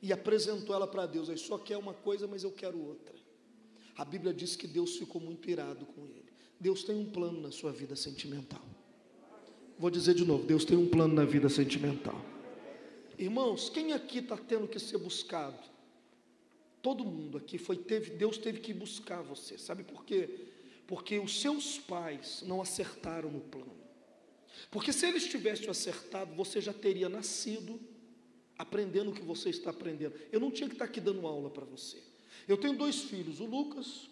E 0.00 0.12
apresentou 0.12 0.74
ela 0.74 0.86
para 0.86 1.06
Deus. 1.06 1.28
Aí 1.28 1.38
só 1.38 1.58
quer 1.58 1.76
uma 1.76 1.94
coisa, 1.94 2.26
mas 2.26 2.44
eu 2.44 2.52
quero 2.52 2.78
outra. 2.78 3.14
A 3.96 4.04
Bíblia 4.04 4.32
diz 4.32 4.54
que 4.54 4.66
Deus 4.66 4.96
ficou 4.96 5.20
muito 5.20 5.48
irado 5.50 5.86
com 5.86 6.02
ele. 6.06 6.32
Deus 6.60 6.84
tem 6.84 6.94
um 6.94 7.10
plano 7.10 7.40
na 7.40 7.50
sua 7.50 7.72
vida 7.72 7.96
sentimental. 7.96 8.64
Vou 9.78 9.90
dizer 9.90 10.14
de 10.14 10.24
novo: 10.24 10.44
Deus 10.44 10.64
tem 10.64 10.76
um 10.76 10.88
plano 10.88 11.14
na 11.14 11.24
vida 11.24 11.48
sentimental. 11.48 12.20
Irmãos, 13.18 13.68
quem 13.68 13.92
aqui 13.92 14.18
está 14.18 14.36
tendo 14.36 14.66
que 14.66 14.78
ser 14.78 14.98
buscado? 14.98 15.58
Todo 16.82 17.04
mundo 17.04 17.38
aqui 17.38 17.58
foi 17.58 17.76
teve 17.76 18.10
Deus 18.10 18.36
teve 18.38 18.60
que 18.60 18.74
buscar 18.74 19.22
você. 19.22 19.56
Sabe 19.56 19.84
por 19.84 20.04
quê? 20.04 20.52
porque 20.86 21.18
os 21.18 21.40
seus 21.40 21.78
pais 21.78 22.42
não 22.46 22.60
acertaram 22.60 23.30
no 23.30 23.40
plano. 23.40 23.74
Porque 24.70 24.92
se 24.92 25.06
eles 25.06 25.26
tivessem 25.26 25.68
acertado, 25.68 26.34
você 26.34 26.60
já 26.60 26.72
teria 26.72 27.08
nascido 27.08 27.80
aprendendo 28.56 29.10
o 29.10 29.14
que 29.14 29.22
você 29.22 29.50
está 29.50 29.70
aprendendo. 29.70 30.14
Eu 30.30 30.38
não 30.38 30.50
tinha 30.50 30.68
que 30.68 30.74
estar 30.74 30.84
aqui 30.84 31.00
dando 31.00 31.26
aula 31.26 31.50
para 31.50 31.64
você. 31.64 32.02
Eu 32.46 32.56
tenho 32.56 32.76
dois 32.76 33.02
filhos, 33.02 33.40
o 33.40 33.46
Lucas, 33.46 34.08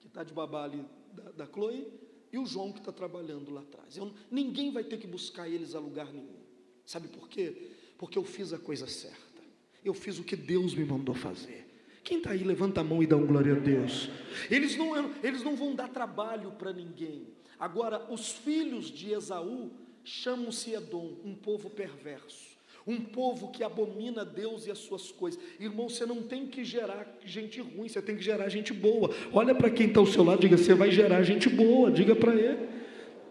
que 0.00 0.06
está 0.06 0.22
de 0.22 0.32
babá 0.32 0.64
ali 0.64 0.84
da, 1.12 1.30
da 1.32 1.46
Chloe, 1.46 1.90
e 2.32 2.38
o 2.38 2.46
João 2.46 2.72
que 2.72 2.78
está 2.78 2.92
trabalhando 2.92 3.50
lá 3.50 3.60
atrás. 3.60 3.96
Eu, 3.96 4.12
ninguém 4.30 4.70
vai 4.70 4.84
ter 4.84 4.98
que 4.98 5.06
buscar 5.06 5.48
eles 5.48 5.74
a 5.74 5.80
lugar 5.80 6.12
nenhum. 6.12 6.40
Sabe 6.84 7.08
por 7.08 7.28
quê? 7.28 7.70
Porque 7.98 8.18
eu 8.18 8.24
fiz 8.24 8.52
a 8.52 8.58
coisa 8.58 8.86
certa. 8.86 9.42
Eu 9.84 9.94
fiz 9.94 10.18
o 10.18 10.24
que 10.24 10.36
Deus 10.36 10.74
me 10.74 10.84
mandou 10.84 11.14
fazer. 11.14 11.66
Quem 12.02 12.18
está 12.18 12.30
aí, 12.30 12.42
levanta 12.42 12.80
a 12.80 12.84
mão 12.84 13.02
e 13.02 13.06
dá 13.06 13.16
um 13.16 13.26
glória 13.26 13.54
a 13.54 13.58
Deus. 13.58 14.08
Eles 14.50 14.76
não, 14.76 15.14
eles 15.22 15.42
não 15.42 15.54
vão 15.54 15.74
dar 15.74 15.88
trabalho 15.88 16.52
para 16.52 16.72
ninguém. 16.72 17.28
Agora, 17.58 18.10
os 18.10 18.32
filhos 18.32 18.90
de 18.90 19.12
Esaú 19.12 19.70
chamam-se 20.02 20.72
Edom, 20.72 21.18
um 21.24 21.34
povo 21.34 21.68
perverso, 21.68 22.49
um 22.90 23.00
povo 23.00 23.48
que 23.48 23.62
abomina 23.62 24.24
Deus 24.24 24.66
e 24.66 24.70
as 24.70 24.78
suas 24.78 25.12
coisas. 25.12 25.40
Irmão, 25.58 25.88
você 25.88 26.04
não 26.04 26.22
tem 26.22 26.46
que 26.46 26.64
gerar 26.64 27.06
gente 27.24 27.60
ruim, 27.60 27.88
você 27.88 28.02
tem 28.02 28.16
que 28.16 28.22
gerar 28.22 28.48
gente 28.48 28.72
boa. 28.72 29.14
Olha 29.32 29.54
para 29.54 29.70
quem 29.70 29.86
está 29.86 30.00
ao 30.00 30.06
seu 30.06 30.24
lado, 30.24 30.40
diga: 30.40 30.56
você 30.56 30.74
vai 30.74 30.90
gerar 30.90 31.22
gente 31.22 31.48
boa, 31.48 31.90
diga 31.90 32.16
para 32.16 32.34
ele. 32.34 32.68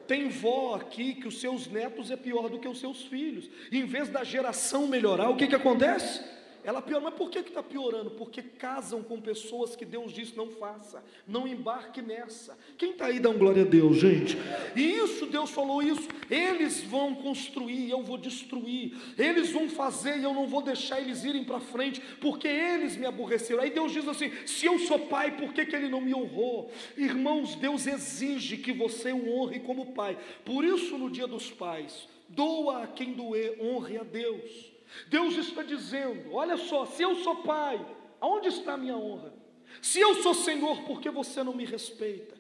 Tem 0.08 0.28
vó 0.28 0.74
aqui 0.76 1.14
que 1.14 1.28
os 1.28 1.40
seus 1.40 1.68
netos 1.68 2.10
é 2.10 2.16
pior 2.16 2.50
do 2.50 2.58
que 2.58 2.68
os 2.68 2.80
seus 2.80 3.04
filhos. 3.04 3.50
em 3.72 3.86
vez 3.86 4.10
da 4.10 4.24
geração 4.24 4.88
melhorar, 4.88 5.30
o 5.30 5.36
que, 5.36 5.46
que 5.46 5.56
acontece? 5.56 6.24
Ela 6.64 6.82
piora, 6.82 7.04
mas 7.06 7.14
por 7.14 7.30
que 7.30 7.40
está 7.40 7.64
piorando? 7.64 8.12
Porque 8.12 8.42
casam 8.42 9.02
com 9.02 9.20
pessoas 9.22 9.76
que 9.76 9.86
Deus 9.86 10.12
disse 10.12 10.36
não 10.36 10.50
faça, 10.50 11.04
não 11.28 11.48
embarque 11.48 12.02
nessa. 12.02 12.58
Quem 12.78 12.92
está 12.92 13.06
aí 13.06 13.20
dá 13.20 13.30
um 13.30 13.38
glória 13.38 13.64
a 13.64 13.66
Deus, 13.66 13.98
gente. 13.98 14.38
E 14.76 14.82
isso, 14.82 15.26
Deus 15.26 15.52
falou 15.52 15.82
isso. 15.82 16.08
Eles 16.30 16.82
vão 16.82 17.16
construir, 17.16 17.90
eu 17.90 18.04
vou 18.04 18.18
destruir. 18.18 18.96
Eles 19.18 19.52
vão 19.52 19.70
fazer 19.70 20.18
e 20.18 20.24
eu 20.24 20.34
não 20.34 20.48
vou 20.48 20.62
deixar 20.62 21.00
eles 21.00 21.24
irem 21.24 21.46
para 21.46 21.60
frente, 21.60 22.02
porque 22.20 22.48
eles 22.48 22.98
me 22.98 23.06
aborreceram. 23.06 23.62
Aí 23.62 23.72
Deus 23.72 23.92
diz 23.92 24.08
assim: 24.08 24.32
se 24.46 24.66
eu 24.66 24.78
sou 24.80 25.00
pai, 25.00 25.38
por 25.38 25.54
que, 25.54 25.66
que 25.66 25.76
ele 25.76 25.88
não 25.88 26.02
me 26.02 26.14
honrou? 26.14 26.72
Irmãos, 26.98 27.56
Deus 27.56 27.88
exige 27.88 28.58
que 28.58 28.74
você 28.74 29.14
o 29.14 29.34
honre 29.34 29.60
como 29.62 29.94
pai. 29.94 30.18
Por 30.44 30.66
isso, 30.66 30.98
no 30.98 31.10
dia 31.10 31.28
dos 31.28 31.50
pais, 31.50 32.08
doa 32.28 32.84
a 32.84 32.88
quem 32.88 33.14
doer, 33.14 33.58
honre 33.62 33.98
a 33.98 34.04
Deus. 34.04 34.69
Deus 35.08 35.36
está 35.36 35.64
dizendo: 35.64 36.34
olha 36.34 36.58
só, 36.58 36.86
se 36.86 37.04
eu 37.04 37.16
sou 37.18 37.38
pai, 37.38 37.84
aonde 38.20 38.48
está 38.48 38.74
a 38.74 38.78
minha 38.78 38.98
honra? 38.98 39.34
Se 39.82 40.00
eu 40.00 40.16
sou 40.16 40.34
Senhor, 40.34 40.82
por 40.84 41.00
que 41.00 41.10
você 41.10 41.44
não 41.44 41.54
me 41.54 41.66
respeita? 41.66 42.40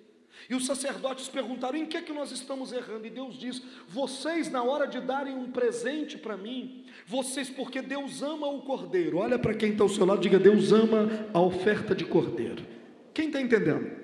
E 0.50 0.56
os 0.56 0.66
sacerdotes 0.66 1.28
perguntaram: 1.28 1.78
em 1.78 1.86
que 1.86 1.98
é 1.98 2.02
que 2.02 2.14
nós 2.14 2.32
estamos 2.32 2.72
errando? 2.72 3.06
E 3.06 3.10
Deus 3.10 3.38
diz: 3.38 3.62
vocês, 3.88 4.50
na 4.50 4.64
hora 4.64 4.88
de 4.88 5.00
darem 5.00 5.36
um 5.36 5.52
presente 5.52 6.18
para 6.18 6.38
mim, 6.38 6.86
vocês, 7.06 7.50
porque 7.50 7.82
Deus 7.82 8.22
ama 8.22 8.48
o 8.48 8.62
cordeiro, 8.62 9.18
olha 9.18 9.38
para 9.38 9.54
quem 9.54 9.72
está 9.72 9.84
ao 9.84 9.90
seu 9.90 10.06
lado, 10.06 10.22
diga: 10.22 10.40
Deus 10.40 10.72
ama 10.72 11.30
a 11.34 11.40
oferta 11.40 11.94
de 11.94 12.06
cordeiro. 12.06 12.66
Quem 13.14 13.28
está 13.28 13.42
entendendo? 13.42 14.00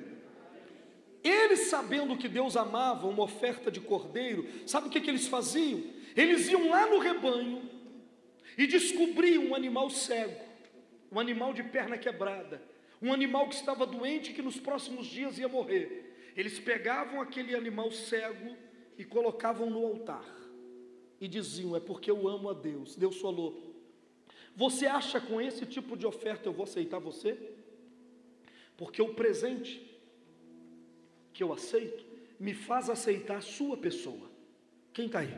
Eles, 1.24 1.62
sabendo 1.70 2.16
que 2.18 2.28
Deus 2.28 2.56
amava 2.56 3.08
uma 3.08 3.24
oferta 3.24 3.72
de 3.72 3.80
cordeiro, 3.80 4.46
sabe 4.68 4.88
o 4.88 4.92
que, 4.92 5.02
que 5.02 5.10
eles 5.10 5.28
faziam? 5.28 5.82
Eles 6.16 6.48
iam 6.48 6.70
lá 6.70 6.88
no 6.88 7.00
rebanho, 7.00 7.64
e 8.58 8.68
descobriam 8.68 9.46
um 9.48 9.56
animal 9.56 9.90
cego, 9.90 10.40
um 11.12 11.20
animal 11.20 11.54
de 11.54 11.64
perna 11.64 11.98
quebrada, 11.98 12.62
um 13.02 13.12
animal 13.14 13.50
que 13.50 13.56
estava 13.56 13.86
doente 13.86 14.32
e 14.32 14.34
que 14.34 14.42
nos 14.42 14.60
próximos 14.60 15.08
dias 15.08 15.38
ia 15.38 15.48
morrer. 15.48 16.32
Eles 16.36 16.60
pegavam 16.60 17.22
aquele 17.22 17.56
animal 17.56 17.92
cego 17.92 18.56
e 18.98 19.04
colocavam 19.04 19.70
no 19.70 19.86
altar 19.86 20.26
e 21.20 21.28
diziam: 21.28 21.76
É 21.76 21.80
porque 21.80 22.10
eu 22.10 22.28
amo 22.28 22.50
a 22.50 22.54
Deus. 22.54 22.96
Deus 22.96 23.20
falou: 23.20 23.76
Você 24.56 24.86
acha 24.86 25.20
com 25.20 25.40
esse 25.40 25.66
tipo 25.66 25.96
de 25.96 26.06
oferta 26.06 26.48
eu 26.48 26.54
vou 26.54 26.64
aceitar 26.64 27.00
você? 27.00 27.38
Porque 28.78 29.02
o 29.02 29.14
presente 29.14 29.82
que 31.34 31.44
eu 31.44 31.54
aceito 31.54 32.06
me 32.40 32.54
faz 32.54 32.90
aceitar 32.90 33.38
a 33.38 33.42
sua 33.42 33.78
pessoa. 33.78 34.30
Quem 34.94 35.08
está 35.08 35.20
aí? 35.20 35.38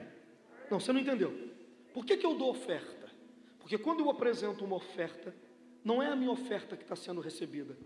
Não, 0.69 0.79
você 0.79 0.91
não 0.91 0.99
entendeu. 0.99 1.33
Por 1.93 2.05
que, 2.05 2.17
que 2.17 2.25
eu 2.25 2.35
dou 2.35 2.49
oferta? 2.49 2.96
Porque 3.67 3.77
quando 3.77 3.99
eu 3.99 4.09
apresento 4.09 4.63
uma 4.63 4.77
oferta, 4.77 5.35
não 5.83 6.01
é 6.01 6.07
a 6.07 6.15
minha 6.15 6.31
oferta 6.31 6.77
que 6.77 6.83
está 6.83 6.95
sendo 6.95 7.19
recebida, 7.19 7.77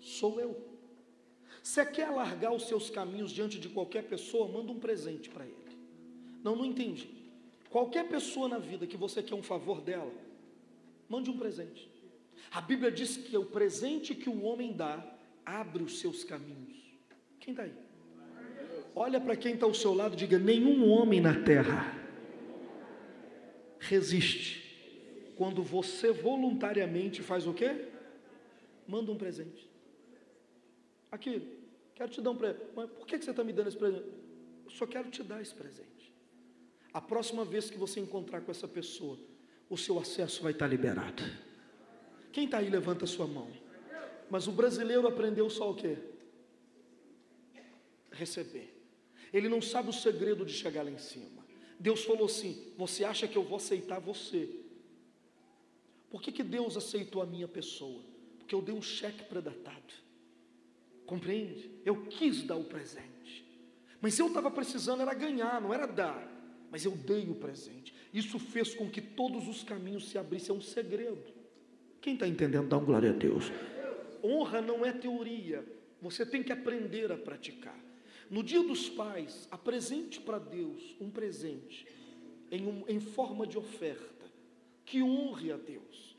sou 0.00 0.40
eu. 0.40 0.66
Você 1.62 1.84
quer 1.84 2.06
alargar 2.06 2.54
os 2.54 2.66
seus 2.66 2.88
caminhos 2.88 3.32
diante 3.32 3.60
de 3.60 3.68
qualquer 3.68 4.04
pessoa, 4.04 4.50
manda 4.50 4.72
um 4.72 4.80
presente 4.80 5.28
para 5.28 5.44
ele. 5.44 5.76
Não, 6.42 6.56
não 6.56 6.64
entendi. 6.64 7.10
Qualquer 7.68 8.08
pessoa 8.08 8.48
na 8.48 8.56
vida 8.56 8.86
que 8.86 8.96
você 8.96 9.22
quer 9.22 9.34
um 9.34 9.42
favor 9.42 9.82
dela, 9.82 10.10
mande 11.06 11.28
um 11.28 11.36
presente. 11.36 11.86
A 12.50 12.62
Bíblia 12.62 12.90
diz 12.90 13.18
que 13.18 13.36
o 13.36 13.44
presente 13.44 14.14
que 14.14 14.30
o 14.30 14.42
homem 14.42 14.72
dá 14.72 15.04
abre 15.44 15.82
os 15.82 16.00
seus 16.00 16.24
caminhos. 16.24 16.78
Quem 17.38 17.52
está 17.52 17.64
aí? 17.64 17.74
Olha 18.96 19.20
para 19.20 19.36
quem 19.36 19.52
está 19.52 19.66
ao 19.66 19.74
seu 19.74 19.92
lado 19.92 20.14
e 20.14 20.16
diga: 20.16 20.38
nenhum 20.38 20.88
homem 20.88 21.20
na 21.20 21.42
terra 21.42 21.94
resiste 23.78 24.61
quando 25.36 25.62
você 25.62 26.12
voluntariamente 26.12 27.22
faz 27.22 27.46
o 27.46 27.54
quê? 27.54 27.88
Manda 28.86 29.10
um 29.10 29.16
presente. 29.16 29.68
Aqui, 31.10 31.46
quero 31.94 32.10
te 32.10 32.20
dar 32.20 32.30
um 32.30 32.36
presente. 32.36 32.64
Mas 32.74 32.90
por 32.90 33.06
que 33.06 33.18
você 33.18 33.30
está 33.30 33.44
me 33.44 33.52
dando 33.52 33.68
esse 33.68 33.76
presente? 33.76 34.06
Eu 34.64 34.70
só 34.70 34.86
quero 34.86 35.10
te 35.10 35.22
dar 35.22 35.40
esse 35.40 35.54
presente. 35.54 36.12
A 36.92 37.00
próxima 37.00 37.44
vez 37.44 37.70
que 37.70 37.78
você 37.78 38.00
encontrar 38.00 38.40
com 38.42 38.50
essa 38.50 38.68
pessoa, 38.68 39.18
o 39.68 39.76
seu 39.76 39.98
acesso 39.98 40.42
vai 40.42 40.52
estar 40.52 40.66
liberado. 40.66 41.22
Quem 42.30 42.44
está 42.44 42.58
aí, 42.58 42.68
levanta 42.68 43.04
a 43.04 43.08
sua 43.08 43.26
mão. 43.26 43.50
Mas 44.30 44.46
o 44.46 44.52
brasileiro 44.52 45.06
aprendeu 45.06 45.48
só 45.50 45.70
o 45.70 45.74
quê? 45.74 45.98
Receber. 48.10 48.74
Ele 49.32 49.48
não 49.48 49.62
sabe 49.62 49.88
o 49.88 49.92
segredo 49.92 50.44
de 50.44 50.52
chegar 50.52 50.82
lá 50.82 50.90
em 50.90 50.98
cima. 50.98 51.42
Deus 51.78 52.04
falou 52.04 52.26
assim: 52.26 52.72
Você 52.76 53.04
acha 53.04 53.26
que 53.26 53.36
eu 53.36 53.42
vou 53.42 53.56
aceitar 53.56 53.98
você? 53.98 54.61
Por 56.12 56.20
que, 56.20 56.30
que 56.30 56.42
Deus 56.42 56.76
aceitou 56.76 57.22
a 57.22 57.26
minha 57.26 57.48
pessoa? 57.48 58.02
Porque 58.38 58.54
eu 58.54 58.60
dei 58.60 58.74
um 58.74 58.82
cheque 58.82 59.24
predatado. 59.24 59.94
Compreende? 61.06 61.70
Eu 61.86 62.04
quis 62.04 62.42
dar 62.42 62.56
o 62.56 62.64
presente. 62.64 63.50
Mas 63.98 64.18
eu 64.18 64.26
estava 64.26 64.50
precisando 64.50 65.00
era 65.00 65.14
ganhar, 65.14 65.58
não 65.58 65.72
era 65.72 65.86
dar. 65.86 66.30
Mas 66.70 66.84
eu 66.84 66.92
dei 66.92 67.30
o 67.30 67.34
presente. 67.34 67.94
Isso 68.12 68.38
fez 68.38 68.74
com 68.74 68.90
que 68.90 69.00
todos 69.00 69.48
os 69.48 69.64
caminhos 69.64 70.10
se 70.10 70.18
abrissem. 70.18 70.54
É 70.54 70.58
um 70.58 70.60
segredo. 70.60 71.32
Quem 71.98 72.12
está 72.12 72.28
entendendo? 72.28 72.68
Dá 72.68 72.76
um 72.76 72.84
glória 72.84 73.08
a 73.08 73.14
Deus. 73.14 73.50
Honra 74.22 74.60
não 74.60 74.84
é 74.84 74.92
teoria. 74.92 75.64
Você 76.02 76.26
tem 76.26 76.42
que 76.42 76.52
aprender 76.52 77.10
a 77.10 77.16
praticar. 77.16 77.78
No 78.28 78.42
dia 78.42 78.62
dos 78.62 78.86
pais, 78.86 79.48
apresente 79.50 80.20
para 80.20 80.38
Deus 80.38 80.94
um 81.00 81.08
presente 81.08 81.86
em, 82.50 82.66
um, 82.66 82.84
em, 82.86 83.00
forma 83.00 83.46
de 83.46 83.56
oferta 83.56 84.21
que 84.84 85.02
honre 85.02 85.52
a 85.52 85.56
Deus. 85.56 86.16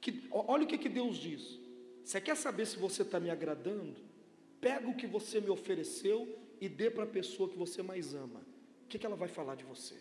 Que, 0.00 0.24
olha 0.30 0.64
o 0.64 0.66
que, 0.66 0.78
que 0.78 0.88
Deus 0.88 1.16
diz. 1.16 1.58
Você 2.04 2.20
quer 2.20 2.36
saber 2.36 2.66
se 2.66 2.76
você 2.78 3.02
está 3.02 3.18
me 3.18 3.30
agradando? 3.30 4.00
Pega 4.60 4.88
o 4.88 4.96
que 4.96 5.06
você 5.06 5.40
me 5.40 5.50
ofereceu 5.50 6.38
e 6.60 6.68
dê 6.68 6.90
para 6.90 7.04
a 7.04 7.08
pessoa 7.08 7.48
que 7.48 7.56
você 7.56 7.82
mais 7.82 8.14
ama. 8.14 8.40
O 8.84 8.88
que, 8.88 8.98
que 8.98 9.06
ela 9.06 9.16
vai 9.16 9.28
falar 9.28 9.56
de 9.56 9.64
você? 9.64 9.96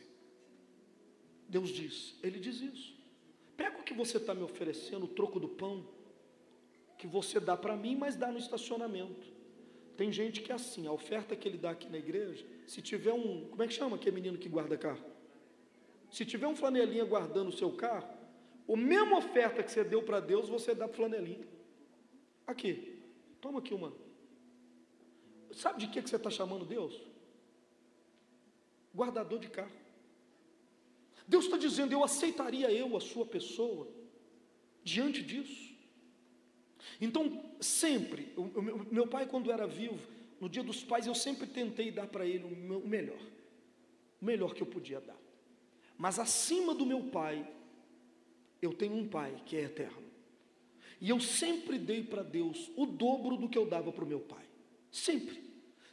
Deus 1.48 1.70
diz, 1.70 2.16
Ele 2.24 2.40
diz 2.40 2.62
isso. 2.62 2.96
Pega 3.58 3.80
o 3.80 3.84
que 3.84 3.94
você 3.94 4.18
está 4.18 4.34
me 4.34 4.44
oferecendo, 4.44 5.06
o 5.06 5.08
troco 5.08 5.40
do 5.40 5.48
pão, 5.48 5.88
que 6.98 7.08
você 7.08 7.40
dá 7.40 7.56
para 7.56 7.76
mim, 7.76 7.96
mas 7.96 8.16
dá 8.16 8.32
no 8.32 8.38
estacionamento. 8.38 9.28
Tem 9.96 10.12
gente 10.12 10.42
que 10.42 10.52
é 10.52 10.56
assim, 10.56 10.88
a 10.88 10.92
oferta 10.92 11.36
que 11.36 11.48
ele 11.48 11.58
dá 11.58 11.72
aqui 11.72 11.90
na 11.90 11.98
igreja, 11.98 12.46
se 12.68 12.82
tiver 12.82 13.14
um, 13.14 13.48
como 13.50 13.64
é 13.64 13.68
que 13.68 13.74
chama 13.74 13.96
aquele 13.96 14.16
menino 14.16 14.38
que 14.38 14.50
guarda 14.50 14.78
carro? 14.78 15.15
Se 16.16 16.24
tiver 16.24 16.48
um 16.48 16.56
flanelinha 16.56 17.04
guardando 17.04 17.50
o 17.50 17.52
seu 17.52 17.74
carro, 17.74 18.08
a 18.70 18.78
mesma 18.78 19.18
oferta 19.18 19.62
que 19.62 19.70
você 19.70 19.84
deu 19.84 20.02
para 20.02 20.22
Deus, 20.22 20.48
você 20.48 20.74
dá 20.74 20.88
para 20.88 20.96
flanelinha. 20.96 21.46
Aqui, 22.48 23.04
toma 23.42 23.60
aqui 23.60 23.74
uma. 23.74 23.92
Sabe 25.52 25.82
de 25.82 25.88
que, 25.88 26.02
que 26.02 26.10
você 26.10 26.16
está 26.16 26.30
chamando 26.30 26.66
Deus? 26.66 27.02
Guardador 28.96 29.40
de 29.40 29.50
carro. 29.50 29.76
Deus 31.28 31.44
está 31.44 31.58
dizendo, 31.58 31.92
eu 31.92 32.02
aceitaria 32.02 32.72
eu, 32.72 32.96
a 32.96 33.02
sua 33.02 33.26
pessoa, 33.26 33.86
diante 34.86 35.22
disso. 35.22 35.76
Então, 37.02 37.44
sempre, 37.60 38.32
o, 38.38 38.62
meu, 38.62 38.78
meu 38.90 39.06
pai, 39.06 39.26
quando 39.26 39.52
era 39.52 39.68
vivo, 39.68 40.08
no 40.40 40.48
dia 40.48 40.64
dos 40.64 40.82
pais, 40.82 41.08
eu 41.08 41.16
sempre 41.16 41.46
tentei 41.46 41.92
dar 41.92 42.08
para 42.08 42.26
ele 42.26 42.46
o, 42.46 42.56
meu, 42.56 42.80
o 42.80 42.88
melhor, 42.88 43.20
o 44.22 44.24
melhor 44.24 44.54
que 44.54 44.64
eu 44.64 44.68
podia 44.68 45.02
dar. 45.02 45.25
Mas 45.98 46.20
acima 46.20 46.74
do 46.74 46.86
meu 46.86 47.04
pai, 47.04 47.48
eu 48.62 48.74
tenho 48.74 48.96
um 48.96 49.08
pai 49.08 49.42
que 49.46 49.56
é 49.56 49.62
eterno. 49.62 50.04
E 51.00 51.10
eu 51.10 51.20
sempre 51.20 51.78
dei 51.78 52.04
para 52.04 52.24
Deus 52.24 52.72
o 52.76 52.86
dobro 52.86 53.38
do 53.38 53.50
que 53.50 53.58
eu 53.58 53.66
dava 53.66 53.92
para 53.92 54.04
o 54.04 54.08
meu 54.08 54.20
pai. 54.20 54.46
Sempre. 54.92 55.44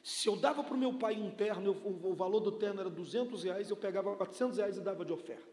Se 0.03 0.28
eu 0.28 0.36
dava 0.36 0.64
para 0.64 0.74
o 0.74 0.78
meu 0.78 0.94
pai 0.94 1.16
um 1.20 1.30
terno, 1.30 1.66
eu, 1.66 2.09
o, 2.11 2.14
valor 2.14 2.40
do 2.40 2.53
terno 2.53 2.80
era 2.80 2.90
200 2.90 3.44
reais, 3.44 3.70
eu 3.70 3.76
pegava 3.76 4.14
400 4.16 4.59
reais 4.59 4.76
e 4.76 4.80
dava 4.80 5.05
de 5.05 5.12
oferta. 5.12 5.53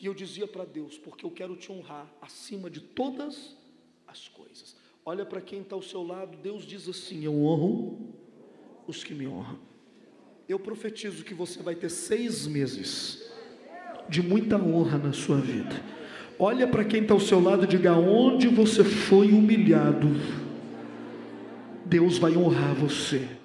E 0.00 0.06
eu 0.06 0.14
dizia 0.14 0.46
para 0.46 0.64
Deus, 0.64 0.98
porque 0.98 1.24
eu 1.24 1.30
quero 1.30 1.56
te 1.56 1.70
honrar 1.70 2.12
acima 2.20 2.68
de 2.68 2.80
todas 2.80 3.56
as 4.06 4.28
coisas. 4.28 4.76
Olha 5.04 5.24
para 5.24 5.40
quem 5.40 5.62
está 5.62 5.76
ao 5.76 5.82
seu 5.82 6.02
lado, 6.02 6.36
Deus 6.38 6.64
diz 6.64 6.88
assim: 6.88 7.24
Eu 7.24 7.34
honro 7.44 8.14
os 8.86 9.04
que 9.04 9.14
me 9.14 9.26
honram. 9.26 9.60
Eu 10.48 10.58
profetizo 10.58 11.24
que 11.24 11.34
você 11.34 11.62
vai 11.62 11.74
ter 11.74 11.90
seis 11.90 12.46
meses 12.46 13.28
de 14.08 14.22
muita 14.22 14.56
honra 14.56 14.98
na 14.98 15.12
sua 15.12 15.36
vida. 15.36 15.76
Olha 16.38 16.66
para 16.66 16.84
quem 16.84 17.02
está 17.02 17.14
ao 17.14 17.20
seu 17.20 17.40
lado 17.40 17.64
e 17.64 17.68
diga: 17.68 17.94
onde 17.94 18.48
você 18.48 18.84
foi 18.84 19.32
humilhado, 19.32 20.16
Deus 21.84 22.18
vai 22.18 22.36
honrar 22.36 22.74
você. 22.74 23.37